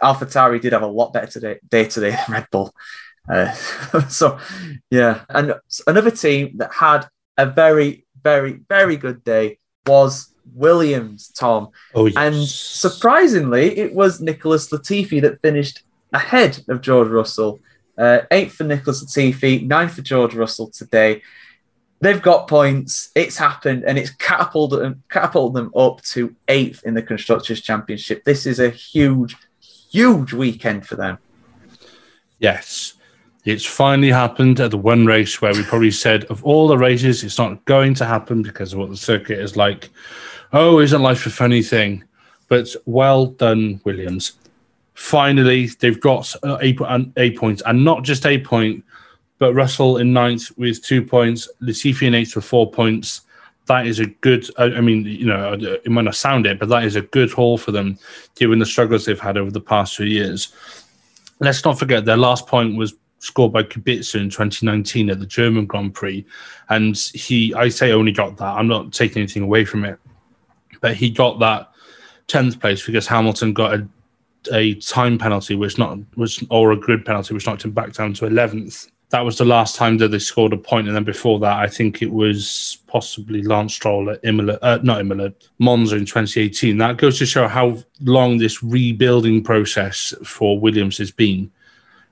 AlphaTauri 0.03 0.61
did 0.61 0.73
have 0.73 0.83
a 0.83 0.87
lot 0.87 1.12
better 1.12 1.27
today, 1.27 1.59
day 1.68 1.85
today 1.85 2.11
than 2.11 2.25
Red 2.29 2.46
Bull. 2.51 2.75
Uh, 3.29 3.53
so 4.09 4.38
yeah, 4.90 5.25
and 5.29 5.55
another 5.87 6.11
team 6.11 6.57
that 6.59 6.73
had 6.73 7.07
a 7.37 7.46
very, 7.46 8.06
very, 8.23 8.61
very 8.69 8.96
good 8.96 9.25
day 9.25 9.60
was 9.87 10.35
Williams, 10.54 11.28
Tom. 11.28 11.68
Oh, 11.94 12.06
yes. 12.06 12.16
And 12.16 12.46
surprisingly, 12.46 13.78
it 13.78 13.94
was 13.94 14.20
Nicholas 14.20 14.70
Latifi 14.70 15.20
that 15.22 15.40
finished 15.42 15.83
ahead 16.12 16.62
of 16.68 16.81
George 16.81 17.08
Russell. 17.08 17.60
Uh, 17.98 18.22
eighth 18.31 18.54
for 18.54 18.64
Nicholas 18.64 19.04
Latifi, 19.04 19.66
ninth 19.66 19.94
for 19.94 20.02
George 20.02 20.35
Russell 20.35 20.70
today. 20.70 21.22
They've 22.00 22.22
got 22.22 22.48
points. 22.48 23.10
It's 23.14 23.37
happened, 23.37 23.85
and 23.87 23.98
it's 23.98 24.10
catapulted 24.10 24.81
them, 24.81 25.02
catapulted 25.10 25.54
them 25.54 25.72
up 25.76 26.00
to 26.04 26.35
eighth 26.48 26.83
in 26.85 26.94
the 26.94 27.02
Constructors' 27.02 27.60
Championship. 27.60 28.24
This 28.24 28.46
is 28.46 28.58
a 28.58 28.70
huge, 28.70 29.37
huge 29.60 30.33
weekend 30.33 30.87
for 30.87 30.96
them. 30.96 31.18
Yes. 32.38 32.94
It's 33.45 33.65
finally 33.65 34.11
happened 34.11 34.61
at 34.61 34.71
the 34.71 34.77
one 34.77 35.07
race 35.07 35.41
where 35.41 35.55
we 35.55 35.63
probably 35.63 35.91
said 35.91 36.25
of 36.25 36.45
all 36.45 36.69
the 36.69 36.77
races, 36.77 37.25
it's 37.25 37.38
not 37.38 37.65
going 37.65 37.95
to 37.95 38.05
happen 38.05 38.43
because 38.43 38.73
of 38.73 38.81
what 38.81 38.91
the 38.91 38.97
circuit 38.97 39.38
is 39.38 39.57
like. 39.57 39.88
Oh, 40.53 40.81
isn't 40.81 41.01
life 41.01 41.25
a 41.25 41.31
funny 41.31 41.63
thing? 41.63 42.05
But 42.49 42.69
well 42.85 43.27
done, 43.27 43.81
Williams. 43.85 44.33
Finally, 44.95 45.69
they've 45.79 46.01
got 46.01 46.35
a, 46.43 47.13
a 47.17 47.31
point, 47.37 47.63
and 47.65 47.85
not 47.85 48.03
just 48.03 48.27
a 48.27 48.38
point, 48.38 48.85
but 49.38 49.55
Russell 49.55 49.97
in 49.97 50.13
ninth 50.13 50.51
with 50.59 50.83
two 50.83 51.03
points, 51.03 51.49
Latifi 51.63 52.09
in 52.09 52.15
eighth 52.15 52.37
with 52.37 52.45
four 52.45 52.71
points. 52.71 53.23
That 53.67 53.87
is 53.87 54.01
a 54.01 54.07
good. 54.07 54.47
I 54.59 54.81
mean, 54.81 55.07
you 55.07 55.27
know, 55.27 55.55
it 55.55 55.91
might 55.91 56.05
not 56.05 56.17
sound 56.17 56.45
it, 56.45 56.59
but 56.59 56.69
that 56.69 56.85
is 56.85 56.97
a 56.97 57.03
good 57.03 57.31
haul 57.31 57.57
for 57.57 57.73
them, 57.73 57.99
given 58.35 58.59
the 58.59 58.67
struggles 58.67 59.07
they've 59.07 59.19
had 59.19 59.38
over 59.38 59.51
the 59.51 59.61
past 59.61 59.97
few 59.97 60.07
years. 60.07 60.53
Let's 61.38 61.65
not 61.65 61.79
forget 61.79 62.05
their 62.05 62.19
last 62.19 62.47
point 62.47 62.77
was 62.77 62.95
scored 63.21 63.52
by 63.52 63.62
Kubica 63.62 64.16
in 64.16 64.31
2019 64.31 65.10
at 65.10 65.21
the 65.21 65.27
German 65.27 65.66
Grand 65.66 65.94
Prix, 65.94 66.25
and 66.68 66.96
he, 67.14 67.54
I 67.54 67.68
say, 67.68 67.92
only 67.92 68.12
got 68.12 68.37
that. 68.38 68.56
I'm 68.56 68.68
not 68.68 68.92
taking 68.92 69.23
anything 69.23 69.42
away 69.42 69.64
from 69.64 69.85
it, 69.85 69.98
but 70.81 70.94
he 70.94 71.10
got 71.10 71.38
that 71.38 71.71
tenth 72.27 72.60
place 72.60 72.85
because 72.85 73.06
Hamilton 73.06 73.52
got 73.52 73.75
a 73.75 73.88
a 74.52 74.75
time 74.77 75.18
penalty, 75.18 75.54
which 75.54 75.79
not 75.79 75.98
was 76.16 76.42
or 76.50 76.73
a 76.73 76.77
grid 76.77 77.04
penalty, 77.04 77.35
which 77.35 77.46
knocked 77.46 77.64
him 77.64 77.73
back 77.73 77.92
down 77.92 78.14
to 78.14 78.27
eleventh 78.27 78.88
that 79.10 79.25
was 79.25 79.38
the 79.38 79.44
last 79.44 79.75
time 79.75 79.98
that 79.98 80.08
they 80.08 80.18
scored 80.21 80.52
a 80.52 80.56
point, 80.56 80.87
and 80.87 80.94
then 80.94 81.04
before 81.04 81.40
that, 81.40 81.58
I 81.58 81.66
think 81.66 82.00
it 82.00 82.12
was 82.12 82.79
possibly 82.87 83.42
Lance 83.42 83.75
Stroll 83.75 84.08
at 84.10 84.21
Imola, 84.23 84.58
uh, 84.62 84.79
not 84.83 85.00
Imola, 85.00 85.33
Monza 85.58 85.96
in 85.96 86.06
2018. 86.06 86.79
That 86.79 86.96
goes 86.96 87.18
to 87.18 87.27
show 87.27 87.48
how 87.48 87.79
long 88.00 88.38
this 88.38 88.62
rebuilding 88.62 89.42
process 89.42 90.14
for 90.25 90.58
Williams 90.60 90.96
has 90.98 91.10
been. 91.10 91.50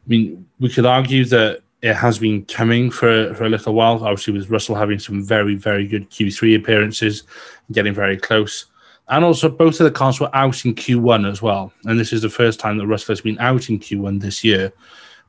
I 0.09 0.11
mean, 0.11 0.47
we 0.59 0.71
could 0.71 0.87
argue 0.87 1.25
that 1.27 1.61
it 1.83 1.95
has 1.95 2.19
been 2.19 2.45
coming 2.47 2.91
for, 2.91 3.35
for 3.35 3.45
a 3.45 3.49
little 3.49 3.75
while. 3.75 4.03
Obviously, 4.05 4.33
with 4.33 4.51
Russell 4.51 4.75
having 4.75 4.99
some 4.99 5.23
very, 5.23 5.55
very 5.55 5.87
good 5.87 6.11
Q3 6.11 6.57
appearances, 6.57 7.25
getting 7.73 7.95
very 7.95 8.17
close. 8.17 8.67
And 9.09 9.25
also, 9.25 9.49
both 9.49 9.81
of 9.81 9.85
the 9.85 9.91
cars 9.91 10.19
were 10.19 10.35
out 10.35 10.65
in 10.65 10.75
Q1 10.75 11.31
as 11.31 11.41
well. 11.41 11.73
And 11.85 12.01
this 12.01 12.13
is 12.13 12.23
the 12.23 12.31
first 12.31 12.59
time 12.59 12.79
that 12.79 12.87
Russell 12.87 13.13
has 13.13 13.21
been 13.21 13.39
out 13.39 13.69
in 13.69 13.79
Q1 13.79 14.21
this 14.21 14.43
year 14.43 14.73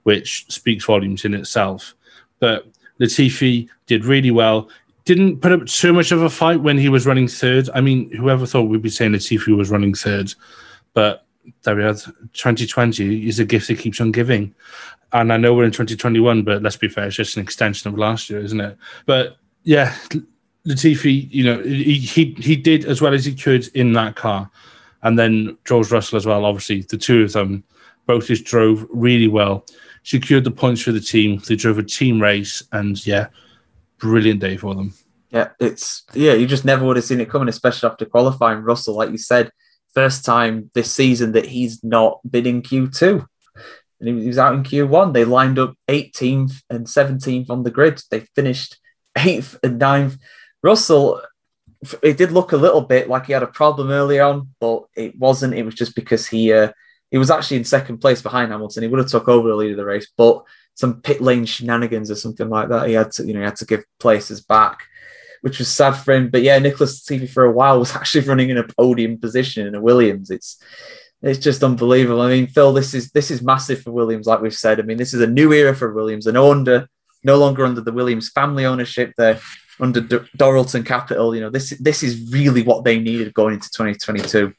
which 0.04 0.46
speaks 0.50 0.86
volumes 0.86 1.26
in 1.26 1.34
itself. 1.34 1.96
But 2.40 2.68
Latifi 3.00 3.70
did 3.88 4.06
really 4.06 4.32
well. 4.32 4.70
Didn't 5.06 5.40
put 5.40 5.52
up 5.52 5.66
too 5.66 5.94
much 5.94 6.12
of 6.12 6.22
a 6.22 6.30
fight 6.30 6.62
when 6.62 6.78
he 6.78 6.90
was 6.90 7.06
running 7.06 7.28
third. 7.28 7.70
I 7.74 7.82
mean, 7.82 8.12
whoever 8.12 8.46
thought 8.46 8.64
we'd 8.64 8.82
be 8.82 8.90
saying 8.90 9.14
Latifi 9.14 9.56
was 9.56 9.72
running 9.72 9.94
third? 9.94 10.34
But 10.94 11.26
there 11.64 11.76
we 11.76 11.84
are. 11.84 11.94
2020 11.94 13.28
is 13.28 13.40
a 13.40 13.46
gift 13.46 13.68
that 13.68 13.80
keeps 13.80 14.02
on 14.02 14.12
giving. 14.12 14.54
And 15.12 15.34
I 15.34 15.38
know 15.38 15.54
we're 15.54 15.66
in 15.66 15.72
2021, 15.72 16.44
but 16.44 16.62
let's 16.62 16.78
be 16.78 16.88
fair, 16.88 17.08
it's 17.08 17.16
just 17.16 17.36
an 17.36 17.44
extension 17.44 17.90
of 17.90 17.98
last 17.98 18.30
year, 18.30 18.40
isn't 18.40 18.62
it? 18.62 18.78
But 19.06 19.38
yeah, 19.64 19.96
Latifi, 20.68 21.32
you 21.32 21.44
know, 21.44 21.64
he, 21.64 21.96
he, 21.96 22.34
he 22.34 22.56
did 22.56 22.86
as 22.86 23.02
well 23.02 23.14
as 23.14 23.26
he 23.26 23.34
could 23.34 23.68
in 23.76 23.94
that 23.94 24.16
car. 24.16 24.50
And 25.02 25.18
then 25.18 25.58
George 25.66 25.92
Russell 25.92 26.18
as 26.18 26.26
well, 26.26 26.46
obviously, 26.46 26.82
the 26.82 26.98
two 26.98 27.24
of 27.24 27.34
them 27.34 27.64
both 28.06 28.28
just 28.28 28.46
drove 28.46 28.86
really 28.92 29.28
well 29.28 29.66
secured 30.04 30.44
the 30.44 30.52
points 30.52 30.82
for 30.82 30.92
the 30.92 31.00
team. 31.00 31.42
They 31.48 31.56
drove 31.56 31.78
a 31.78 31.84
team 31.84 32.22
race, 32.22 32.64
and 32.72 33.06
yeah, 33.06 33.28
brilliant 33.98 34.40
day 34.40 34.58
for 34.58 34.76
them. 34.76 34.94
Yeah, 35.30 35.50
it's 35.60 36.04
yeah, 36.14 36.34
you 36.34 36.48
just 36.48 36.66
never 36.66 36.86
would 36.86 36.96
have 36.96 37.06
seen 37.06 37.22
it 37.22 37.30
coming, 37.30 37.50
especially 37.50 37.90
after 37.90 38.06
qualifying. 38.06 38.64
Russell, 38.64 38.96
like 38.96 39.12
you 39.12 39.18
said, 39.18 39.52
first 39.94 40.26
time 40.26 40.72
this 40.74 40.92
season 40.92 41.34
that 41.34 41.46
he's 41.46 41.84
not 41.84 42.20
been 42.30 42.46
in 42.46 42.62
Q 42.62 42.90
two. 42.90 43.26
And 44.00 44.20
he 44.20 44.28
was 44.28 44.38
out 44.38 44.54
in 44.54 44.64
Q1. 44.64 45.14
They 45.14 45.26
lined 45.26 45.60
up 45.60 45.76
18th 45.90 46.62
and 46.70 46.86
17th 46.86 47.50
on 47.50 47.64
the 47.64 47.72
grid. 47.72 48.02
They 48.10 48.22
finished 48.34 48.78
8th 49.18 49.58
and 49.62 49.80
9th. 49.80 50.18
Russell, 50.64 51.22
it 52.02 52.18
did 52.18 52.32
look 52.32 52.54
a 52.54 52.58
little 52.58 52.82
bit 52.82 53.10
like 53.10 53.26
he 53.26 53.34
had 53.34 53.44
a 53.44 53.48
problem 53.48 53.90
early 53.90 54.20
on, 54.20 54.50
but 54.62 54.84
it 54.96 55.18
wasn't. 55.18 55.54
It 55.54 55.64
was 55.64 55.76
just 55.76 55.96
because 55.96 56.28
he 56.28 56.54
uh, 56.54 56.72
he 57.12 57.18
was 57.18 57.32
actually 57.32 57.58
in 57.58 57.64
second 57.64 58.00
place 58.00 58.22
behind 58.22 58.52
Hamilton. 58.52 58.84
He 58.84 58.90
would 58.90 59.00
have 59.00 59.10
took 59.10 59.28
over 59.28 59.48
the 59.48 59.56
lead 59.56 59.72
of 59.72 59.78
the 59.78 59.86
race, 59.86 60.08
but 60.18 60.44
some 60.76 61.02
pit 61.02 61.22
lane 61.22 61.46
shenanigans 61.46 62.12
or 62.12 62.16
something 62.16 62.50
like 62.50 62.70
that. 62.70 62.88
He 62.88 62.94
had 62.94 63.12
to, 63.14 63.26
you 63.26 63.34
know, 63.34 63.40
he 63.40 63.46
had 63.46 63.56
to 63.58 63.66
give 63.66 63.84
places 64.00 64.42
back, 64.42 64.84
which 65.42 65.60
was 65.60 65.68
sad 65.68 65.92
for 65.92 66.14
him. 66.14 66.30
But 66.30 66.42
yeah, 66.42 66.60
Nicholas 66.60 67.02
Latifi 67.02 67.30
for 67.30 67.46
a 67.46 67.52
while 67.52 67.80
was 67.80 67.96
actually 67.96 68.28
running 68.28 68.50
in 68.50 68.58
a 68.58 68.68
podium 68.68 69.18
position 69.18 69.68
in 69.68 69.76
a 69.76 69.82
Williams. 69.82 70.30
It's 70.30 70.62
it's 71.22 71.40
just 71.40 71.64
unbelievable. 71.64 72.22
I 72.22 72.30
mean, 72.30 72.48
Phil, 72.48 72.74
this 72.74 72.94
is 72.94 73.12
this 73.12 73.30
is 73.30 73.42
massive 73.42 73.82
for 73.82 73.92
Williams, 73.92 74.28
like 74.28 74.42
we've 74.42 74.54
said. 74.54 74.80
I 74.80 74.84
mean, 74.84 74.98
this 74.98 75.14
is 75.14 75.22
a 75.22 75.28
new 75.28 75.52
era 75.52 75.76
for 75.76 75.94
Williams, 75.94 76.28
and 76.28 76.36
no 76.36 76.52
under 76.52 76.88
no 77.24 77.38
longer 77.38 77.66
under 77.66 77.82
the 77.82 77.92
Williams 77.92 78.30
family 78.30 78.66
ownership. 78.66 79.14
They're 79.18 79.40
under 79.80 80.02
D- 80.02 80.30
Dorilton 80.38 80.86
Capital. 80.86 81.36
You 81.36 81.42
know, 81.42 81.50
this 81.50 81.72
this 81.80 82.04
is 82.04 82.32
really 82.32 82.64
what 82.64 82.86
they 82.86 83.00
needed 83.00 83.34
going 83.34 83.56
into 83.56 83.70
2022. 83.72 84.54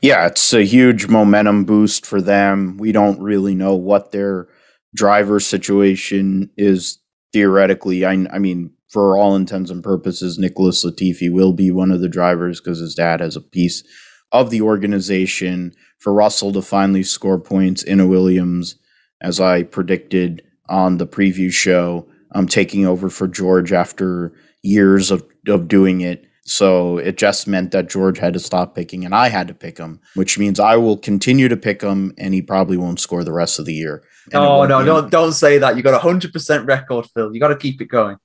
Yeah, 0.00 0.26
it's 0.26 0.52
a 0.52 0.64
huge 0.64 1.08
momentum 1.08 1.64
boost 1.64 2.06
for 2.06 2.20
them. 2.20 2.76
We 2.78 2.90
don't 2.92 3.20
really 3.20 3.54
know 3.54 3.74
what 3.74 4.12
their 4.12 4.48
driver 4.94 5.40
situation 5.40 6.50
is 6.56 6.98
theoretically. 7.32 8.06
I, 8.06 8.12
I 8.32 8.38
mean, 8.38 8.72
for 8.88 9.16
all 9.16 9.36
intents 9.36 9.70
and 9.70 9.82
purposes, 9.82 10.38
Nicholas 10.38 10.84
Latifi 10.84 11.30
will 11.30 11.52
be 11.52 11.70
one 11.70 11.90
of 11.90 12.00
the 12.00 12.08
drivers 12.08 12.60
because 12.60 12.78
his 12.78 12.94
dad 12.94 13.20
has 13.20 13.36
a 13.36 13.40
piece 13.40 13.84
of 14.32 14.50
the 14.50 14.62
organization. 14.62 15.74
For 15.98 16.12
Russell 16.12 16.52
to 16.52 16.62
finally 16.62 17.02
score 17.02 17.38
points 17.38 17.82
in 17.82 18.00
a 18.00 18.06
Williams, 18.06 18.76
as 19.20 19.40
I 19.40 19.64
predicted 19.64 20.42
on 20.68 20.98
the 20.98 21.06
preview 21.06 21.52
show, 21.52 22.08
I'm 22.32 22.46
taking 22.46 22.86
over 22.86 23.10
for 23.10 23.26
George 23.26 23.72
after 23.72 24.32
years 24.62 25.10
of, 25.10 25.24
of 25.48 25.68
doing 25.68 26.00
it 26.00 26.28
so 26.48 26.96
it 26.98 27.18
just 27.18 27.46
meant 27.46 27.72
that 27.72 27.90
George 27.90 28.18
had 28.18 28.32
to 28.32 28.38
stop 28.40 28.74
picking 28.74 29.04
and 29.04 29.14
I 29.14 29.28
had 29.28 29.48
to 29.48 29.54
pick 29.54 29.78
him, 29.78 30.00
which 30.14 30.38
means 30.38 30.58
I 30.58 30.76
will 30.76 30.96
continue 30.96 31.48
to 31.48 31.56
pick 31.56 31.82
him 31.82 32.14
and 32.16 32.32
he 32.32 32.40
probably 32.40 32.76
won't 32.76 33.00
score 33.00 33.22
the 33.22 33.32
rest 33.32 33.58
of 33.58 33.66
the 33.66 33.74
year. 33.74 34.02
oh 34.32 34.64
no, 34.64 34.84
don't 34.84 35.10
don't 35.10 35.32
say 35.32 35.58
that. 35.58 35.76
You 35.76 35.82
got 35.82 35.94
a 35.94 35.98
hundred 35.98 36.32
percent 36.32 36.66
record, 36.66 37.06
Phil. 37.14 37.34
You 37.34 37.40
got 37.40 37.48
to 37.48 37.56
keep 37.56 37.80
it 37.80 37.88
going. 37.88 38.16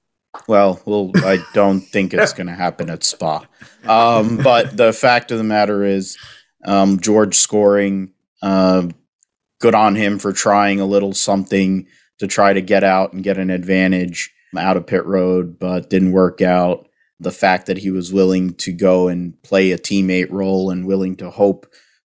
Well, 0.47 0.81
well, 0.85 1.11
I 1.15 1.43
don't 1.53 1.81
think 1.81 2.13
it's 2.13 2.33
going 2.37 2.47
to 2.47 2.53
happen 2.53 2.89
at 2.89 3.03
Spa. 3.03 3.45
Um, 3.85 4.37
but 4.37 4.75
the 4.75 4.93
fact 4.93 5.31
of 5.31 5.37
the 5.37 5.43
matter 5.43 5.83
is, 5.83 6.17
um, 6.65 6.99
George 6.99 7.35
scoring. 7.35 8.11
Uh, 8.41 8.87
good 9.59 9.75
on 9.75 9.95
him 9.95 10.19
for 10.19 10.33
trying 10.33 10.81
a 10.81 10.85
little 10.85 11.13
something 11.13 11.87
to 12.19 12.27
try 12.27 12.51
to 12.51 12.61
get 12.61 12.83
out 12.83 13.13
and 13.13 13.23
get 13.23 13.37
an 13.37 13.49
advantage 13.49 14.29
out 14.57 14.77
of 14.77 14.85
pit 14.85 15.05
road, 15.05 15.57
but 15.57 15.89
didn't 15.89 16.11
work 16.11 16.41
out 16.41 16.87
the 17.19 17.31
fact 17.31 17.67
that 17.67 17.77
he 17.77 17.89
was 17.89 18.11
willing 18.11 18.53
to 18.55 18.73
go 18.73 19.07
and 19.07 19.41
play 19.43 19.71
a 19.71 19.77
teammate 19.77 20.29
role 20.29 20.69
and 20.69 20.85
willing 20.85 21.15
to 21.15 21.29
hope 21.29 21.65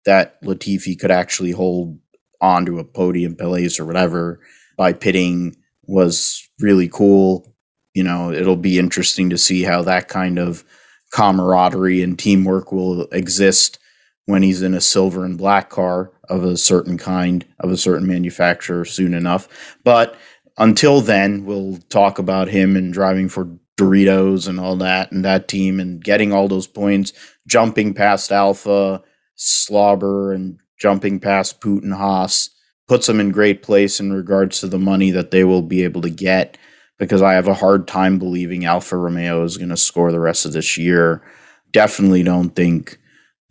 that 0.05 0.41
Latifi 0.43 0.99
could 0.99 1.11
actually 1.11 1.51
hold 1.51 1.99
on 2.41 2.65
to 2.65 2.79
a 2.79 2.83
podium 2.83 3.35
place 3.35 3.79
or 3.79 3.85
whatever 3.85 4.39
by 4.75 4.91
pitting 4.91 5.55
was 5.83 6.49
really 6.59 6.87
cool. 6.87 7.52
You 7.93 8.03
know, 8.03 8.31
it'll 8.31 8.55
be 8.55 8.79
interesting 8.79 9.29
to 9.29 9.37
see 9.37 9.63
how 9.63 9.83
that 9.83 10.07
kind 10.07 10.39
of 10.39 10.63
camaraderie 11.11 12.01
and 12.01 12.17
teamwork 12.17 12.71
will 12.71 13.03
exist 13.11 13.77
when 14.25 14.41
he's 14.41 14.61
in 14.61 14.73
a 14.73 14.81
silver 14.81 15.25
and 15.25 15.37
black 15.37 15.69
car 15.69 16.11
of 16.29 16.43
a 16.43 16.57
certain 16.57 16.97
kind 16.97 17.45
of 17.59 17.71
a 17.71 17.77
certain 17.77 18.07
manufacturer 18.07 18.85
soon 18.85 19.13
enough. 19.13 19.77
But 19.83 20.15
until 20.57 21.01
then, 21.01 21.45
we'll 21.45 21.77
talk 21.89 22.19
about 22.19 22.47
him 22.47 22.75
and 22.75 22.93
driving 22.93 23.29
for 23.29 23.49
Doritos 23.77 24.47
and 24.47 24.59
all 24.59 24.75
that 24.77 25.11
and 25.11 25.25
that 25.25 25.47
team 25.47 25.79
and 25.79 26.03
getting 26.03 26.31
all 26.31 26.47
those 26.47 26.67
points, 26.67 27.11
jumping 27.47 27.93
past 27.93 28.31
Alpha, 28.31 29.01
Slobber, 29.35 30.31
and 30.31 30.59
jumping 30.79 31.19
past 31.19 31.59
Putin 31.59 31.95
Haas 31.95 32.49
puts 32.87 33.07
them 33.07 33.19
in 33.19 33.31
great 33.31 33.63
place 33.63 33.99
in 33.99 34.13
regards 34.13 34.59
to 34.59 34.67
the 34.67 34.77
money 34.77 35.11
that 35.11 35.31
they 35.31 35.43
will 35.43 35.61
be 35.61 35.83
able 35.83 36.01
to 36.01 36.09
get 36.09 36.57
because 37.03 37.21
I 37.21 37.33
have 37.33 37.47
a 37.47 37.53
hard 37.53 37.87
time 37.87 38.19
believing 38.19 38.65
Alfa 38.65 38.97
Romeo 38.97 39.43
is 39.43 39.57
going 39.57 39.69
to 39.69 39.77
score 39.77 40.11
the 40.11 40.19
rest 40.19 40.45
of 40.45 40.53
this 40.53 40.77
year. 40.77 41.23
Definitely 41.71 42.23
don't 42.23 42.55
think 42.55 42.99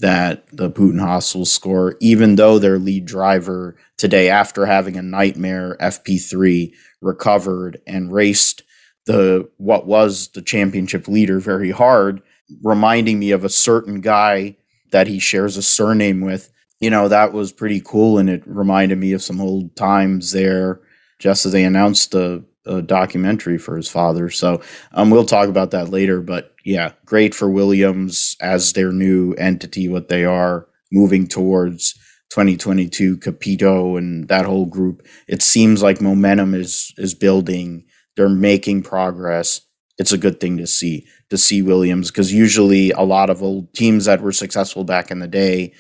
that 0.01 0.45
the 0.53 0.71
Putin 0.71 1.01
Haas 1.01 1.35
will 1.35 1.47
score, 1.47 1.97
even 2.01 2.35
though 2.35 2.59
their 2.59 2.79
lead 2.79 3.07
driver 3.07 3.77
today, 3.97 4.29
after 4.29 4.67
having 4.67 4.97
a 4.97 5.03
nightmare 5.03 5.77
FP3, 5.81 6.73
recovered 7.01 7.81
and 7.87 8.13
raced 8.13 8.63
the 9.07 9.49
what 9.59 9.87
was 9.87 10.29
the 10.29 10.43
championship 10.43 11.09
leader 11.09 11.41
very 11.41 11.71
hard, 11.71 12.23
reminding 12.63 13.19
me 13.19 13.31
of 13.31 13.45
a 13.45 13.49
certain 13.49 14.01
guy 14.01 14.57
that 14.91 15.07
he 15.07 15.19
shares 15.19 15.57
a 15.57 15.63
surname 15.63 16.21
with. 16.21 16.53
You 16.81 16.91
know, 16.91 17.09
that 17.09 17.33
was 17.33 17.53
pretty 17.53 17.81
cool, 17.81 18.19
and 18.19 18.29
it 18.29 18.43
reminded 18.47 18.99
me 18.99 19.13
of 19.13 19.23
some 19.23 19.41
old 19.41 19.77
times 19.77 20.33
there. 20.33 20.81
Just 21.19 21.47
as 21.47 21.53
they 21.53 21.63
announced 21.63 22.15
a, 22.15 22.43
a 22.67 22.83
documentary 22.83 23.59
for 23.59 23.77
his 23.77 23.89
father, 23.89 24.31
so 24.31 24.61
um, 24.93 25.11
we'll 25.11 25.25
talk 25.25 25.49
about 25.49 25.73
that 25.73 25.89
later. 25.89 26.21
But 26.21 26.55
yeah, 26.65 26.93
great 27.05 27.35
for 27.35 27.51
Williams 27.51 28.37
as 28.41 28.73
their 28.73 28.93
new 28.93 29.35
entity, 29.35 29.89
what 29.89 30.09
they 30.09 30.25
are 30.25 30.67
moving 30.93 31.27
towards 31.27 31.95
2022 32.31 33.19
Capito 33.19 33.97
and 33.97 34.29
that 34.29 34.47
whole 34.47 34.67
group. 34.67 35.07
It 35.29 35.43
seems 35.43 35.83
like 35.83 36.01
momentum 36.01 36.55
is 36.55 36.95
is 36.97 37.15
building 37.15 37.85
they're 38.17 38.29
making 38.29 38.83
progress. 38.83 39.63
it's 39.99 40.13
a 40.13 40.19
good 40.19 40.41
thing 40.41 40.57
to 40.57 40.67
see 40.67 41.07
to 41.31 41.37
see 41.39 41.63
Williams 41.63 42.11
because 42.11 42.33
usually 42.33 42.91
a 42.93 43.03
lot 43.03 43.31
of 43.31 43.43
old 43.43 43.73
teams 43.75 44.07
that 44.07 44.23
were 44.23 44.33
successful 44.33 44.85
back 44.85 45.11
in 45.11 45.19
the 45.19 45.29
day 45.29 45.73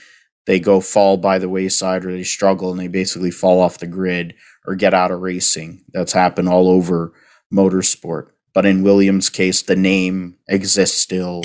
they 0.46 0.58
go 0.58 0.80
fall 0.80 1.16
by 1.16 1.38
the 1.38 1.48
wayside 1.48 2.04
or 2.04 2.12
they 2.12 2.24
struggle 2.24 2.70
and 2.70 2.80
they 2.80 2.88
basically 2.88 3.30
fall 3.30 3.60
off 3.60 3.78
the 3.78 3.86
grid 3.86 4.34
or 4.66 4.74
get 4.74 4.94
out 4.94 5.10
of 5.10 5.20
racing. 5.20 5.84
That's 5.92 6.12
happened 6.12 6.48
all 6.48 6.68
over 6.68 7.12
motorsport. 7.52 8.28
But 8.54 8.66
in 8.66 8.82
Williams' 8.82 9.30
case, 9.30 9.62
the 9.62 9.76
name 9.76 10.36
exists 10.48 11.00
still. 11.00 11.42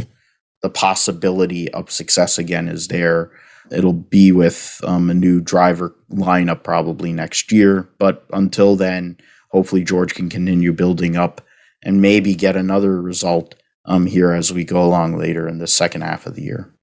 The 0.62 0.70
possibility 0.70 1.72
of 1.72 1.92
success 1.92 2.38
again 2.38 2.68
is 2.68 2.88
there. 2.88 3.32
It'll 3.72 3.94
be 3.94 4.32
with 4.32 4.82
um, 4.84 5.10
a 5.10 5.14
new 5.14 5.42
driver 5.42 5.96
lineup 6.12 6.64
probably 6.64 7.14
next 7.14 7.52
year. 7.52 7.90
But 7.98 8.26
until 8.34 8.76
then, 8.76 9.18
hopefully 9.52 9.84
George 9.84 10.14
can 10.14 10.30
continue 10.30 10.74
building 10.74 11.16
up 11.16 11.42
and 11.84 12.02
maybe 12.02 12.36
get 12.36 12.56
another 12.56 13.02
result 13.02 13.56
um, 13.86 14.06
here 14.06 14.32
as 14.32 14.52
we 14.52 14.64
go 14.64 14.84
along 14.84 15.18
later 15.18 15.48
in 15.48 15.60
the 15.60 15.68
second 15.68 16.02
half 16.02 16.26
of 16.26 16.36
the 16.36 16.44
year. 16.44 16.74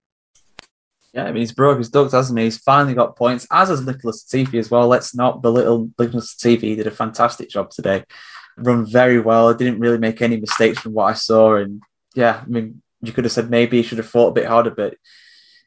Yeah, 1.15 1.27
I 1.27 1.33
mean, 1.33 1.43
he's 1.43 1.53
broke 1.53 1.79
his 1.79 1.91
ducks, 1.91 2.13
hasn't 2.13 2.37
he? 2.39 2.47
He's 2.47 2.59
finally 2.59 2.95
got 2.95 3.15
points, 3.15 3.47
as 3.53 3.69
has 3.69 3.87
Nicholas 3.87 4.25
Latifi 4.25 4.59
as 4.59 4.69
well. 4.69 4.89
Let's 4.89 5.15
not 5.15 5.43
belittle 5.43 5.91
Nicholas 5.97 6.35
Latifi. 6.35 6.63
He 6.63 6.75
did 6.75 6.89
a 6.89 6.91
fantastic 6.91 7.49
job 7.49 7.71
today. 7.71 8.03
Run 8.57 8.85
very 8.85 9.21
well. 9.21 9.55
Didn't 9.55 9.79
really 9.79 9.99
make 9.99 10.21
any 10.21 10.39
mistakes 10.39 10.81
from 10.81 10.93
what 10.93 11.05
I 11.05 11.13
saw. 11.13 11.55
And 11.55 11.83
yeah, 12.17 12.41
I 12.43 12.47
mean, 12.47 12.83
you 13.01 13.13
could 13.13 13.25
have 13.25 13.33
said 13.33 13.49
maybe 13.49 13.77
he 13.77 13.85
should 13.85 13.99
have 13.99 14.09
fought 14.09 14.31
a 14.31 14.41
bit 14.41 14.47
harder, 14.47 14.73
but 14.73 14.97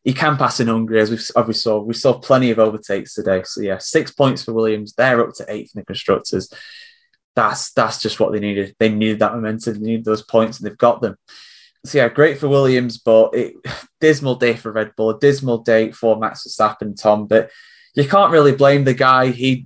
he 0.03 0.13
can 0.13 0.35
pass 0.35 0.59
in 0.59 0.67
Hungary, 0.67 0.99
as 0.99 1.11
we, 1.11 1.43
we 1.45 1.53
saw. 1.53 1.79
We 1.79 1.93
saw 1.93 2.19
plenty 2.19 2.51
of 2.51 2.59
overtakes 2.59 3.13
today. 3.13 3.43
So 3.45 3.61
yeah, 3.61 3.77
six 3.77 4.11
points 4.11 4.43
for 4.43 4.53
Williams. 4.53 4.93
They're 4.93 5.25
up 5.25 5.33
to 5.35 5.45
eighth 5.47 5.71
in 5.75 5.79
the 5.79 5.85
constructors. 5.85 6.51
That's 7.35 7.71
that's 7.71 8.01
just 8.01 8.19
what 8.19 8.33
they 8.33 8.39
needed. 8.39 8.75
They 8.79 8.89
needed 8.89 9.19
that 9.19 9.33
momentum. 9.33 9.75
They 9.75 9.91
needed 9.91 10.05
those 10.05 10.23
points, 10.23 10.59
and 10.59 10.67
they've 10.67 10.77
got 10.77 11.01
them. 11.01 11.15
So 11.87 11.97
yeah, 11.99 12.09
great 12.09 12.37
for 12.37 12.47
Williams, 12.47 12.97
but 12.97 13.33
it, 13.33 13.55
dismal 13.99 14.35
day 14.35 14.55
for 14.55 14.71
Red 14.71 14.95
Bull. 14.95 15.11
A 15.11 15.19
dismal 15.19 15.59
day 15.59 15.91
for 15.91 16.17
Max 16.17 16.45
Verstappen, 16.45 16.99
Tom. 16.99 17.27
But 17.27 17.49
you 17.95 18.07
can't 18.07 18.31
really 18.31 18.55
blame 18.55 18.83
the 18.83 18.93
guy. 18.93 19.27
He 19.27 19.65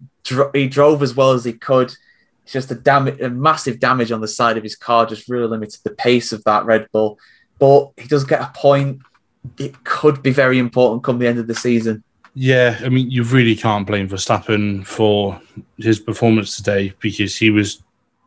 he 0.53 0.67
drove 0.67 1.01
as 1.01 1.15
well 1.15 1.31
as 1.31 1.43
he 1.43 1.53
could. 1.53 1.93
It's 2.43 2.53
just 2.53 2.71
a 2.71 2.75
damage, 2.75 3.19
a 3.19 3.29
massive 3.29 3.79
damage 3.79 4.11
on 4.11 4.21
the 4.21 4.27
side 4.27 4.57
of 4.57 4.63
his 4.63 4.75
car, 4.75 5.05
just 5.05 5.29
really 5.29 5.47
limited 5.47 5.79
the 5.83 5.91
pace 5.91 6.31
of 6.31 6.43
that 6.43 6.65
Red 6.65 6.87
Bull. 6.91 7.19
But 7.59 7.91
he 7.97 8.07
does 8.07 8.23
get 8.23 8.41
a 8.41 8.51
point 8.55 9.01
it 9.57 9.83
could 9.83 10.21
be 10.21 10.31
very 10.31 10.59
important 10.59 11.03
come 11.03 11.19
the 11.19 11.27
end 11.27 11.39
of 11.39 11.47
the 11.47 11.55
season. 11.55 12.03
Yeah, 12.33 12.79
I 12.83 12.89
mean, 12.89 13.11
you 13.11 13.23
really 13.23 13.55
can't 13.55 13.85
blame 13.85 14.07
Verstappen 14.07 14.85
for 14.85 15.41
his 15.77 15.99
performance 15.99 16.55
today 16.55 16.93
because 16.99 17.35
he 17.35 17.49
was 17.49 17.83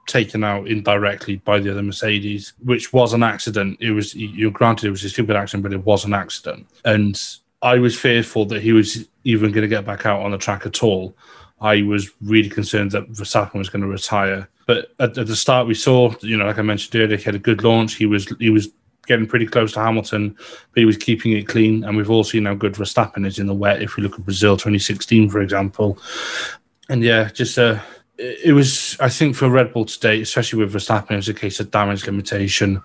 taken 0.06 0.44
out 0.44 0.68
indirectly 0.68 1.36
by 1.36 1.58
the 1.58 1.70
other 1.70 1.82
Mercedes, 1.82 2.52
which 2.62 2.92
was 2.92 3.12
an 3.12 3.22
accident. 3.22 3.78
It 3.80 3.92
was, 3.92 4.14
you're 4.14 4.50
granted, 4.50 4.86
it 4.86 4.90
was 4.90 5.04
a 5.04 5.08
stupid 5.08 5.36
accident, 5.36 5.62
but 5.62 5.72
it 5.72 5.84
was 5.84 6.04
an 6.04 6.14
accident. 6.14 6.66
And 6.84 7.20
I 7.62 7.78
was 7.78 7.98
fearful 7.98 8.44
that 8.46 8.62
he 8.62 8.72
was 8.72 9.08
even 9.24 9.52
going 9.52 9.62
to 9.62 9.68
get 9.68 9.86
back 9.86 10.06
out 10.06 10.22
on 10.22 10.32
the 10.32 10.38
track 10.38 10.66
at 10.66 10.82
all. 10.82 11.16
I 11.60 11.82
was 11.82 12.10
really 12.20 12.50
concerned 12.50 12.90
that 12.90 13.10
Verstappen 13.12 13.54
was 13.54 13.70
going 13.70 13.82
to 13.82 13.88
retire. 13.88 14.48
But 14.66 14.92
at, 14.98 15.16
at 15.16 15.26
the 15.26 15.36
start, 15.36 15.66
we 15.66 15.74
saw, 15.74 16.14
you 16.20 16.36
know, 16.36 16.46
like 16.46 16.58
I 16.58 16.62
mentioned 16.62 17.00
earlier, 17.00 17.16
he 17.16 17.24
had 17.24 17.34
a 17.34 17.38
good 17.38 17.64
launch. 17.64 17.94
He 17.94 18.06
was 18.06 18.26
he 18.38 18.50
was 18.50 18.68
getting 19.06 19.26
pretty 19.26 19.46
close 19.46 19.72
to 19.72 19.80
Hamilton, 19.80 20.34
but 20.34 20.80
he 20.80 20.84
was 20.84 20.96
keeping 20.96 21.32
it 21.32 21.48
clean. 21.48 21.84
And 21.84 21.96
we've 21.96 22.10
all 22.10 22.24
seen 22.24 22.46
how 22.46 22.54
good 22.54 22.74
Verstappen 22.74 23.26
is 23.26 23.38
in 23.38 23.46
the 23.46 23.54
wet. 23.54 23.82
If 23.82 23.96
we 23.96 24.02
look 24.02 24.14
at 24.14 24.24
Brazil 24.24 24.56
2016, 24.56 25.30
for 25.30 25.40
example, 25.40 25.98
and 26.88 27.02
yeah, 27.02 27.30
just 27.30 27.58
uh, 27.58 27.80
it 28.18 28.54
was 28.54 28.96
I 29.00 29.08
think 29.08 29.36
for 29.36 29.50
Red 29.50 29.72
Bull 29.72 29.84
today, 29.84 30.20
especially 30.20 30.64
with 30.64 30.72
Verstappen, 30.72 31.12
it 31.12 31.16
was 31.16 31.28
a 31.28 31.34
case 31.34 31.60
of 31.60 31.70
damage 31.70 32.06
limitation. 32.06 32.82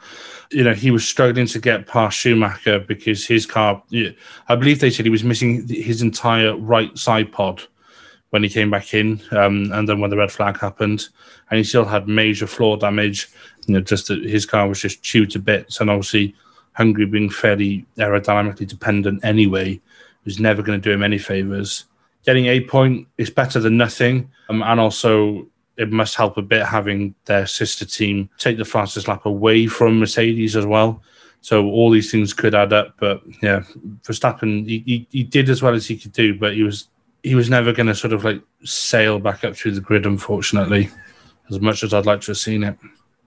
You 0.51 0.63
know, 0.63 0.73
he 0.73 0.91
was 0.91 1.07
struggling 1.07 1.45
to 1.47 1.59
get 1.59 1.87
past 1.87 2.17
Schumacher 2.17 2.79
because 2.79 3.25
his 3.25 3.45
car. 3.45 3.83
I 4.47 4.55
believe 4.55 4.79
they 4.79 4.89
said 4.89 5.05
he 5.05 5.11
was 5.11 5.23
missing 5.23 5.67
his 5.67 6.01
entire 6.01 6.55
right 6.57 6.97
side 6.97 7.31
pod 7.31 7.63
when 8.31 8.43
he 8.43 8.49
came 8.49 8.69
back 8.69 8.93
in, 8.93 9.21
um, 9.31 9.71
and 9.71 9.89
then 9.89 9.99
when 9.99 10.09
the 10.09 10.17
red 10.17 10.31
flag 10.31 10.59
happened, 10.59 11.09
and 11.49 11.57
he 11.57 11.63
still 11.63 11.85
had 11.85 12.07
major 12.07 12.45
floor 12.45 12.77
damage 12.77 13.27
you 13.69 13.75
know, 13.75 13.81
just 13.81 14.07
that 14.07 14.23
his 14.23 14.45
car 14.45 14.67
was 14.67 14.81
just 14.81 15.03
chewed 15.03 15.29
to 15.31 15.39
bits. 15.39 15.79
And 15.79 15.89
obviously, 15.89 16.35
Hungary 16.73 17.05
being 17.05 17.29
fairly 17.29 17.85
aerodynamically 17.97 18.67
dependent 18.67 19.23
anyway 19.23 19.79
was 20.25 20.39
never 20.39 20.63
going 20.63 20.79
to 20.79 20.83
do 20.83 20.93
him 20.93 21.03
any 21.03 21.19
favors. 21.19 21.85
Getting 22.25 22.47
a 22.47 22.61
point 22.61 23.07
is 23.17 23.29
better 23.29 23.59
than 23.59 23.77
nothing. 23.77 24.31
Um, 24.49 24.61
and 24.63 24.79
also, 24.79 25.47
it 25.77 25.91
must 25.91 26.15
help 26.15 26.37
a 26.37 26.41
bit 26.41 26.65
having 26.65 27.15
their 27.25 27.47
sister 27.47 27.85
team 27.85 28.29
take 28.37 28.57
the 28.57 28.65
fastest 28.65 29.07
lap 29.07 29.25
away 29.25 29.67
from 29.67 29.99
Mercedes 29.99 30.55
as 30.55 30.65
well. 30.65 31.01
So 31.41 31.67
all 31.67 31.89
these 31.89 32.11
things 32.11 32.33
could 32.33 32.53
add 32.53 32.73
up. 32.73 32.95
But 32.99 33.21
yeah, 33.41 33.63
Verstappen, 34.03 34.67
he, 34.67 34.83
he, 34.85 35.07
he 35.11 35.23
did 35.23 35.49
as 35.49 35.61
well 35.61 35.73
as 35.73 35.87
he 35.87 35.97
could 35.97 36.11
do, 36.11 36.37
but 36.37 36.53
he 36.53 36.63
was 36.63 36.89
he 37.23 37.35
was 37.35 37.49
never 37.49 37.73
going 37.73 37.87
to 37.87 37.95
sort 37.95 38.13
of 38.13 38.23
like 38.23 38.41
sail 38.63 39.19
back 39.19 39.43
up 39.43 39.55
through 39.55 39.71
the 39.71 39.81
grid, 39.81 40.05
unfortunately, 40.05 40.89
as 41.49 41.59
much 41.59 41.83
as 41.83 41.93
I'd 41.93 42.05
like 42.05 42.21
to 42.21 42.31
have 42.31 42.37
seen 42.37 42.63
it 42.63 42.77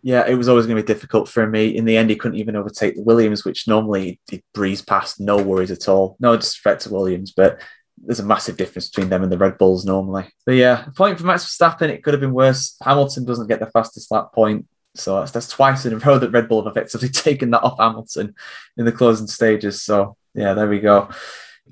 yeah, 0.02 0.26
it 0.26 0.34
was 0.34 0.48
always 0.48 0.66
going 0.66 0.76
to 0.76 0.82
be 0.82 0.86
difficult 0.94 1.28
for 1.28 1.46
me. 1.46 1.76
In 1.76 1.84
the 1.84 1.96
end, 1.96 2.10
he 2.10 2.16
couldn't 2.16 2.38
even 2.38 2.56
overtake 2.56 2.96
the 2.96 3.02
Williams, 3.02 3.44
which 3.44 3.68
normally 3.68 4.20
he 4.28 4.42
breeze 4.52 4.82
past, 4.82 5.20
no 5.20 5.36
worries 5.36 5.70
at 5.70 5.88
all. 5.88 6.16
No 6.18 6.36
disrespect 6.36 6.82
to 6.82 6.92
Williams, 6.92 7.32
but 7.32 7.60
there's 8.02 8.20
a 8.20 8.24
massive 8.24 8.56
difference 8.56 8.88
between 8.88 9.08
them 9.08 9.22
and 9.22 9.30
the 9.30 9.38
Red 9.38 9.58
Bulls 9.58 9.84
normally. 9.84 10.26
But 10.44 10.56
yeah, 10.56 10.86
point 10.96 11.18
for 11.18 11.26
Max 11.26 11.44
Verstappen, 11.44 11.88
it 11.88 12.02
could 12.02 12.14
have 12.14 12.20
been 12.20 12.34
worse. 12.34 12.76
Hamilton 12.82 13.24
doesn't 13.24 13.46
get 13.46 13.60
the 13.60 13.66
fastest 13.66 14.10
lap 14.10 14.32
point. 14.32 14.66
So 14.94 15.20
that's, 15.20 15.30
that's 15.30 15.48
twice 15.48 15.86
in 15.86 15.94
a 15.94 15.98
row 15.98 16.18
that 16.18 16.32
Red 16.32 16.48
Bull 16.48 16.62
have 16.62 16.70
effectively 16.70 17.08
taken 17.10 17.50
that 17.50 17.62
off 17.62 17.78
Hamilton 17.78 18.34
in 18.76 18.84
the 18.84 18.92
closing 18.92 19.26
stages. 19.26 19.82
So 19.82 20.16
yeah, 20.34 20.54
there 20.54 20.68
we 20.68 20.80
go. 20.80 21.08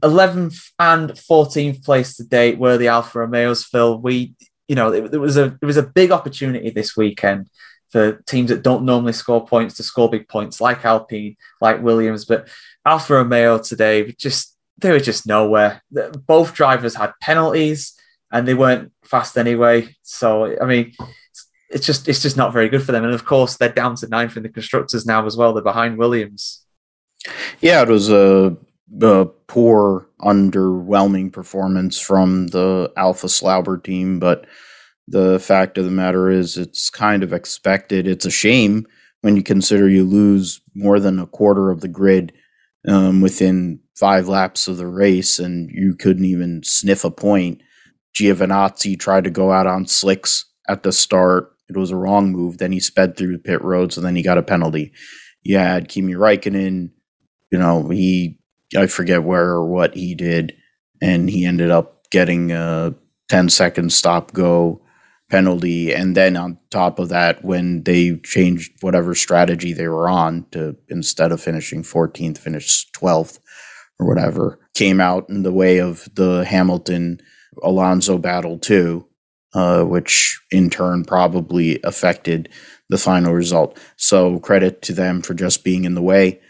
11th 0.00 0.70
and 0.78 1.10
14th 1.10 1.84
place 1.84 2.16
to 2.16 2.24
date 2.24 2.58
were 2.58 2.78
the 2.78 2.88
Alfa 2.88 3.18
Romeos, 3.18 3.64
Phil. 3.64 4.00
We, 4.00 4.34
you 4.68 4.76
know, 4.76 4.92
it, 4.92 5.12
it 5.12 5.18
was 5.18 5.36
a 5.36 5.58
it 5.60 5.66
was 5.66 5.76
a 5.76 5.82
big 5.82 6.12
opportunity 6.12 6.70
this 6.70 6.96
weekend 6.96 7.50
for 7.90 8.22
teams 8.22 8.50
that 8.50 8.62
don't 8.62 8.84
normally 8.84 9.12
score 9.12 9.44
points 9.44 9.74
to 9.74 9.82
score 9.82 10.08
big 10.08 10.28
points, 10.28 10.60
like 10.60 10.84
Alpine, 10.84 11.36
like 11.60 11.82
Williams. 11.82 12.24
But 12.24 12.48
Alfa 12.86 13.14
Romeo 13.14 13.58
today, 13.58 14.12
just 14.12 14.56
they 14.80 14.90
were 14.90 15.00
just 15.00 15.26
nowhere. 15.26 15.82
Both 16.26 16.54
drivers 16.54 16.94
had 16.94 17.12
penalties, 17.20 17.94
and 18.32 18.46
they 18.46 18.54
weren't 18.54 18.92
fast 19.04 19.36
anyway. 19.36 19.94
So 20.02 20.56
I 20.60 20.66
mean, 20.66 20.92
it's 21.70 21.86
just 21.86 22.08
it's 22.08 22.22
just 22.22 22.36
not 22.36 22.52
very 22.52 22.68
good 22.68 22.82
for 22.82 22.92
them. 22.92 23.04
And 23.04 23.14
of 23.14 23.24
course, 23.24 23.56
they're 23.56 23.68
down 23.68 23.96
to 23.96 24.08
ninth 24.08 24.36
in 24.36 24.42
the 24.42 24.48
constructors 24.48 25.06
now 25.06 25.26
as 25.26 25.36
well. 25.36 25.52
They're 25.52 25.62
behind 25.62 25.98
Williams. 25.98 26.64
Yeah, 27.60 27.82
it 27.82 27.88
was 27.88 28.10
a, 28.10 28.56
a 29.02 29.26
poor, 29.46 30.08
underwhelming 30.20 31.32
performance 31.32 32.00
from 32.00 32.48
the 32.48 32.92
Alpha 32.96 33.28
Slauber 33.28 33.82
team, 33.82 34.18
but 34.18 34.46
the 35.06 35.38
fact 35.38 35.76
of 35.76 35.84
the 35.84 35.90
matter 35.90 36.30
is, 36.30 36.56
it's 36.56 36.88
kind 36.88 37.22
of 37.22 37.32
expected. 37.32 38.06
It's 38.06 38.24
a 38.24 38.30
shame 38.30 38.86
when 39.22 39.36
you 39.36 39.42
consider 39.42 39.88
you 39.88 40.04
lose 40.04 40.60
more 40.74 40.98
than 40.98 41.18
a 41.18 41.26
quarter 41.26 41.70
of 41.70 41.80
the 41.80 41.88
grid 41.88 42.32
um, 42.88 43.20
within 43.20 43.80
five 44.00 44.28
laps 44.28 44.66
of 44.66 44.78
the 44.78 44.86
race 44.86 45.38
and 45.38 45.70
you 45.70 45.94
couldn't 45.94 46.24
even 46.24 46.62
sniff 46.64 47.04
a 47.04 47.10
point. 47.10 47.60
Giovinazzi 48.18 48.98
tried 48.98 49.24
to 49.24 49.30
go 49.30 49.52
out 49.52 49.66
on 49.66 49.86
slicks 49.86 50.46
at 50.68 50.82
the 50.82 50.90
start. 50.90 51.52
It 51.68 51.76
was 51.76 51.90
a 51.90 51.96
wrong 51.96 52.32
move. 52.32 52.56
Then 52.56 52.72
he 52.72 52.80
sped 52.80 53.16
through 53.16 53.32
the 53.32 53.38
pit 53.38 53.62
roads 53.62 53.98
and 53.98 54.06
then 54.06 54.16
he 54.16 54.22
got 54.22 54.38
a 54.38 54.42
penalty. 54.42 54.92
You 55.42 55.58
had 55.58 55.90
Kimi 55.90 56.14
Raikkonen, 56.14 56.90
you 57.52 57.58
know, 57.58 57.90
he, 57.90 58.38
I 58.74 58.86
forget 58.86 59.22
where 59.22 59.50
or 59.50 59.66
what 59.66 59.94
he 59.94 60.14
did, 60.14 60.54
and 61.02 61.28
he 61.28 61.44
ended 61.44 61.70
up 61.70 62.08
getting 62.10 62.52
a 62.52 62.94
10 63.28 63.50
second 63.50 63.92
stop 63.92 64.32
go 64.32 64.82
penalty. 65.30 65.94
And 65.94 66.16
then 66.16 66.36
on 66.36 66.58
top 66.70 66.98
of 66.98 67.08
that, 67.10 67.44
when 67.44 67.84
they 67.84 68.16
changed 68.16 68.72
whatever 68.80 69.14
strategy 69.14 69.72
they 69.72 69.88
were 69.88 70.08
on 70.08 70.46
to 70.52 70.76
instead 70.88 71.32
of 71.32 71.40
finishing 71.40 71.82
14th, 71.82 72.38
finish 72.38 72.86
12th 72.92 73.38
or 74.00 74.08
whatever, 74.08 74.58
came 74.74 75.00
out 75.00 75.28
in 75.28 75.42
the 75.42 75.52
way 75.52 75.78
of 75.78 76.08
the 76.14 76.44
Hamilton 76.44 77.20
Alonso 77.62 78.18
battle 78.18 78.58
too, 78.58 79.06
uh, 79.54 79.84
which 79.84 80.40
in 80.50 80.70
turn 80.70 81.04
probably 81.04 81.80
affected 81.84 82.48
the 82.88 82.98
final 82.98 83.34
result. 83.34 83.78
So 83.96 84.38
credit 84.40 84.82
to 84.82 84.92
them 84.92 85.22
for 85.22 85.34
just 85.34 85.62
being 85.62 85.84
in 85.84 85.94
the 85.94 86.02
way. 86.02 86.40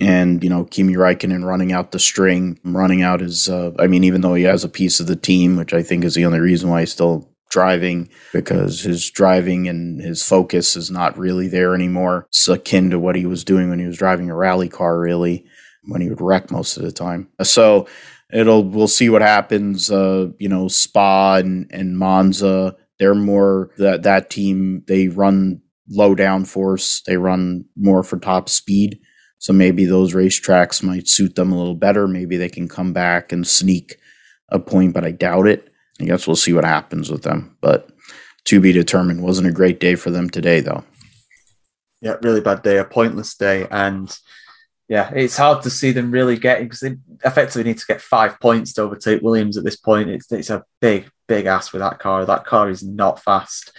And 0.00 0.44
you 0.44 0.50
know 0.50 0.64
Kimi 0.64 0.94
Raikkonen 0.94 1.44
running 1.44 1.72
out 1.72 1.90
the 1.90 1.98
string, 1.98 2.60
running 2.62 3.02
out 3.02 3.18
his. 3.20 3.48
Uh, 3.48 3.72
I 3.80 3.88
mean, 3.88 4.04
even 4.04 4.20
though 4.20 4.34
he 4.34 4.44
has 4.44 4.62
a 4.62 4.68
piece 4.68 5.00
of 5.00 5.08
the 5.08 5.16
team, 5.16 5.56
which 5.56 5.74
I 5.74 5.82
think 5.82 6.04
is 6.04 6.14
the 6.14 6.24
only 6.24 6.38
reason 6.38 6.70
why 6.70 6.80
he's 6.80 6.92
still 6.92 7.28
driving 7.50 8.08
because 8.32 8.80
his 8.80 9.10
driving 9.10 9.68
and 9.68 10.00
his 10.00 10.22
focus 10.22 10.76
is 10.76 10.90
not 10.90 11.18
really 11.18 11.48
there 11.48 11.74
anymore. 11.74 12.26
It's 12.28 12.46
akin 12.46 12.90
to 12.90 12.98
what 12.98 13.16
he 13.16 13.26
was 13.26 13.42
doing 13.42 13.70
when 13.70 13.78
he 13.78 13.86
was 13.86 13.96
driving 13.96 14.30
a 14.30 14.36
rally 14.36 14.68
car, 14.68 15.00
really, 15.00 15.46
when 15.84 16.00
he 16.00 16.08
would 16.08 16.20
wreck 16.20 16.50
most 16.50 16.76
of 16.76 16.82
the 16.82 16.92
time. 16.92 17.28
So 17.42 17.86
it'll 18.32 18.64
we'll 18.64 18.88
see 18.88 19.08
what 19.08 19.22
happens. 19.22 19.90
Uh, 19.90 20.28
you 20.38 20.48
know, 20.48 20.68
Spa 20.68 21.36
and, 21.36 21.66
and 21.70 21.98
Monza, 21.98 22.76
they're 22.98 23.14
more 23.14 23.70
that 23.78 24.02
that 24.02 24.30
team. 24.30 24.84
They 24.86 25.08
run 25.08 25.60
low 25.88 26.14
downforce. 26.14 27.02
They 27.04 27.16
run 27.16 27.64
more 27.76 28.02
for 28.02 28.18
top 28.18 28.48
speed. 28.48 28.98
So 29.38 29.52
maybe 29.52 29.84
those 29.84 30.14
racetracks 30.14 30.82
might 30.82 31.08
suit 31.08 31.36
them 31.36 31.52
a 31.52 31.56
little 31.56 31.76
better. 31.76 32.08
Maybe 32.08 32.36
they 32.36 32.48
can 32.48 32.68
come 32.68 32.92
back 32.92 33.32
and 33.32 33.46
sneak 33.46 33.96
a 34.48 34.58
point, 34.58 34.94
but 34.94 35.04
I 35.04 35.12
doubt 35.12 35.46
it. 35.46 35.68
I 36.00 36.04
guess 36.04 36.26
we'll 36.26 36.36
see 36.36 36.52
what 36.52 36.64
happens 36.64 37.10
with 37.10 37.22
them. 37.22 37.56
But 37.60 37.88
to 38.48 38.60
be 38.60 38.72
determined. 38.72 39.22
Wasn't 39.22 39.46
a 39.46 39.52
great 39.52 39.78
day 39.78 39.94
for 39.94 40.10
them 40.10 40.30
today, 40.30 40.60
though. 40.60 40.82
Yeah, 42.00 42.16
really 42.22 42.40
bad 42.40 42.62
day, 42.62 42.78
a 42.78 42.84
pointless 42.84 43.34
day. 43.34 43.66
And 43.70 44.16
yeah, 44.88 45.10
it's 45.14 45.36
hard 45.36 45.62
to 45.62 45.70
see 45.70 45.92
them 45.92 46.10
really 46.10 46.38
getting 46.38 46.64
because 46.64 46.80
they 46.80 46.96
effectively 47.22 47.64
need 47.64 47.78
to 47.78 47.86
get 47.86 48.00
five 48.00 48.40
points 48.40 48.72
to 48.72 48.82
overtake 48.82 49.20
Williams 49.20 49.58
at 49.58 49.64
this 49.64 49.76
point. 49.76 50.08
It's, 50.08 50.32
it's 50.32 50.48
a 50.48 50.64
big, 50.80 51.10
big 51.26 51.44
ass 51.44 51.72
with 51.72 51.80
that 51.80 51.98
car. 51.98 52.24
That 52.24 52.46
car 52.46 52.70
is 52.70 52.82
not 52.82 53.22
fast. 53.22 53.70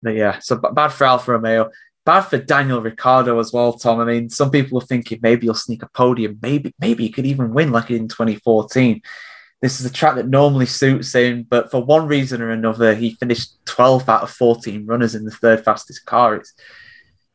But 0.00 0.14
yeah, 0.14 0.38
so 0.38 0.56
bad 0.56 0.88
for 0.88 1.04
Alfa 1.04 1.32
Romeo. 1.32 1.70
Bad 2.06 2.22
for 2.22 2.38
Daniel 2.38 2.80
Ricciardo 2.80 3.40
as 3.40 3.52
well, 3.52 3.72
Tom. 3.72 3.98
I 3.98 4.04
mean, 4.04 4.30
some 4.30 4.50
people 4.50 4.78
are 4.78 4.86
thinking 4.86 5.18
maybe 5.22 5.46
he'll 5.46 5.54
sneak 5.54 5.82
a 5.82 5.88
podium, 5.88 6.38
maybe 6.40 6.72
maybe 6.78 7.04
he 7.04 7.10
could 7.10 7.26
even 7.26 7.52
win 7.52 7.72
like 7.72 7.90
in 7.90 8.06
2014. 8.06 9.02
This 9.60 9.80
is 9.80 9.86
a 9.86 9.92
track 9.92 10.14
that 10.16 10.28
normally 10.28 10.66
suits 10.66 11.14
him, 11.14 11.46
but 11.48 11.70
for 11.70 11.82
one 11.82 12.06
reason 12.06 12.42
or 12.42 12.50
another, 12.50 12.94
he 12.94 13.14
finished 13.14 13.56
12th 13.64 14.08
out 14.08 14.22
of 14.22 14.30
14 14.30 14.84
runners 14.86 15.14
in 15.14 15.24
the 15.24 15.30
third 15.30 15.64
fastest 15.64 16.04
car. 16.04 16.36
It's, 16.36 16.52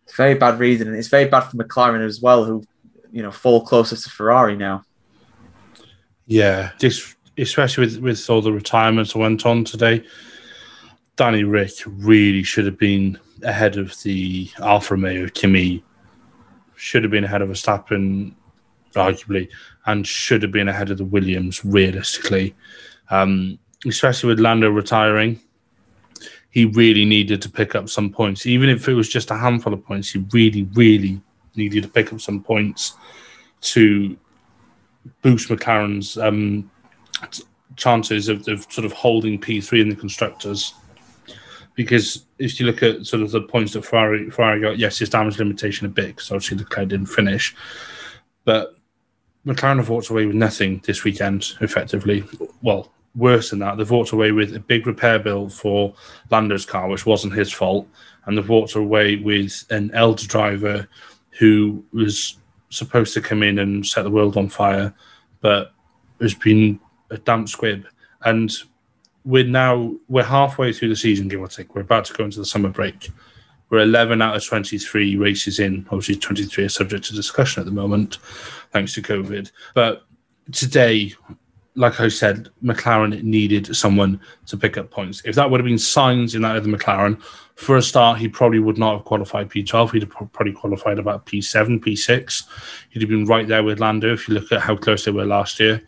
it's 0.04 0.16
very 0.16 0.36
bad 0.36 0.60
reason, 0.60 0.88
and 0.88 0.96
it's 0.96 1.08
very 1.08 1.26
bad 1.26 1.42
for 1.42 1.58
McLaren 1.58 2.06
as 2.06 2.22
well, 2.22 2.46
who 2.46 2.64
you 3.12 3.22
know 3.22 3.32
fall 3.32 3.66
closer 3.66 3.96
to 3.96 4.10
Ferrari 4.10 4.56
now. 4.56 4.84
Yeah, 6.26 6.72
just 6.80 7.16
especially 7.38 7.86
with 7.86 7.98
with 8.00 8.30
all 8.30 8.42
the 8.42 8.54
retirements 8.54 9.14
that 9.14 9.20
went 9.20 9.46
on 9.46 9.64
today. 9.64 10.04
Danny 11.16 11.44
Rick 11.44 11.72
really 11.86 12.44
should 12.44 12.66
have 12.66 12.78
been 12.78 13.20
ahead 13.44 13.78
of 13.78 14.02
the 14.04 14.50
Alfa 14.60 14.94
Romeo. 14.94 15.28
Kimi 15.28 15.84
should 16.78 17.04
have 17.04 17.12
been 17.12 17.26
ahead 17.26 17.42
of 17.42 17.50
Verstappen, 17.50 18.34
arguably, 18.94 19.50
and 19.86 20.08
should 20.08 20.42
have 20.42 20.54
been 20.54 20.70
ahead 20.70 20.92
of 20.92 20.98
the 20.98 21.04
Williams 21.04 21.66
realistically. 21.66 22.56
Um, 23.10 23.60
especially 23.86 24.30
with 24.30 24.40
Lando 24.40 24.70
retiring, 24.70 25.42
he 26.52 26.66
really 26.66 27.04
needed 27.06 27.42
to 27.42 27.50
pick 27.50 27.76
up 27.76 27.90
some 27.90 28.10
points. 28.10 28.46
Even 28.46 28.70
if 28.70 28.88
it 28.88 28.94
was 28.94 29.10
just 29.10 29.30
a 29.32 29.36
handful 29.36 29.74
of 29.74 29.84
points, 29.84 30.12
he 30.12 30.24
really, 30.32 30.64
really 30.74 31.22
needed 31.56 31.84
to 31.84 31.90
pick 31.90 32.14
up 32.14 32.22
some 32.22 32.44
points 32.44 32.94
to 33.62 34.18
boost 35.22 35.50
McLaren's 35.50 36.18
um, 36.18 36.70
chances 37.76 38.30
of, 38.30 38.48
of, 38.48 38.66
sort 38.72 38.86
of 38.86 38.92
holding 38.92 39.40
P3 39.40 39.82
in 39.82 39.90
the 39.90 39.96
constructors. 39.96 40.74
Because 41.76 42.26
if 42.38 42.60
you 42.60 42.66
look 42.66 42.84
at 42.84 43.06
sort 43.06 43.24
of 43.24 43.32
the 43.32 43.42
points 43.42 43.74
that 43.74 43.86
Ferrari, 43.86 44.30
Ferrari 44.30 44.62
got, 44.62 44.78
yes, 44.78 45.00
his 45.00 45.10
damage 45.10 45.40
limitation 45.40 45.86
a 45.86 45.90
bit 45.90 46.08
because 46.08 46.32
obviously 46.32 46.58
Leclerc 46.58 46.90
didn't 46.90 47.08
finish, 47.08 47.56
but 48.44 48.76
McLaren 49.46 49.78
have 49.78 49.90
walked 49.90 50.10
away 50.10 50.26
with 50.26 50.36
nothing 50.36 50.82
this 50.86 51.04
weekend, 51.04 51.54
effectively. 51.62 52.24
Well, 52.62 52.92
worse 53.16 53.50
than 53.50 53.60
that, 53.60 53.78
they've 53.78 53.90
walked 53.90 54.12
away 54.12 54.32
with 54.32 54.56
a 54.56 54.60
big 54.60 54.86
repair 54.86 55.20
bill 55.20 55.48
for 55.48 55.94
Lando's 56.30 56.66
car, 56.66 56.90
which 56.90 57.06
wasn't 57.06 57.34
his 57.34 57.52
fault, 57.52 57.88
and 58.26 58.38
they've 58.38 58.50
walked 58.50 58.76
away 58.76 59.16
with 59.16 59.66
an 59.70 59.92
elder 59.94 60.28
driver 60.28 60.88
who 61.40 61.84
was 61.94 62.38
supposed 62.70 63.14
to 63.14 63.22
come 63.22 63.42
in 63.44 63.60
and 63.60 63.88
set 63.88 64.04
the 64.04 64.10
world 64.10 64.36
on 64.38 64.50
fire, 64.50 64.94
but 65.40 65.72
has 66.22 66.34
been 66.34 66.80
a 67.10 67.18
damp 67.18 67.48
squib. 67.48 67.86
And 68.26 68.52
we're 69.24 69.46
now 69.46 69.96
we're 70.10 70.24
halfway 70.24 70.74
through 70.74 70.90
the 70.90 70.96
season, 70.98 71.30
give 71.30 71.40
or 71.40 71.48
take. 71.48 71.74
We're 71.74 71.82
about 71.82 72.06
to 72.06 72.14
go 72.14 72.26
into 72.26 72.40
the 72.40 72.46
summer 72.46 72.70
break. 72.70 73.10
We're 73.70 73.80
11 73.80 74.22
out 74.22 74.36
of 74.36 74.46
23 74.46 75.16
races 75.16 75.60
in. 75.60 75.86
Obviously, 75.92 76.18
23 76.18 76.66
are 76.66 76.70
subject 76.70 77.06
to 77.06 77.14
discussion 77.14 77.62
at 77.62 77.66
the 77.66 77.72
moment, 77.72 78.18
thanks 78.72 78.94
to 78.96 79.02
COVID. 79.02 79.52
But 79.74 80.04
today, 80.52 81.14
like 81.76 82.00
I 82.00 82.08
said, 82.08 82.50
McLaren 82.64 83.22
needed 83.24 83.76
someone 83.76 84.20
to 84.48 84.58
pick 84.58 84.78
up 84.78 84.92
points. 84.92 85.22
If 85.26 85.36
that 85.36 85.50
would 85.50 85.60
have 85.60 85.66
been 85.66 85.76
Sainz 85.76 86.36
in 86.36 86.42
that 86.42 86.56
other 86.56 86.70
McLaren, 86.70 87.22
for 87.56 87.76
a 87.76 87.82
start, 87.82 88.20
he 88.20 88.30
probably 88.30 88.60
would 88.60 88.78
not 88.78 88.96
have 88.96 89.06
qualified 89.06 89.50
P12. 89.50 89.92
He'd 89.92 90.04
have 90.04 90.32
probably 90.32 90.54
qualified 90.54 90.98
about 90.98 91.26
P7, 91.26 91.80
P6. 91.80 92.44
He'd 92.90 93.02
have 93.02 93.10
been 93.10 93.26
right 93.26 93.48
there 93.48 93.64
with 93.64 93.82
Lando 93.82 94.14
if 94.14 94.28
you 94.28 94.34
look 94.34 94.52
at 94.54 94.62
how 94.62 94.78
close 94.78 95.04
they 95.04 95.12
were 95.12 95.26
last 95.26 95.60
year. 95.60 95.82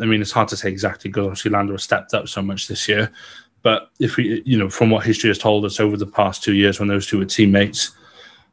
I 0.00 0.04
mean, 0.04 0.20
it's 0.20 0.32
hard 0.32 0.48
to 0.48 0.56
say 0.56 0.68
exactly 0.68 1.10
because 1.10 1.26
obviously 1.26 1.52
Lando 1.52 1.74
has 1.74 1.84
stepped 1.84 2.12
up 2.12 2.26
so 2.26 2.42
much 2.42 2.66
this 2.66 2.88
year. 2.88 3.12
But 3.62 3.90
if 4.00 4.16
we, 4.16 4.42
you 4.44 4.58
know, 4.58 4.68
from 4.68 4.90
what 4.90 5.06
history 5.06 5.28
has 5.28 5.38
told 5.38 5.64
us 5.64 5.78
over 5.78 5.96
the 5.96 6.06
past 6.06 6.42
two 6.42 6.54
years 6.54 6.80
when 6.80 6.88
those 6.88 7.06
two 7.06 7.18
were 7.18 7.24
teammates, 7.24 7.92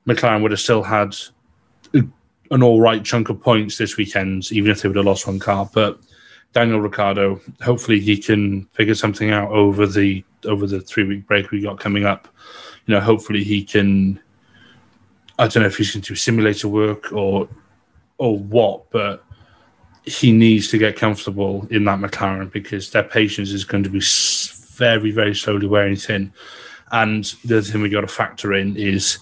McLaren 0.07 0.43
would 0.43 0.51
have 0.51 0.59
still 0.59 0.83
had 0.83 1.15
uh, 1.95 2.01
an 2.51 2.61
all 2.61 2.81
right 2.81 3.03
chunk 3.03 3.29
of 3.29 3.41
points 3.41 3.77
this 3.77 3.97
weekend, 3.97 4.51
even 4.51 4.69
if 4.69 4.81
they 4.81 4.89
would 4.89 4.97
have 4.97 5.05
lost 5.05 5.25
one 5.25 5.39
car. 5.39 5.67
But 5.73 5.99
Daniel 6.53 6.81
Ricciardo, 6.81 7.39
hopefully 7.61 7.99
he 7.99 8.17
can 8.17 8.65
figure 8.73 8.95
something 8.95 9.31
out 9.31 9.51
over 9.51 9.85
the 9.85 10.23
over 10.45 10.65
the 10.65 10.79
three 10.79 11.03
week 11.03 11.27
break 11.27 11.51
we 11.51 11.61
got 11.61 11.79
coming 11.79 12.05
up. 12.05 12.27
You 12.85 12.95
know, 12.95 13.01
hopefully 13.01 13.43
he 13.43 13.63
can. 13.63 14.19
I 15.37 15.47
don't 15.47 15.63
know 15.63 15.67
if 15.67 15.77
he's 15.77 15.91
going 15.91 16.01
to 16.01 16.09
do 16.09 16.15
simulator 16.15 16.67
work 16.67 17.11
or 17.13 17.47
or 18.17 18.37
what, 18.37 18.89
but 18.89 19.23
he 20.03 20.31
needs 20.31 20.69
to 20.69 20.77
get 20.77 20.97
comfortable 20.97 21.67
in 21.69 21.85
that 21.85 21.99
McLaren 21.99 22.51
because 22.51 22.89
their 22.91 23.03
patience 23.03 23.51
is 23.51 23.63
going 23.63 23.83
to 23.83 23.89
be 23.89 24.01
very, 24.75 25.11
very 25.11 25.35
slowly 25.35 25.67
wearing 25.67 25.95
thin. 25.95 26.33
And 26.91 27.25
the 27.45 27.57
other 27.57 27.67
thing 27.67 27.81
we 27.81 27.89
got 27.89 28.01
to 28.01 28.07
factor 28.07 28.53
in 28.53 28.75
is 28.75 29.19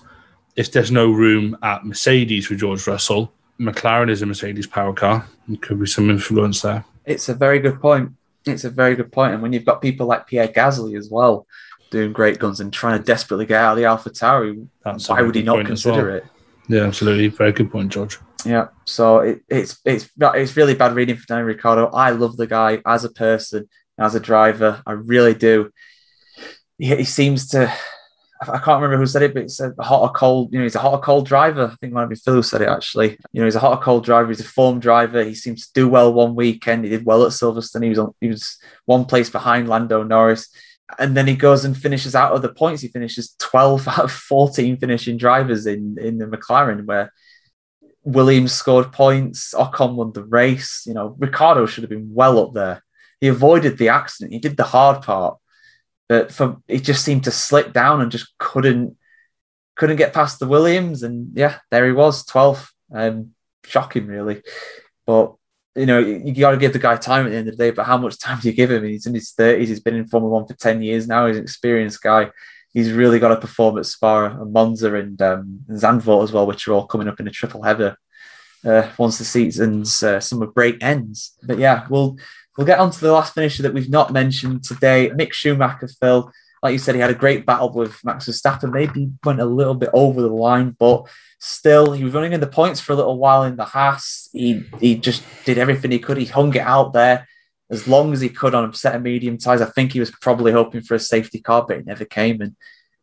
if 0.56 0.72
there's 0.72 0.92
no 0.92 1.12
room 1.12 1.58
at 1.62 1.86
Mercedes 1.86 2.48
for 2.48 2.56
George 2.56 2.88
Russell, 2.88 3.32
McLaren 3.60 4.10
is 4.10 4.22
a 4.22 4.26
Mercedes 4.26 4.68
power 4.68 4.94
car. 4.94 5.28
There 5.48 5.58
could 5.58 5.80
be 5.80 5.88
some 5.88 6.10
influence 6.10 6.62
there. 6.62 6.86
It's 7.08 7.30
a 7.30 7.34
very 7.34 7.60
good 7.60 7.82
point. 7.82 8.12
It's 8.46 8.66
a 8.66 8.70
very 8.70 8.96
good 8.96 9.12
point. 9.12 9.34
And 9.34 9.42
when 9.42 9.54
you've 9.54 9.66
got 9.66 9.82
people 9.82 10.06
like 10.06 10.28
Pierre 10.28 10.48
Gasly 10.48 10.98
as 10.98 11.10
well 11.10 11.48
doing 11.90 12.12
great 12.12 12.38
guns 12.38 12.60
and 12.60 12.72
trying 12.72 13.00
to 13.00 13.04
desperately 13.04 13.46
get 13.46 13.62
out 13.62 13.72
of 13.72 13.78
the 13.78 13.86
Alpha 13.86 14.10
Tauri, 14.10 14.68
why 15.08 15.22
would 15.22 15.36
he 15.36 15.42
not 15.42 15.66
consider 15.66 16.08
well. 16.08 16.16
it? 16.18 16.26
Yeah, 16.68 16.84
absolutely. 16.84 17.30
Very 17.30 17.54
good 17.54 17.72
point, 17.72 17.92
George. 17.92 18.20
Yeah, 18.46 18.68
so 18.86 19.20
it, 19.20 19.42
it's 19.50 19.80
it's 19.84 20.10
it's 20.20 20.58
really 20.58 20.76
bad 20.76 20.96
reading 20.96 21.16
for 21.16 21.26
Daniel 21.26 21.48
Ricciardo. 21.48 21.88
I 21.88 22.12
love 22.12 22.38
the 22.38 22.48
guy 22.48 22.82
as 22.86 23.04
a 23.04 23.10
person, 23.10 23.68
as 23.98 24.16
a 24.16 24.20
driver. 24.20 24.84
I 24.86 24.92
really 24.92 25.34
do. 25.34 25.72
He, 26.78 26.96
he 26.98 27.04
seems 27.04 27.48
to. 27.50 27.74
I 28.42 28.60
can't 28.60 28.82
remember 28.82 28.98
who 28.98 29.06
said 29.06 29.24
it, 29.24 29.34
but 29.34 29.44
it's 29.44 29.60
a 29.60 29.74
hot 29.80 30.02
or 30.02 30.12
cold. 30.12 30.52
You 30.52 30.60
know, 30.60 30.64
he's 30.64 30.76
a 30.76 30.80
hot 30.80 30.94
or 30.94 31.02
cold 31.02 31.26
driver. 31.26 31.72
I 31.72 31.76
think 31.76 31.94
might 31.94 32.08
be 32.08 32.16
Phil 32.16 32.36
who 32.36 32.44
said 32.44 32.62
it 32.62 32.70
actually. 32.70 33.18
You 33.32 33.42
know, 33.42 33.46
he's 33.46 33.56
a 33.56 33.60
hot 33.60 33.80
or 33.80 33.82
cold 33.82 34.06
driver. 34.06 34.30
He's 34.30 34.42
a 34.42 34.46
form 34.46 34.80
driver. 34.80 35.24
He 35.24 35.36
seems 35.36 35.68
to 35.68 35.74
do 35.74 35.88
well 35.88 36.14
one 36.14 36.36
weekend. 36.36 36.84
He 36.84 36.90
did 36.90 37.06
well 37.06 37.24
at 37.24 37.32
Silverstone. 37.32 37.84
He 37.84 37.90
was 37.90 38.00
on, 38.00 38.14
he 38.22 38.28
was 38.28 38.58
one 38.86 39.06
place 39.06 39.30
behind 39.30 39.68
Lando 39.68 40.04
Norris 40.04 40.50
and 41.00 41.18
then 41.18 41.28
he 41.28 41.36
goes 41.36 41.66
and 41.66 41.78
finishes 41.78 42.16
out 42.16 42.34
of 42.34 42.42
the 42.42 42.54
points. 42.54 42.82
He 42.82 42.88
finishes 42.88 43.36
12 43.40 43.88
out 43.88 44.06
of 44.06 44.12
14 44.12 44.78
finishing 44.78 45.18
drivers 45.18 45.66
in, 45.66 45.98
in 46.00 46.18
the 46.18 46.26
McLaren, 46.26 46.86
where 46.86 47.14
Williams 48.04 48.54
scored 48.54 48.92
points, 48.94 49.54
Ocon 49.54 49.96
won 49.96 50.14
the 50.14 50.24
race. 50.24 50.84
You 50.86 50.94
know, 50.94 51.16
Ricciardo 51.18 51.66
should 51.66 51.84
have 51.84 51.90
been 51.90 52.14
well 52.14 52.40
up 52.40 52.54
there. 52.54 52.84
He 53.20 53.28
avoided 53.28 53.78
the 53.78 53.90
accident. 53.90 54.34
He 54.34 54.40
did 54.40 54.58
the 54.58 54.64
hard 54.64 55.04
part, 55.04 55.38
but 56.10 56.32
for 56.32 56.58
he 56.68 56.80
just 56.80 57.04
seemed 57.04 57.26
to 57.26 57.32
slip 57.32 57.74
down 57.74 58.02
and 58.02 58.12
just 58.12 58.38
couldn't 58.38 58.98
couldn't 59.76 59.98
get 59.98 60.14
past 60.14 60.40
the 60.40 60.48
Williams. 60.48 61.04
And 61.04 61.32
yeah, 61.36 61.58
there 61.70 61.86
he 61.86 61.92
was, 61.92 62.26
12th. 62.26 62.70
Um, 62.94 63.32
shocking, 63.64 64.08
really. 64.08 64.42
But 65.06 65.36
you 65.76 65.86
know, 65.86 66.00
you 66.00 66.34
got 66.34 66.52
to 66.52 66.58
give 66.58 66.74
the 66.74 66.80
guy 66.80 66.98
time 66.98 67.26
at 67.26 67.30
the 67.30 67.36
end 67.38 67.48
of 67.48 67.58
the 67.58 67.64
day. 67.64 67.72
But 67.72 67.86
how 67.86 67.98
much 67.98 68.20
time 68.20 68.40
do 68.40 68.50
you 68.50 68.56
give 68.56 68.72
him? 68.72 68.84
He's 68.84 69.06
in 69.06 69.14
his 69.14 69.32
30s. 69.34 69.68
He's 69.68 69.80
been 69.80 69.96
in 69.96 70.08
Formula 70.08 70.34
One 70.34 70.48
for 70.48 70.56
10 70.56 70.82
years 70.82 71.08
now. 71.08 71.28
He's 71.28 71.38
an 71.38 71.44
experienced 71.44 72.02
guy 72.02 72.32
he's 72.78 72.92
really 72.92 73.18
got 73.18 73.30
to 73.30 73.38
perform 73.38 73.78
at 73.80 73.88
Spa 73.88 74.26
and 74.28 74.54
Monza 74.54 74.94
and 74.94 75.20
um, 75.20 75.62
Zandvoort 75.72 76.24
as 76.24 76.32
well, 76.32 76.46
which 76.46 76.68
are 76.68 76.74
all 76.74 76.86
coming 76.86 77.08
up 77.08 77.20
in 77.20 77.28
a 77.28 77.32
triple 77.32 77.64
header 77.64 77.98
uh, 78.64 78.88
once 79.00 79.18
the 79.18 79.26
season's 79.26 80.04
uh, 80.04 80.20
summer 80.20 80.46
break 80.46 80.84
ends. 80.84 81.36
But 81.42 81.58
yeah, 81.58 81.88
we'll 81.90 82.18
we'll 82.58 82.68
get 82.68 82.80
on 82.80 82.92
to 82.92 83.00
the 83.00 83.12
last 83.12 83.34
finisher 83.34 83.64
that 83.64 83.74
we've 83.74 83.90
not 83.90 84.12
mentioned 84.12 84.64
today, 84.64 85.12
Mick 85.14 85.32
Schumacher. 85.32 85.88
Phil, 85.88 86.32
like 86.64 86.74
you 86.74 86.80
said, 86.80 86.96
he 86.96 87.02
had 87.02 87.12
a 87.12 87.16
great 87.16 87.46
battle 87.46 87.72
with 87.72 88.04
Max 88.04 88.28
Verstappen. 88.28 88.74
Maybe 88.74 89.12
went 89.24 89.40
a 89.40 89.46
little 89.46 89.76
bit 89.76 89.90
over 89.94 90.22
the 90.22 90.28
line, 90.28 90.76
but 90.78 91.08
still, 91.40 91.94
he 91.94 92.04
was 92.04 92.14
running 92.14 92.34
in 92.34 92.40
the 92.40 92.48
points 92.48 92.80
for 92.80 92.94
a 92.94 92.96
little 92.96 93.18
while 93.18 93.44
in 93.44 93.56
the 93.56 93.66
Haas. 93.66 94.30
He 94.34 94.64
he 94.80 94.96
just 94.96 95.24
did 95.46 95.58
everything 95.58 95.92
he 95.92 96.00
could. 96.00 96.18
He 96.18 96.26
hung 96.26 96.54
it 96.56 96.62
out 96.62 96.94
there 96.94 97.28
as 97.70 97.88
long 97.88 98.14
as 98.14 98.22
he 98.22 98.30
could 98.30 98.56
on 98.56 98.70
a 98.70 98.74
set 98.74 98.96
of 98.96 99.02
medium 99.02 99.38
tires. 99.38 99.62
I 99.62 99.66
think 99.66 99.92
he 99.92 100.00
was 100.00 100.12
probably 100.12 100.52
hoping 100.52 100.82
for 100.82 100.96
a 100.96 101.00
safety 101.00 101.40
car, 101.40 101.66
but 101.68 101.78
it 101.78 101.86
never 101.86 102.06
came. 102.06 102.42
And 102.42 102.56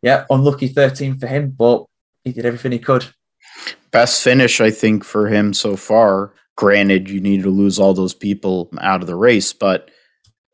yeah, 0.02 0.24
unlucky 0.30 0.68
13 0.68 1.18
for 1.18 1.26
him, 1.26 1.50
but 1.50 1.84
he 2.24 2.32
did 2.32 2.46
everything 2.46 2.72
he 2.72 2.78
could. 2.78 3.06
Best 3.90 4.22
finish, 4.22 4.60
I 4.60 4.70
think, 4.70 5.04
for 5.04 5.28
him 5.28 5.54
so 5.54 5.76
far. 5.76 6.32
Granted, 6.56 7.10
you 7.10 7.20
need 7.20 7.42
to 7.42 7.50
lose 7.50 7.78
all 7.78 7.94
those 7.94 8.14
people 8.14 8.70
out 8.80 9.00
of 9.00 9.06
the 9.06 9.16
race, 9.16 9.52
but 9.52 9.90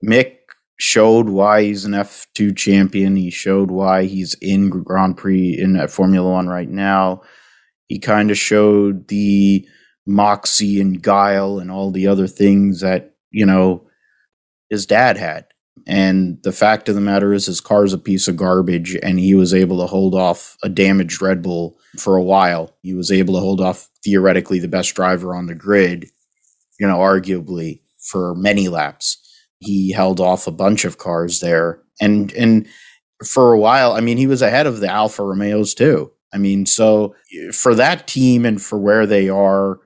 Mick 0.04 0.36
showed 0.78 1.28
why 1.28 1.62
he's 1.62 1.84
an 1.84 1.92
F2 1.92 2.56
champion. 2.56 3.16
He 3.16 3.30
showed 3.30 3.70
why 3.70 4.04
he's 4.04 4.34
in 4.40 4.70
Grand 4.70 5.18
Prix 5.18 5.58
in 5.58 5.86
Formula 5.88 6.30
One 6.30 6.48
right 6.48 6.70
now. 6.70 7.20
He 7.88 7.98
kind 7.98 8.30
of 8.30 8.38
showed 8.38 9.08
the 9.08 9.66
moxie 10.06 10.80
and 10.80 11.02
guile 11.02 11.58
and 11.58 11.70
all 11.70 11.90
the 11.90 12.06
other 12.06 12.26
things 12.26 12.80
that, 12.80 13.14
you 13.30 13.44
know, 13.44 13.86
his 14.70 14.86
dad 14.86 15.18
had. 15.18 15.44
And 15.86 16.38
the 16.42 16.52
fact 16.52 16.88
of 16.88 16.94
the 16.94 17.00
matter 17.02 17.34
is, 17.34 17.44
his 17.46 17.60
car's 17.60 17.92
a 17.92 17.98
piece 17.98 18.26
of 18.28 18.36
garbage, 18.36 18.96
and 19.02 19.18
he 19.18 19.34
was 19.34 19.52
able 19.52 19.80
to 19.80 19.86
hold 19.86 20.14
off 20.14 20.56
a 20.62 20.68
damaged 20.68 21.20
Red 21.20 21.42
Bull 21.42 21.76
for 21.98 22.16
a 22.16 22.22
while. 22.22 22.74
He 22.82 22.94
was 22.94 23.10
able 23.10 23.34
to 23.34 23.40
hold 23.40 23.60
off 23.60 23.89
theoretically 24.04 24.58
the 24.58 24.68
best 24.68 24.94
driver 24.94 25.34
on 25.34 25.46
the 25.46 25.54
grid, 25.54 26.10
you 26.78 26.86
know, 26.86 26.98
arguably 26.98 27.80
for 27.98 28.34
many 28.34 28.68
laps. 28.68 29.18
He 29.58 29.92
held 29.92 30.20
off 30.20 30.46
a 30.46 30.52
bunch 30.52 30.84
of 30.84 30.98
cars 30.98 31.40
there, 31.40 31.82
and 32.00 32.32
and 32.32 32.66
for 33.24 33.52
a 33.52 33.58
while, 33.58 33.92
I 33.92 34.00
mean, 34.00 34.16
he 34.16 34.26
was 34.26 34.40
ahead 34.42 34.66
of 34.66 34.80
the 34.80 34.88
Alfa 34.88 35.22
Romeos 35.22 35.74
too. 35.74 36.10
I 36.32 36.38
mean, 36.38 36.64
so 36.64 37.14
for 37.52 37.74
that 37.74 38.06
team 38.06 38.46
and 38.46 38.62
for 38.62 38.78
where 38.78 39.04
they 39.04 39.28
are, 39.28 39.78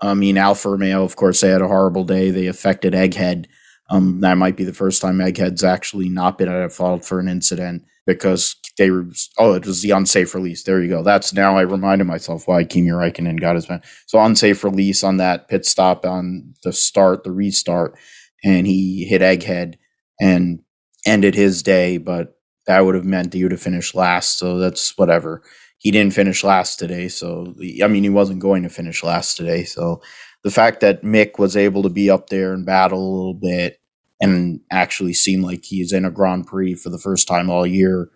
I 0.00 0.14
mean, 0.14 0.38
Alfa 0.38 0.70
Romeo, 0.70 1.04
of 1.04 1.14
course, 1.16 1.40
they 1.40 1.50
had 1.50 1.62
a 1.62 1.68
horrible 1.68 2.04
day. 2.04 2.30
They 2.30 2.46
affected 2.46 2.94
Egghead 2.94 3.46
um, 3.92 4.20
that 4.20 4.38
might 4.38 4.56
be 4.56 4.64
the 4.64 4.72
first 4.72 5.02
time 5.02 5.18
Egghead's 5.18 5.62
actually 5.62 6.08
not 6.08 6.38
been 6.38 6.48
at 6.48 6.72
fault 6.72 7.04
for 7.04 7.20
an 7.20 7.28
incident 7.28 7.84
because 8.06 8.56
they 8.78 8.90
were, 8.90 9.06
oh, 9.38 9.54
it 9.54 9.66
was 9.66 9.82
the 9.82 9.90
unsafe 9.90 10.34
release. 10.34 10.64
There 10.64 10.82
you 10.82 10.88
go. 10.88 11.02
That's 11.02 11.32
now 11.32 11.56
I 11.56 11.62
reminded 11.62 12.06
myself 12.06 12.48
why 12.48 12.64
Kimi 12.64 12.90
Räikkönen 12.90 13.40
got 13.40 13.54
his 13.54 13.66
ban. 13.66 13.82
So 14.06 14.18
unsafe 14.20 14.64
release 14.64 15.04
on 15.04 15.18
that 15.18 15.48
pit 15.48 15.64
stop 15.64 16.04
on 16.04 16.54
the 16.64 16.72
start, 16.72 17.24
the 17.24 17.32
restart, 17.32 17.96
and 18.44 18.66
he 18.66 19.04
hit 19.04 19.22
Egghead 19.22 19.74
and 20.20 20.60
ended 21.06 21.34
his 21.34 21.62
day, 21.62 21.98
but 21.98 22.36
that 22.66 22.80
would 22.80 22.94
have 22.94 23.04
meant 23.04 23.32
that 23.32 23.38
he 23.38 23.44
would 23.44 23.52
have 23.52 23.60
finished 23.60 23.94
last. 23.94 24.38
So 24.38 24.58
that's 24.58 24.96
whatever. 24.96 25.42
He 25.78 25.90
didn't 25.90 26.14
finish 26.14 26.44
last 26.44 26.78
today. 26.78 27.08
So, 27.08 27.54
I 27.82 27.88
mean, 27.88 28.04
he 28.04 28.08
wasn't 28.08 28.38
going 28.38 28.62
to 28.62 28.68
finish 28.68 29.02
last 29.02 29.36
today. 29.36 29.64
So 29.64 30.00
the 30.44 30.50
fact 30.50 30.80
that 30.80 31.02
Mick 31.02 31.38
was 31.38 31.56
able 31.56 31.82
to 31.82 31.88
be 31.88 32.08
up 32.08 32.28
there 32.30 32.52
and 32.52 32.64
battle 32.64 33.00
a 33.00 33.14
little 33.16 33.34
bit 33.34 33.78
and 34.22 34.60
actually 34.70 35.12
seem 35.12 35.42
like 35.42 35.64
he's 35.64 35.92
in 35.92 36.04
a 36.04 36.10
Grand 36.10 36.46
Prix 36.46 36.74
for 36.74 36.90
the 36.90 36.98
first 36.98 37.26
time 37.26 37.50
all 37.50 37.66
year 37.66 38.08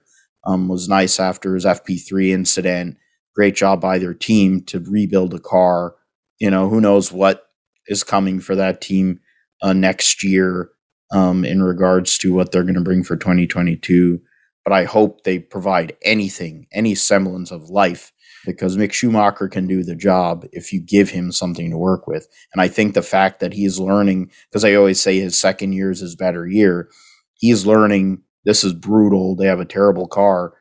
um, 0.46 0.68
was 0.68 0.88
nice 0.88 1.18
after 1.18 1.54
his 1.54 1.64
FP3 1.64 2.30
incident. 2.30 2.96
Great 3.34 3.56
job 3.56 3.80
by 3.80 3.98
their 3.98 4.14
team 4.14 4.62
to 4.62 4.78
rebuild 4.78 5.34
a 5.34 5.40
car. 5.40 5.96
You 6.38 6.48
know, 6.48 6.68
who 6.68 6.80
knows 6.80 7.10
what 7.10 7.48
is 7.88 8.04
coming 8.04 8.38
for 8.38 8.54
that 8.54 8.80
team 8.80 9.18
uh, 9.60 9.72
next 9.72 10.22
year 10.22 10.70
um, 11.10 11.44
in 11.44 11.60
regards 11.60 12.18
to 12.18 12.32
what 12.32 12.52
they're 12.52 12.62
going 12.62 12.74
to 12.74 12.80
bring 12.80 13.02
for 13.02 13.16
2022. 13.16 14.20
But 14.64 14.72
I 14.72 14.84
hope 14.84 15.24
they 15.24 15.40
provide 15.40 15.96
anything, 16.02 16.68
any 16.72 16.94
semblance 16.94 17.50
of 17.50 17.68
life 17.68 18.12
because 18.46 18.76
Mick 18.76 18.92
Schumacher 18.92 19.48
can 19.48 19.66
do 19.66 19.82
the 19.82 19.96
job 19.96 20.46
if 20.52 20.72
you 20.72 20.80
give 20.80 21.10
him 21.10 21.32
something 21.32 21.70
to 21.70 21.76
work 21.76 22.06
with. 22.06 22.28
And 22.54 22.62
I 22.62 22.68
think 22.68 22.94
the 22.94 23.02
fact 23.02 23.40
that 23.40 23.52
he's 23.52 23.78
learning, 23.78 24.30
because 24.48 24.64
I 24.64 24.74
always 24.74 25.00
say 25.00 25.18
his 25.18 25.38
second 25.38 25.72
year 25.72 25.90
is 25.90 26.00
his 26.00 26.16
better 26.16 26.46
year, 26.46 26.88
he's 27.34 27.66
learning 27.66 28.22
this 28.44 28.62
is 28.62 28.72
brutal. 28.72 29.34
They 29.34 29.46
have 29.46 29.60
a 29.60 29.64
terrible 29.64 30.06
car. 30.06 30.54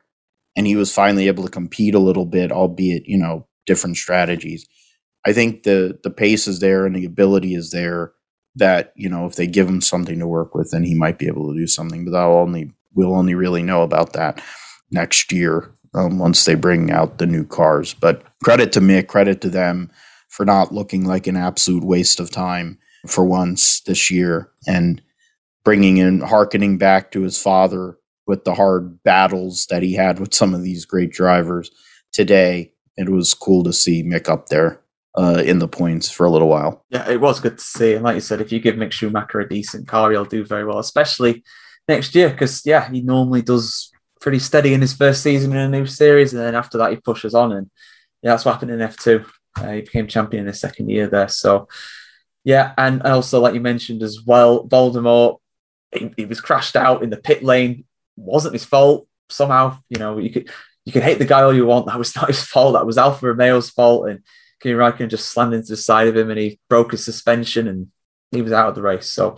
And 0.56 0.66
he 0.66 0.74
was 0.74 0.92
finally 0.92 1.28
able 1.28 1.44
to 1.44 1.50
compete 1.50 1.94
a 1.94 2.00
little 2.00 2.26
bit, 2.26 2.50
albeit, 2.50 3.04
you 3.06 3.16
know, 3.16 3.46
different 3.64 3.96
strategies. 3.96 4.66
I 5.24 5.32
think 5.32 5.62
the 5.62 5.98
the 6.02 6.10
pace 6.10 6.46
is 6.46 6.60
there 6.60 6.84
and 6.86 6.96
the 6.96 7.04
ability 7.04 7.54
is 7.54 7.70
there 7.70 8.12
that, 8.56 8.92
you 8.96 9.08
know, 9.08 9.26
if 9.26 9.36
they 9.36 9.46
give 9.46 9.68
him 9.68 9.80
something 9.80 10.18
to 10.18 10.26
work 10.26 10.54
with, 10.54 10.70
then 10.70 10.82
he 10.82 10.94
might 10.94 11.18
be 11.18 11.26
able 11.26 11.52
to 11.52 11.58
do 11.58 11.66
something. 11.66 12.04
But 12.04 12.16
I'll 12.16 12.38
only 12.38 12.72
we'll 12.94 13.14
only 13.14 13.34
really 13.34 13.62
know 13.62 13.82
about 13.82 14.14
that 14.14 14.42
next 14.90 15.32
year 15.32 15.75
um, 15.96 16.18
once 16.18 16.44
they 16.44 16.54
bring 16.54 16.90
out 16.90 17.18
the 17.18 17.26
new 17.26 17.44
cars. 17.44 17.94
But 17.94 18.22
credit 18.44 18.72
to 18.72 18.80
Mick, 18.80 19.08
credit 19.08 19.40
to 19.40 19.50
them 19.50 19.90
for 20.28 20.44
not 20.44 20.72
looking 20.72 21.04
like 21.04 21.26
an 21.26 21.36
absolute 21.36 21.84
waste 21.84 22.20
of 22.20 22.30
time 22.30 22.78
for 23.06 23.24
once 23.24 23.80
this 23.80 24.10
year 24.10 24.50
and 24.66 25.00
bringing 25.64 25.96
in, 25.96 26.20
harkening 26.20 26.78
back 26.78 27.10
to 27.12 27.22
his 27.22 27.40
father 27.40 27.96
with 28.26 28.44
the 28.44 28.54
hard 28.54 29.02
battles 29.02 29.66
that 29.70 29.82
he 29.82 29.94
had 29.94 30.18
with 30.18 30.34
some 30.34 30.54
of 30.54 30.62
these 30.62 30.84
great 30.84 31.10
drivers 31.10 31.70
today. 32.12 32.72
It 32.96 33.08
was 33.08 33.34
cool 33.34 33.64
to 33.64 33.72
see 33.72 34.02
Mick 34.02 34.28
up 34.28 34.48
there 34.48 34.80
uh, 35.16 35.42
in 35.44 35.58
the 35.58 35.68
points 35.68 36.10
for 36.10 36.26
a 36.26 36.30
little 36.30 36.48
while. 36.48 36.84
Yeah, 36.90 37.08
it 37.08 37.20
was 37.20 37.40
good 37.40 37.58
to 37.58 37.64
see. 37.64 37.94
And 37.94 38.04
like 38.04 38.14
you 38.14 38.20
said, 38.20 38.40
if 38.40 38.52
you 38.52 38.60
give 38.60 38.76
Mick 38.76 38.92
Schumacher 38.92 39.40
a 39.40 39.48
decent 39.48 39.88
car, 39.88 40.10
he'll 40.10 40.24
do 40.24 40.44
very 40.44 40.64
well, 40.64 40.78
especially 40.78 41.42
next 41.88 42.14
year, 42.14 42.30
because 42.30 42.62
yeah, 42.66 42.90
he 42.90 43.00
normally 43.00 43.42
does 43.42 43.90
pretty 44.20 44.38
steady 44.38 44.74
in 44.74 44.80
his 44.80 44.92
first 44.92 45.22
season 45.22 45.52
in 45.52 45.58
a 45.58 45.68
new 45.68 45.86
series, 45.86 46.32
and 46.32 46.42
then 46.42 46.54
after 46.54 46.78
that 46.78 46.90
he 46.90 46.96
pushes 46.96 47.34
on, 47.34 47.52
and 47.52 47.70
yeah, 48.22 48.30
that's 48.30 48.44
what 48.44 48.52
happened 48.52 48.70
in 48.70 48.80
F 48.80 48.96
two. 48.96 49.24
Uh, 49.56 49.72
he 49.72 49.80
became 49.82 50.06
champion 50.06 50.42
in 50.42 50.48
his 50.48 50.60
second 50.60 50.88
year 50.90 51.06
there. 51.06 51.28
So 51.28 51.68
yeah, 52.44 52.74
and 52.78 53.02
also 53.02 53.40
like 53.40 53.54
you 53.54 53.60
mentioned 53.60 54.02
as 54.02 54.22
well, 54.24 54.66
Voldemort, 54.68 55.38
he, 55.92 56.12
he 56.16 56.24
was 56.26 56.40
crashed 56.40 56.76
out 56.76 57.02
in 57.02 57.10
the 57.10 57.16
pit 57.16 57.42
lane. 57.42 57.84
wasn't 58.16 58.54
his 58.54 58.64
fault 58.64 59.08
somehow. 59.28 59.78
You 59.88 59.98
know, 59.98 60.18
you 60.18 60.30
could 60.30 60.50
you 60.84 60.92
can 60.92 61.02
hate 61.02 61.18
the 61.18 61.24
guy 61.24 61.42
all 61.42 61.54
you 61.54 61.66
want. 61.66 61.86
That 61.86 61.98
was 61.98 62.14
not 62.16 62.28
his 62.28 62.42
fault. 62.42 62.74
That 62.74 62.86
was 62.86 62.98
Alfa 62.98 63.26
Romeo's 63.26 63.70
fault, 63.70 64.08
and 64.08 64.20
Kimi 64.60 64.74
Räikkönen 64.74 65.08
just 65.08 65.28
slammed 65.28 65.54
into 65.54 65.68
the 65.68 65.76
side 65.76 66.08
of 66.08 66.16
him, 66.16 66.30
and 66.30 66.38
he 66.38 66.60
broke 66.68 66.92
his 66.92 67.04
suspension, 67.04 67.68
and 67.68 67.88
he 68.30 68.42
was 68.42 68.52
out 68.52 68.68
of 68.68 68.74
the 68.74 68.82
race. 68.82 69.10
So 69.10 69.36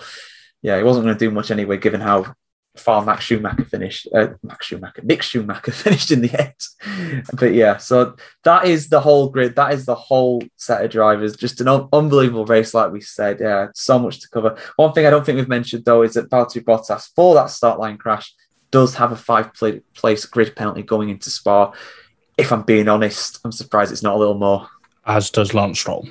yeah, 0.62 0.76
he 0.76 0.82
wasn't 0.82 1.06
going 1.06 1.16
to 1.16 1.24
do 1.24 1.30
much 1.30 1.50
anyway, 1.50 1.78
given 1.78 2.00
how 2.00 2.34
far 2.78 3.04
Max 3.04 3.24
Schumacher 3.24 3.64
finished. 3.64 4.08
Uh, 4.14 4.28
Max 4.42 4.66
Schumacher, 4.66 5.02
Mick 5.02 5.22
Schumacher 5.22 5.72
finished 5.72 6.10
in 6.10 6.20
the 6.22 6.40
end. 6.40 7.26
but 7.34 7.52
yeah, 7.54 7.76
so 7.76 8.16
that 8.44 8.66
is 8.66 8.88
the 8.88 9.00
whole 9.00 9.28
grid. 9.28 9.56
That 9.56 9.72
is 9.74 9.86
the 9.86 9.94
whole 9.94 10.42
set 10.56 10.84
of 10.84 10.90
drivers. 10.90 11.36
Just 11.36 11.60
an 11.60 11.68
un- 11.68 11.88
unbelievable 11.92 12.46
race, 12.46 12.74
like 12.74 12.92
we 12.92 13.00
said. 13.00 13.38
Yeah, 13.40 13.68
so 13.74 13.98
much 13.98 14.20
to 14.20 14.28
cover. 14.28 14.56
One 14.76 14.92
thing 14.92 15.06
I 15.06 15.10
don't 15.10 15.24
think 15.24 15.36
we've 15.36 15.48
mentioned 15.48 15.84
though 15.84 16.02
is 16.02 16.14
that 16.14 16.30
Valtteri 16.30 16.64
Bottas 16.64 17.10
for 17.14 17.34
that 17.34 17.50
start 17.50 17.78
line 17.78 17.98
crash 17.98 18.34
does 18.70 18.94
have 18.96 19.12
a 19.12 19.16
five 19.16 19.52
place 19.94 20.24
grid 20.26 20.54
penalty 20.54 20.82
going 20.82 21.08
into 21.08 21.30
Spa. 21.30 21.72
If 22.36 22.52
I'm 22.52 22.62
being 22.62 22.88
honest, 22.88 23.40
I'm 23.44 23.52
surprised 23.52 23.92
it's 23.92 24.02
not 24.02 24.14
a 24.14 24.18
little 24.18 24.38
more. 24.38 24.68
As 25.06 25.30
does 25.30 25.54
Lance 25.54 25.80
Stroll. 25.80 26.08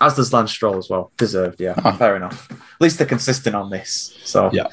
As 0.00 0.16
does 0.16 0.32
Lance 0.32 0.50
Stroll 0.50 0.76
as 0.76 0.90
well. 0.90 1.12
Deserved, 1.16 1.60
yeah. 1.60 1.74
Huh. 1.78 1.92
Fair 1.96 2.16
enough. 2.16 2.50
At 2.50 2.80
least 2.80 2.98
they're 2.98 3.06
consistent 3.06 3.56
on 3.56 3.70
this. 3.70 4.18
So 4.24 4.50
yeah. 4.52 4.66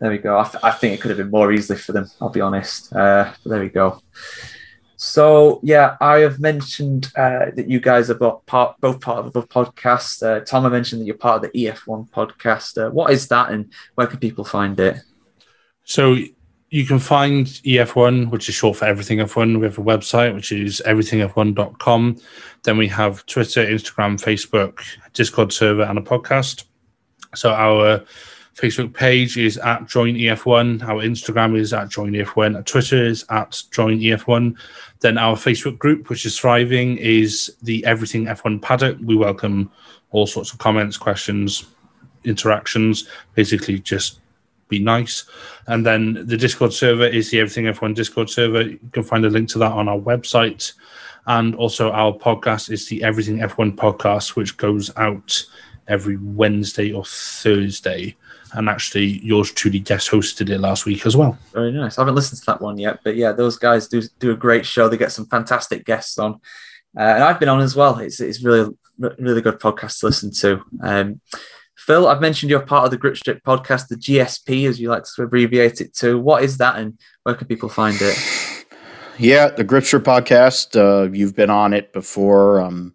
There 0.00 0.10
we 0.10 0.18
go. 0.18 0.38
I, 0.38 0.44
th- 0.44 0.64
I, 0.64 0.70
think 0.72 0.94
it 0.94 1.00
could 1.00 1.10
have 1.10 1.18
been 1.18 1.30
more 1.30 1.52
easily 1.52 1.78
for 1.78 1.92
them. 1.92 2.10
I'll 2.20 2.28
be 2.28 2.40
honest. 2.40 2.92
Uh, 2.92 3.32
there 3.44 3.60
we 3.60 3.68
go. 3.68 4.00
So 4.96 5.60
yeah, 5.62 5.96
I 6.00 6.18
have 6.18 6.40
mentioned 6.40 7.12
uh, 7.16 7.46
that 7.54 7.68
you 7.68 7.80
guys 7.80 8.10
are 8.10 8.14
both 8.14 8.44
part, 8.46 8.80
both 8.80 9.00
part 9.00 9.26
of 9.26 9.32
the 9.32 9.42
podcast. 9.42 10.22
Uh, 10.22 10.44
Tom, 10.44 10.66
I 10.66 10.68
mentioned 10.68 11.02
that 11.02 11.06
you're 11.06 11.16
part 11.16 11.44
of 11.44 11.52
the 11.52 11.66
EF1 11.66 12.10
podcast. 12.10 12.82
Uh, 12.82 12.90
what 12.90 13.10
is 13.10 13.28
that, 13.28 13.50
and 13.50 13.72
where 13.94 14.06
can 14.06 14.18
people 14.18 14.44
find 14.44 14.78
it? 14.80 14.96
So 15.84 16.16
you 16.70 16.84
can 16.84 16.98
find 16.98 17.46
EF1, 17.46 18.30
which 18.30 18.48
is 18.48 18.54
short 18.54 18.78
for 18.78 18.86
Everything 18.86 19.18
F1. 19.18 19.58
We 19.58 19.66
have 19.66 19.78
a 19.78 19.82
website, 19.82 20.34
which 20.34 20.50
is 20.50 20.82
everythingf1.com. 20.86 22.16
Then 22.62 22.78
we 22.78 22.88
have 22.88 23.24
Twitter, 23.26 23.64
Instagram, 23.64 24.20
Facebook, 24.20 24.80
Discord 25.12 25.52
server, 25.52 25.82
and 25.82 25.98
a 25.98 26.02
podcast. 26.02 26.64
So 27.34 27.52
our 27.52 28.04
Facebook 28.54 28.94
page 28.94 29.36
is 29.36 29.58
at 29.58 29.86
Join 29.88 30.14
EF1. 30.14 30.82
Our 30.84 31.02
Instagram 31.02 31.58
is 31.58 31.72
at 31.72 31.88
Join 31.88 32.12
EF1. 32.12 32.54
Our 32.54 32.62
Twitter 32.62 33.04
is 33.04 33.24
at 33.30 33.60
Join 33.72 33.98
EF1. 33.98 34.56
Then 35.00 35.18
our 35.18 35.34
Facebook 35.34 35.76
group, 35.78 36.08
which 36.08 36.24
is 36.24 36.38
thriving, 36.38 36.96
is 36.98 37.56
the 37.62 37.84
Everything 37.84 38.26
F1 38.26 38.62
Paddock. 38.62 38.98
We 39.02 39.16
welcome 39.16 39.72
all 40.12 40.26
sorts 40.26 40.52
of 40.52 40.58
comments, 40.58 40.96
questions, 40.96 41.66
interactions. 42.22 43.08
Basically, 43.34 43.80
just 43.80 44.20
be 44.68 44.78
nice. 44.78 45.24
And 45.66 45.84
then 45.84 46.24
the 46.26 46.36
Discord 46.36 46.72
server 46.72 47.06
is 47.06 47.30
the 47.30 47.40
Everything 47.40 47.64
F1 47.64 47.96
Discord 47.96 48.30
server. 48.30 48.62
You 48.62 48.78
can 48.92 49.02
find 49.02 49.24
a 49.24 49.30
link 49.30 49.48
to 49.50 49.58
that 49.58 49.72
on 49.72 49.88
our 49.88 49.98
website. 49.98 50.72
And 51.26 51.56
also, 51.56 51.90
our 51.90 52.12
podcast 52.12 52.70
is 52.70 52.86
the 52.86 53.02
Everything 53.02 53.38
F1 53.38 53.74
podcast, 53.74 54.36
which 54.36 54.56
goes 54.56 54.92
out 54.96 55.44
every 55.88 56.18
Wednesday 56.18 56.92
or 56.92 57.04
Thursday 57.04 58.16
and 58.54 58.68
actually 58.68 59.18
yours 59.24 59.52
truly 59.52 59.80
guest 59.80 60.10
hosted 60.10 60.50
it 60.50 60.58
last 60.58 60.86
week 60.86 61.06
as 61.06 61.16
well. 61.16 61.38
Very 61.52 61.72
nice. 61.72 61.98
I 61.98 62.02
haven't 62.02 62.14
listened 62.14 62.40
to 62.40 62.46
that 62.46 62.60
one 62.60 62.78
yet, 62.78 63.00
but 63.04 63.16
yeah, 63.16 63.32
those 63.32 63.58
guys 63.58 63.88
do 63.88 64.02
do 64.18 64.30
a 64.32 64.36
great 64.36 64.64
show. 64.64 64.88
They 64.88 64.96
get 64.96 65.12
some 65.12 65.26
fantastic 65.26 65.84
guests 65.84 66.18
on, 66.18 66.34
uh, 66.96 67.00
and 67.00 67.24
I've 67.24 67.40
been 67.40 67.48
on 67.48 67.60
as 67.60 67.76
well. 67.76 67.98
It's 67.98 68.20
it's 68.20 68.42
really 68.42 68.74
really 68.98 69.42
good 69.42 69.60
podcast 69.60 70.00
to 70.00 70.06
listen 70.06 70.32
to. 70.32 70.62
Um, 70.82 71.20
Phil, 71.76 72.06
I've 72.06 72.20
mentioned 72.20 72.50
you're 72.50 72.60
part 72.60 72.84
of 72.84 72.90
the 72.90 72.96
Grip 72.96 73.16
Strip 73.16 73.42
podcast, 73.42 73.88
the 73.88 73.96
GSP, 73.96 74.68
as 74.68 74.80
you 74.80 74.88
like 74.88 75.04
to 75.16 75.22
abbreviate 75.22 75.80
it 75.80 75.94
to. 75.96 76.18
What 76.18 76.42
is 76.42 76.58
that, 76.58 76.76
and 76.76 76.98
where 77.24 77.34
can 77.34 77.46
people 77.46 77.68
find 77.68 77.96
it? 78.00 78.16
Yeah, 79.18 79.48
the 79.48 79.64
Grip 79.64 79.84
Strip 79.84 80.04
podcast. 80.04 80.76
Uh, 80.76 81.10
you've 81.12 81.34
been 81.36 81.50
on 81.50 81.72
it 81.72 81.92
before. 81.92 82.60
Um, 82.60 82.94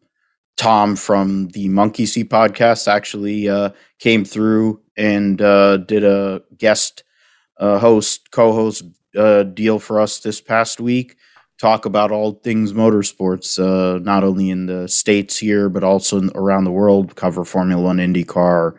Tom 0.60 0.98
from 0.98 1.48
the 1.54 1.70
Monkey 1.70 2.06
See 2.06 2.26
podcast 2.26 2.90
actually 2.90 3.48
uh, 3.48 3.70
came 3.98 4.26
through 4.26 4.82
and 4.98 5.42
uh, 5.42 5.78
did 5.78 6.04
a 6.04 6.42
guest 6.58 7.06
uh, 7.62 7.80
host, 7.80 8.32
co 8.32 8.52
host 8.52 8.84
uh, 9.16 9.44
deal 9.44 9.80
for 9.80 10.02
us 10.02 10.20
this 10.20 10.42
past 10.42 10.82
week. 10.82 11.16
Talk 11.62 11.86
about 11.86 12.12
all 12.12 12.34
things 12.44 12.74
motorsports, 12.74 13.58
uh, 13.58 14.00
not 14.00 14.26
only 14.26 14.50
in 14.50 14.66
the 14.66 14.90
States 14.90 15.38
here, 15.38 15.70
but 15.70 15.86
also 15.86 16.28
around 16.36 16.66
the 16.66 16.72
world. 16.72 17.16
Cover 17.16 17.46
Formula 17.46 17.82
One, 17.82 17.98
IndyCar, 17.98 18.74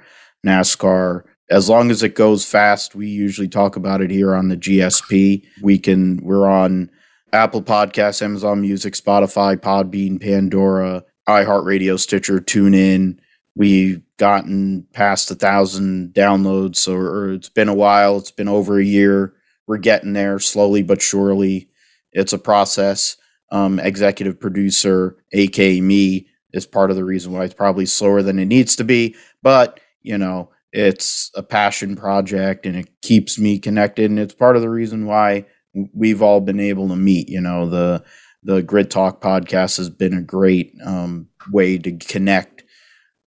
NASCAR. 0.46 1.22
As 1.48 1.70
long 1.70 1.90
as 1.90 2.02
it 2.02 2.14
goes 2.14 2.44
fast, 2.44 2.94
we 2.94 3.08
usually 3.08 3.48
talk 3.48 3.76
about 3.76 4.02
it 4.02 4.10
here 4.10 4.34
on 4.34 4.48
the 4.48 4.56
GSP. 4.56 5.46
We 5.62 5.78
can, 5.78 6.18
we're 6.22 6.46
on 6.46 6.90
Apple 7.32 7.62
Podcasts, 7.62 8.20
Amazon 8.20 8.60
Music, 8.60 8.92
Spotify, 8.92 9.56
Podbean, 9.56 10.20
Pandora, 10.20 11.04
iHeartRadio, 11.30 11.98
Stitcher, 11.98 12.40
TuneIn. 12.40 13.18
We've 13.56 14.02
gotten 14.16 14.86
past 14.92 15.30
a 15.30 15.34
thousand 15.34 16.14
downloads, 16.14 16.76
so 16.76 16.94
or 16.94 17.32
it's 17.32 17.48
been 17.48 17.68
a 17.68 17.74
while. 17.74 18.18
It's 18.18 18.30
been 18.30 18.48
over 18.48 18.78
a 18.78 18.84
year. 18.84 19.34
We're 19.66 19.78
getting 19.78 20.12
there 20.12 20.38
slowly 20.38 20.82
but 20.82 21.02
surely. 21.02 21.68
It's 22.12 22.32
a 22.32 22.38
process. 22.38 23.16
Um, 23.52 23.80
executive 23.80 24.38
producer, 24.38 25.16
aka 25.32 25.80
me, 25.80 26.28
is 26.52 26.66
part 26.66 26.90
of 26.90 26.96
the 26.96 27.04
reason 27.04 27.32
why 27.32 27.44
it's 27.44 27.54
probably 27.54 27.86
slower 27.86 28.22
than 28.22 28.38
it 28.38 28.46
needs 28.46 28.76
to 28.76 28.84
be. 28.84 29.16
But 29.42 29.80
you 30.02 30.18
know, 30.18 30.50
it's 30.72 31.30
a 31.34 31.42
passion 31.42 31.96
project, 31.96 32.66
and 32.66 32.76
it 32.76 32.88
keeps 33.02 33.38
me 33.38 33.58
connected, 33.58 34.10
and 34.10 34.18
it's 34.18 34.34
part 34.34 34.56
of 34.56 34.62
the 34.62 34.70
reason 34.70 35.06
why 35.06 35.46
we've 35.92 36.22
all 36.22 36.40
been 36.40 36.60
able 36.60 36.88
to 36.88 36.96
meet. 36.96 37.28
You 37.28 37.40
know, 37.40 37.68
the 37.68 38.04
the 38.42 38.62
Grid 38.62 38.90
Talk 38.90 39.20
podcast 39.20 39.76
has 39.76 39.90
been 39.90 40.14
a 40.14 40.22
great 40.22 40.74
um, 40.84 41.28
way 41.50 41.78
to 41.78 41.96
connect 41.98 42.64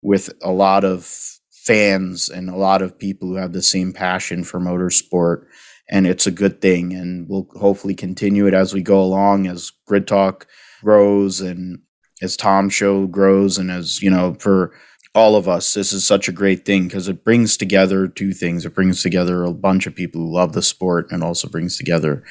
with 0.01 0.32
a 0.41 0.51
lot 0.51 0.84
of 0.84 1.05
fans 1.51 2.30
and 2.30 2.49
a 2.49 2.55
lot 2.55 2.82
of 2.82 2.97
people 2.97 3.28
who 3.28 3.36
have 3.36 3.53
the 3.53 3.61
same 3.61 3.93
passion 3.93 4.43
for 4.43 4.59
motorsport. 4.59 5.45
And 5.89 6.07
it's 6.07 6.28
a 6.28 6.32
good 6.32 6.61
thing. 6.61 6.93
And 6.93 7.28
we'll 7.30 7.47
hopefully 7.55 7.93
continue 7.95 8.47
it 8.47 8.53
as 8.53 8.74
we 8.74 8.82
go 8.82 9.01
along, 9.01 9.47
as 9.47 9.72
Grid 9.86 10.07
Talk 10.07 10.47
grows 10.82 11.41
and 11.41 11.80
as 12.22 12.36
Tom 12.36 12.70
Show 12.70 13.05
grows. 13.07 13.57
And 13.57 13.70
as, 13.70 14.01
you 14.01 14.09
know, 14.09 14.36
for 14.39 14.74
all 15.16 15.36
of 15.36 15.47
us, 15.47 15.74
this 15.74 15.93
is 15.93 16.05
such 16.05 16.28
a 16.28 16.34
great 16.34 16.66
thing 16.66 16.88
because 16.88 17.07
it 17.07 17.24
brings 17.24 17.55
together 17.55 18.07
two 18.07 18.34
things. 18.34 18.66
It 18.66 18.74
brings 18.74 19.03
together 19.03 19.43
a 19.43 19.53
bunch 19.53 19.86
of 19.86 19.95
people 19.95 20.22
who 20.22 20.34
love 20.34 20.53
the 20.53 20.61
sport 20.61 21.11
and 21.11 21.24
also 21.24 21.47
brings 21.47 21.78
together 21.78 22.24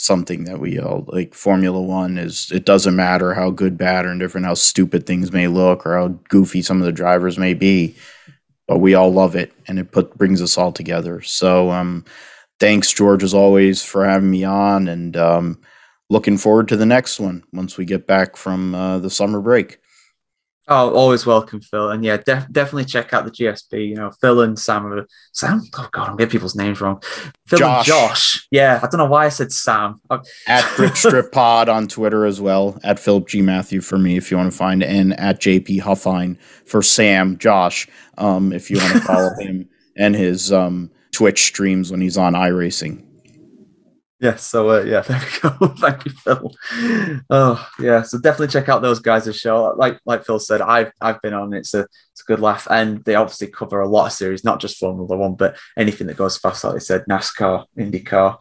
something 0.00 0.44
that 0.44 0.58
we 0.58 0.78
all 0.78 1.04
like 1.08 1.34
formula 1.34 1.78
one 1.78 2.16
is 2.16 2.50
it 2.52 2.64
doesn't 2.64 2.96
matter 2.96 3.34
how 3.34 3.50
good 3.50 3.76
bad 3.76 4.06
or 4.06 4.10
indifferent 4.10 4.46
how 4.46 4.54
stupid 4.54 5.04
things 5.04 5.30
may 5.30 5.46
look 5.46 5.84
or 5.84 5.94
how 5.94 6.08
goofy 6.30 6.62
some 6.62 6.80
of 6.80 6.86
the 6.86 6.92
drivers 6.92 7.36
may 7.38 7.52
be 7.52 7.94
but 8.66 8.78
we 8.78 8.94
all 8.94 9.12
love 9.12 9.36
it 9.36 9.52
and 9.68 9.78
it 9.78 9.92
put 9.92 10.16
brings 10.16 10.40
us 10.40 10.56
all 10.56 10.72
together. 10.72 11.20
So 11.20 11.70
um 11.70 12.06
thanks 12.58 12.90
george 12.92 13.22
as 13.22 13.34
always 13.34 13.82
for 13.82 14.06
having 14.06 14.30
me 14.30 14.42
on 14.42 14.88
and 14.88 15.18
um 15.18 15.60
looking 16.08 16.38
forward 16.38 16.68
to 16.68 16.76
the 16.76 16.86
next 16.86 17.20
one 17.20 17.44
once 17.52 17.76
we 17.76 17.84
get 17.84 18.06
back 18.06 18.36
from 18.36 18.74
uh, 18.74 18.98
the 19.00 19.10
summer 19.10 19.40
break 19.40 19.80
Oh, 20.72 20.94
always 20.94 21.26
welcome, 21.26 21.60
Phil. 21.60 21.90
And 21.90 22.04
yeah, 22.04 22.18
def- 22.18 22.50
definitely 22.52 22.84
check 22.84 23.12
out 23.12 23.24
the 23.24 23.32
GSP. 23.32 23.88
You 23.88 23.96
know, 23.96 24.12
Phil 24.20 24.40
and 24.42 24.56
Sam 24.56 24.86
are 24.86 25.04
Sam. 25.32 25.62
Oh 25.76 25.88
God, 25.90 26.08
I'm 26.08 26.16
getting 26.16 26.30
people's 26.30 26.54
names 26.54 26.80
wrong. 26.80 27.02
Phil 27.48 27.58
Josh. 27.58 27.76
and 27.78 27.86
Josh. 27.86 28.46
Yeah, 28.52 28.78
I 28.80 28.86
don't 28.86 28.98
know 28.98 29.06
why 29.06 29.26
I 29.26 29.30
said 29.30 29.50
Sam. 29.50 30.00
at 30.46 30.64
Grip 30.76 30.96
Strip 30.96 31.32
Pod 31.32 31.68
on 31.68 31.88
Twitter 31.88 32.24
as 32.24 32.40
well. 32.40 32.78
At 32.84 33.00
Philip 33.00 33.26
G 33.26 33.42
Matthew 33.42 33.80
for 33.80 33.98
me 33.98 34.16
if 34.16 34.30
you 34.30 34.36
want 34.36 34.52
to 34.52 34.56
find, 34.56 34.84
and 34.84 35.18
at 35.18 35.40
JP 35.40 35.80
Huffine 35.80 36.40
for 36.64 36.82
Sam 36.82 37.36
Josh. 37.36 37.88
Um, 38.16 38.52
if 38.52 38.70
you 38.70 38.78
want 38.78 38.92
to 38.92 39.00
follow 39.00 39.30
him 39.40 39.68
and 39.96 40.14
his 40.14 40.52
um 40.52 40.92
Twitch 41.10 41.42
streams 41.46 41.90
when 41.90 42.00
he's 42.00 42.16
on 42.16 42.34
iRacing. 42.34 43.04
Yeah, 44.20 44.36
so 44.36 44.70
uh, 44.70 44.82
yeah, 44.82 45.00
there 45.08 45.18
we 45.18 45.50
go. 45.50 45.68
Thank 45.78 46.04
you, 46.04 46.12
Phil. 46.12 46.54
Oh 47.30 47.68
yeah, 47.78 48.02
so 48.02 48.18
definitely 48.18 48.48
check 48.48 48.68
out 48.68 48.82
those 48.82 48.98
guys' 49.00 49.34
show. 49.34 49.74
Like 49.76 49.98
like 50.04 50.26
Phil 50.26 50.38
said, 50.38 50.60
I've 50.60 50.92
I've 51.00 51.22
been 51.22 51.32
on. 51.32 51.54
It's 51.54 51.72
a 51.72 51.80
it's 52.12 52.20
a 52.20 52.26
good 52.26 52.40
laugh, 52.40 52.68
and 52.70 53.02
they 53.04 53.14
obviously 53.14 53.46
cover 53.46 53.80
a 53.80 53.88
lot 53.88 54.06
of 54.06 54.12
series, 54.12 54.44
not 54.44 54.60
just 54.60 54.78
Formula 54.78 55.16
One, 55.16 55.34
but 55.34 55.56
anything 55.76 56.06
that 56.08 56.18
goes 56.18 56.36
fast. 56.36 56.64
Like 56.64 56.74
they 56.74 56.80
said, 56.80 57.04
NASCAR, 57.08 57.64
IndyCar, 57.78 58.36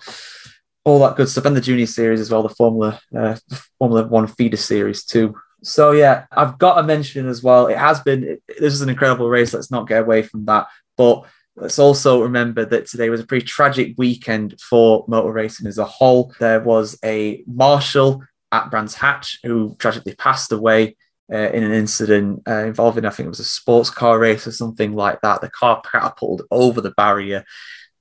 all 0.84 1.00
that 1.00 1.16
good 1.16 1.30
stuff, 1.30 1.46
and 1.46 1.56
the 1.56 1.62
Junior 1.62 1.86
Series 1.86 2.20
as 2.20 2.30
well, 2.30 2.44
the 2.44 2.50
Formula 2.50 3.00
uh, 3.18 3.38
Formula 3.78 4.06
One 4.06 4.28
feeder 4.28 4.58
series 4.58 5.06
too. 5.06 5.34
So 5.64 5.92
yeah, 5.92 6.26
I've 6.32 6.58
got 6.58 6.76
to 6.76 6.84
mention 6.84 7.30
as 7.30 7.42
well. 7.42 7.68
It 7.68 7.78
has 7.78 8.02
been 8.02 8.40
this 8.48 8.74
is 8.74 8.82
an 8.82 8.90
incredible 8.90 9.30
race. 9.30 9.54
Let's 9.54 9.72
not 9.72 9.88
get 9.88 10.02
away 10.02 10.24
from 10.24 10.44
that, 10.46 10.68
but 10.98 11.26
Let's 11.60 11.80
also 11.80 12.22
remember 12.22 12.64
that 12.66 12.88
today 12.88 13.10
was 13.10 13.20
a 13.20 13.26
pretty 13.26 13.46
tragic 13.46 13.96
weekend 13.98 14.60
for 14.62 15.04
motor 15.08 15.32
racing 15.32 15.68
as 15.68 15.78
a 15.78 15.86
whole. 15.86 16.34
There 16.40 16.62
was 16.62 16.98
a 17.04 17.44
marshal 17.48 18.24
at 18.52 18.72
Brands 18.72 18.96
Hatch 18.96 19.40
who 19.44 19.76
tragically 19.78 20.16
passed 20.16 20.54
away 20.54 20.96
uh, 21.32 21.50
in 21.52 21.64
an 21.64 21.74
incident 21.74 22.44
uh, 22.48 22.66
involving, 22.66 23.06
I 23.06 23.10
think 23.10 23.28
it 23.28 23.30
was 23.30 23.42
a 23.42 23.46
sports 23.46 23.90
car 23.90 24.18
race 24.18 24.48
or 24.48 24.52
something 24.52 24.94
like 24.94 25.20
that. 25.22 25.42
The 25.42 25.50
car 25.50 25.82
catapulted 25.82 26.48
over 26.50 26.82
the 26.82 26.92
barrier. 26.92 27.44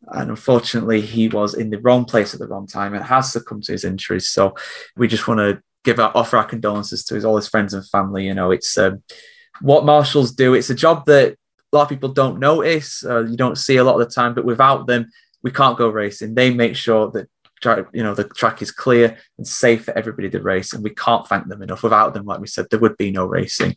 And 0.06 0.30
unfortunately, 0.30 1.00
he 1.00 1.28
was 1.28 1.54
in 1.54 1.70
the 1.70 1.80
wrong 1.80 2.04
place 2.04 2.32
at 2.32 2.40
the 2.40 2.46
wrong 2.46 2.66
time 2.66 2.94
and 2.94 3.04
has 3.04 3.32
succumbed 3.32 3.64
to 3.64 3.72
his 3.72 3.84
injuries. 3.84 4.28
So 4.28 4.54
we 4.96 5.08
just 5.08 5.26
want 5.26 5.38
to 5.38 5.60
give 5.84 5.98
our 5.98 6.12
offer 6.14 6.36
our 6.36 6.44
condolences 6.44 7.04
to 7.06 7.16
his 7.16 7.24
all 7.24 7.36
his 7.36 7.48
friends 7.48 7.74
and 7.74 7.86
family. 7.88 8.26
You 8.26 8.34
know, 8.34 8.52
it's 8.52 8.78
um, 8.78 9.02
what 9.60 9.84
marshals 9.84 10.32
do. 10.32 10.54
It's 10.54 10.70
a 10.70 10.74
job 10.74 11.04
that 11.06 11.36
a 11.72 11.76
lot 11.76 11.82
of 11.82 11.88
people 11.88 12.10
don't 12.10 12.38
notice. 12.38 13.04
Uh, 13.04 13.24
you 13.24 13.36
don't 13.36 13.58
see 13.58 13.76
a 13.76 13.84
lot 13.84 14.00
of 14.00 14.06
the 14.06 14.14
time, 14.14 14.34
but 14.34 14.44
without 14.44 14.86
them, 14.86 15.10
we 15.42 15.50
can't 15.50 15.78
go 15.78 15.88
racing. 15.88 16.34
They 16.34 16.50
make 16.52 16.76
sure 16.76 17.10
that 17.10 17.28
you 17.92 18.02
know 18.02 18.14
the 18.14 18.24
track 18.24 18.62
is 18.62 18.70
clear 18.70 19.18
and 19.36 19.46
safe 19.46 19.84
for 19.84 19.96
everybody 19.96 20.30
to 20.30 20.40
race, 20.40 20.72
and 20.72 20.82
we 20.82 20.90
can't 20.90 21.26
thank 21.26 21.48
them 21.48 21.62
enough. 21.62 21.82
Without 21.82 22.14
them, 22.14 22.24
like 22.24 22.40
we 22.40 22.46
said, 22.46 22.66
there 22.70 22.80
would 22.80 22.96
be 22.96 23.10
no 23.10 23.26
racing. 23.26 23.76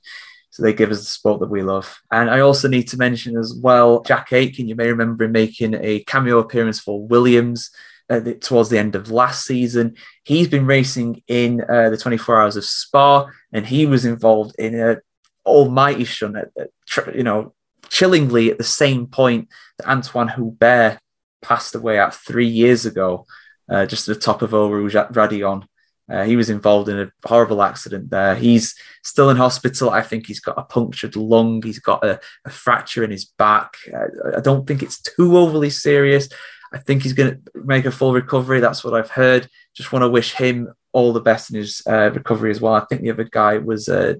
So 0.51 0.63
they 0.63 0.73
give 0.73 0.91
us 0.91 0.99
the 0.99 1.05
sport 1.05 1.39
that 1.39 1.49
we 1.49 1.61
love. 1.61 2.01
And 2.11 2.29
I 2.29 2.41
also 2.41 2.67
need 2.67 2.89
to 2.89 2.97
mention 2.97 3.37
as 3.37 3.53
well 3.53 4.01
Jack 4.01 4.33
Aitken. 4.33 4.67
You 4.67 4.75
may 4.75 4.87
remember 4.87 5.23
him 5.23 5.31
making 5.31 5.75
a 5.75 6.03
cameo 6.03 6.39
appearance 6.39 6.79
for 6.79 7.05
Williams. 7.05 7.71
Uh, 8.09 8.33
towards 8.41 8.67
the 8.67 8.77
end 8.77 8.93
of 8.93 9.09
last 9.09 9.45
season. 9.45 9.95
He's 10.25 10.49
been 10.49 10.65
racing 10.65 11.23
in 11.29 11.61
uh, 11.61 11.89
the 11.89 11.95
24 11.95 12.41
Hours 12.41 12.57
of 12.57 12.65
Spa, 12.65 13.29
and 13.53 13.65
he 13.65 13.85
was 13.85 14.03
involved 14.03 14.53
in 14.59 14.77
a 14.77 14.97
almighty 15.45 16.03
shunt 16.03 16.35
at, 16.35 16.49
at 16.57 17.15
you 17.15 17.23
know 17.23 17.53
chillingly 17.91 18.49
at 18.49 18.57
the 18.57 18.63
same 18.63 19.05
point 19.05 19.49
that 19.77 19.87
Antoine 19.87 20.29
Hubert 20.29 20.97
passed 21.41 21.75
away 21.75 21.99
at 21.99 22.15
three 22.15 22.47
years 22.47 22.85
ago, 22.85 23.25
uh, 23.69 23.85
just 23.85 24.07
at 24.07 24.15
the 24.15 24.21
top 24.21 24.41
of 24.41 24.53
Eau 24.53 24.69
Rouge 24.69 24.95
at 24.95 25.11
Raidillon. 25.13 25.65
Uh, 26.09 26.23
he 26.23 26.35
was 26.35 26.49
involved 26.49 26.89
in 26.89 26.99
a 26.99 27.11
horrible 27.25 27.61
accident 27.61 28.09
there. 28.09 28.35
He's 28.35 28.75
still 29.03 29.29
in 29.29 29.37
hospital. 29.37 29.89
I 29.89 30.01
think 30.01 30.27
he's 30.27 30.39
got 30.39 30.57
a 30.57 30.63
punctured 30.63 31.15
lung. 31.15 31.61
He's 31.61 31.79
got 31.79 32.03
a, 32.03 32.19
a 32.45 32.49
fracture 32.49 33.03
in 33.03 33.11
his 33.11 33.25
back. 33.25 33.75
Uh, 33.93 34.37
I 34.37 34.41
don't 34.41 34.67
think 34.67 34.83
it's 34.83 35.01
too 35.01 35.37
overly 35.37 35.69
serious. 35.69 36.27
I 36.73 36.79
think 36.79 37.03
he's 37.03 37.13
going 37.13 37.31
to 37.35 37.41
make 37.63 37.85
a 37.85 37.91
full 37.91 38.13
recovery. 38.13 38.59
That's 38.59 38.83
what 38.83 38.93
I've 38.93 39.11
heard. 39.11 39.47
Just 39.73 39.91
want 39.93 40.03
to 40.03 40.09
wish 40.09 40.33
him 40.33 40.73
all 40.93 41.13
the 41.13 41.21
best 41.21 41.49
in 41.49 41.57
his 41.57 41.81
uh, 41.87 42.11
recovery 42.13 42.51
as 42.51 42.59
well. 42.59 42.73
I 42.73 42.85
think 42.85 43.01
the 43.01 43.11
other 43.11 43.23
guy 43.23 43.57
was 43.57 43.87
uh, 43.87 44.15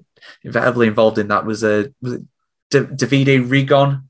heavily 0.52 0.86
involved 0.86 1.18
in 1.18 1.28
that 1.28 1.44
was 1.44 1.62
uh, 1.62 1.88
was 2.00 2.14
it 2.14 2.22
Davide 2.80 3.48
Rigon. 3.48 4.04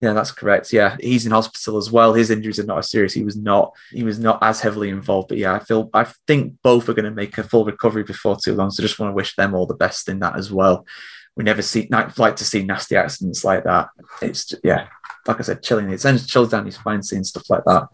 Yeah, 0.00 0.12
that's 0.12 0.30
correct. 0.30 0.72
Yeah, 0.72 0.96
he's 1.00 1.26
in 1.26 1.32
hospital 1.32 1.76
as 1.76 1.90
well. 1.90 2.14
His 2.14 2.30
injuries 2.30 2.60
are 2.60 2.64
not 2.64 2.78
as 2.78 2.90
serious. 2.90 3.12
He 3.12 3.24
was 3.24 3.36
not. 3.36 3.72
He 3.90 4.04
was 4.04 4.18
not 4.18 4.38
as 4.42 4.60
heavily 4.60 4.90
involved. 4.90 5.28
But 5.28 5.38
yeah, 5.38 5.54
I 5.54 5.58
feel. 5.58 5.90
I 5.92 6.06
think 6.26 6.54
both 6.62 6.88
are 6.88 6.94
going 6.94 7.04
to 7.04 7.10
make 7.10 7.36
a 7.36 7.42
full 7.42 7.64
recovery 7.64 8.04
before 8.04 8.36
too 8.36 8.54
long. 8.54 8.70
So 8.70 8.82
just 8.82 8.98
want 8.98 9.10
to 9.10 9.14
wish 9.14 9.34
them 9.34 9.54
all 9.54 9.66
the 9.66 9.74
best 9.74 10.08
in 10.08 10.20
that 10.20 10.36
as 10.36 10.52
well. 10.52 10.86
We 11.36 11.44
never 11.44 11.62
see 11.62 11.88
like 11.90 12.36
to 12.36 12.44
see 12.44 12.62
nasty 12.62 12.96
accidents 12.96 13.44
like 13.44 13.64
that. 13.64 13.88
It's 14.22 14.54
yeah, 14.62 14.86
like 15.26 15.40
I 15.40 15.42
said, 15.42 15.62
chilling. 15.62 15.90
It 15.90 16.00
sends 16.00 16.26
chills 16.26 16.50
down 16.50 16.64
your 16.64 16.72
spine 16.72 17.02
seeing 17.02 17.24
stuff 17.24 17.50
like 17.50 17.64
that. 17.64 17.88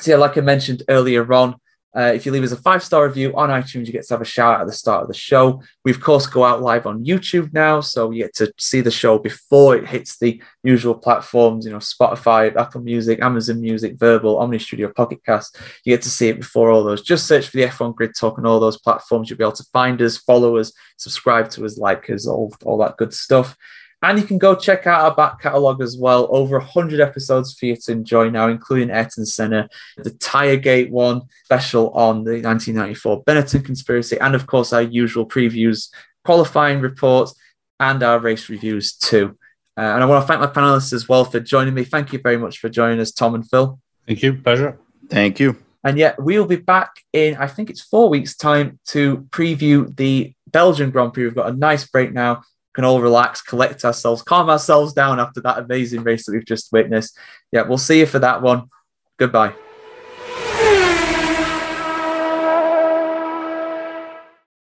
So 0.00 0.12
yeah, 0.12 0.16
like 0.16 0.38
I 0.38 0.40
mentioned 0.40 0.82
earlier 0.88 1.30
on, 1.32 1.56
uh, 1.96 2.12
if 2.14 2.26
you 2.26 2.32
leave 2.32 2.42
us 2.42 2.52
a 2.52 2.56
five 2.56 2.82
star 2.82 3.06
review 3.06 3.32
on 3.36 3.50
iTunes, 3.50 3.86
you 3.86 3.92
get 3.92 4.06
to 4.06 4.14
have 4.14 4.20
a 4.20 4.24
shout 4.24 4.56
out 4.56 4.60
at 4.62 4.66
the 4.66 4.72
start 4.72 5.02
of 5.02 5.08
the 5.08 5.14
show. 5.14 5.62
We, 5.84 5.92
of 5.92 6.00
course, 6.00 6.26
go 6.26 6.44
out 6.44 6.60
live 6.60 6.86
on 6.86 7.04
YouTube 7.04 7.52
now. 7.52 7.80
So 7.80 8.10
you 8.10 8.24
get 8.24 8.34
to 8.36 8.52
see 8.58 8.80
the 8.80 8.90
show 8.90 9.18
before 9.18 9.76
it 9.76 9.86
hits 9.86 10.18
the 10.18 10.42
usual 10.64 10.94
platforms, 10.94 11.66
you 11.66 11.72
know, 11.72 11.78
Spotify, 11.78 12.54
Apple 12.56 12.80
Music, 12.80 13.22
Amazon 13.22 13.60
Music, 13.60 13.96
Verbal, 13.96 14.36
Omny 14.36 14.60
Studio, 14.60 14.92
Pocket 14.92 15.24
Cast. 15.24 15.56
You 15.84 15.92
get 15.92 16.02
to 16.02 16.10
see 16.10 16.28
it 16.28 16.40
before 16.40 16.70
all 16.70 16.82
those. 16.82 17.02
Just 17.02 17.26
search 17.26 17.48
for 17.48 17.58
the 17.58 17.66
F1 17.66 17.94
Grid 17.94 18.12
Talk 18.18 18.38
on 18.38 18.46
all 18.46 18.58
those 18.58 18.78
platforms. 18.78 19.30
You'll 19.30 19.38
be 19.38 19.44
able 19.44 19.52
to 19.52 19.66
find 19.72 20.02
us, 20.02 20.18
follow 20.18 20.56
us, 20.56 20.72
subscribe 20.96 21.48
to 21.50 21.64
us, 21.64 21.78
like 21.78 22.10
us, 22.10 22.26
all, 22.26 22.52
all 22.64 22.78
that 22.78 22.96
good 22.96 23.14
stuff. 23.14 23.56
And 24.04 24.18
you 24.18 24.26
can 24.26 24.36
go 24.36 24.54
check 24.54 24.86
out 24.86 25.00
our 25.00 25.14
back 25.14 25.40
catalogue 25.40 25.80
as 25.80 25.96
well. 25.96 26.28
Over 26.30 26.58
100 26.58 27.00
episodes 27.00 27.54
for 27.54 27.64
you 27.64 27.76
to 27.76 27.92
enjoy 27.92 28.28
now, 28.28 28.48
including 28.48 28.90
Ayrton 28.90 29.24
Senna, 29.24 29.68
the 29.96 30.10
Tiregate 30.10 30.90
one, 30.90 31.22
special 31.44 31.90
on 31.90 32.24
the 32.24 32.42
1994 32.42 33.24
Benetton 33.24 33.64
conspiracy, 33.64 34.18
and 34.20 34.34
of 34.34 34.46
course, 34.46 34.74
our 34.74 34.82
usual 34.82 35.26
previews 35.26 35.88
qualifying 36.24 36.80
reports, 36.80 37.34
and 37.80 38.02
our 38.02 38.18
race 38.18 38.48
reviews 38.48 38.92
too. 38.92 39.36
Uh, 39.76 39.80
and 39.80 40.02
I 40.02 40.06
want 40.06 40.22
to 40.22 40.26
thank 40.26 40.40
my 40.40 40.46
panelists 40.46 40.92
as 40.92 41.08
well 41.08 41.24
for 41.24 41.40
joining 41.40 41.74
me. 41.74 41.84
Thank 41.84 42.12
you 42.12 42.18
very 42.18 42.36
much 42.36 42.58
for 42.58 42.68
joining 42.68 43.00
us, 43.00 43.10
Tom 43.10 43.34
and 43.34 43.48
Phil. 43.48 43.78
Thank 44.06 44.22
you. 44.22 44.34
Pleasure. 44.34 44.78
Thank 45.08 45.40
you. 45.40 45.56
And 45.82 45.98
yet 45.98 46.22
we'll 46.22 46.46
be 46.46 46.56
back 46.56 46.90
in, 47.12 47.36
I 47.36 47.46
think 47.46 47.70
it's 47.70 47.82
four 47.82 48.08
weeks' 48.08 48.36
time 48.36 48.78
to 48.88 49.26
preview 49.30 49.94
the 49.94 50.34
Belgian 50.46 50.90
Grand 50.90 51.12
Prix. 51.12 51.24
We've 51.24 51.34
got 51.34 51.50
a 51.50 51.56
nice 51.56 51.86
break 51.86 52.12
now. 52.12 52.42
Can 52.74 52.84
all 52.84 53.00
relax, 53.00 53.40
collect 53.40 53.84
ourselves, 53.84 54.22
calm 54.22 54.50
ourselves 54.50 54.92
down 54.92 55.20
after 55.20 55.40
that 55.42 55.58
amazing 55.58 56.02
race 56.02 56.26
that 56.26 56.32
we've 56.32 56.44
just 56.44 56.72
witnessed. 56.72 57.16
Yeah, 57.52 57.62
we'll 57.62 57.78
see 57.78 58.00
you 58.00 58.06
for 58.06 58.18
that 58.18 58.42
one. 58.42 58.68
Goodbye. 59.16 59.54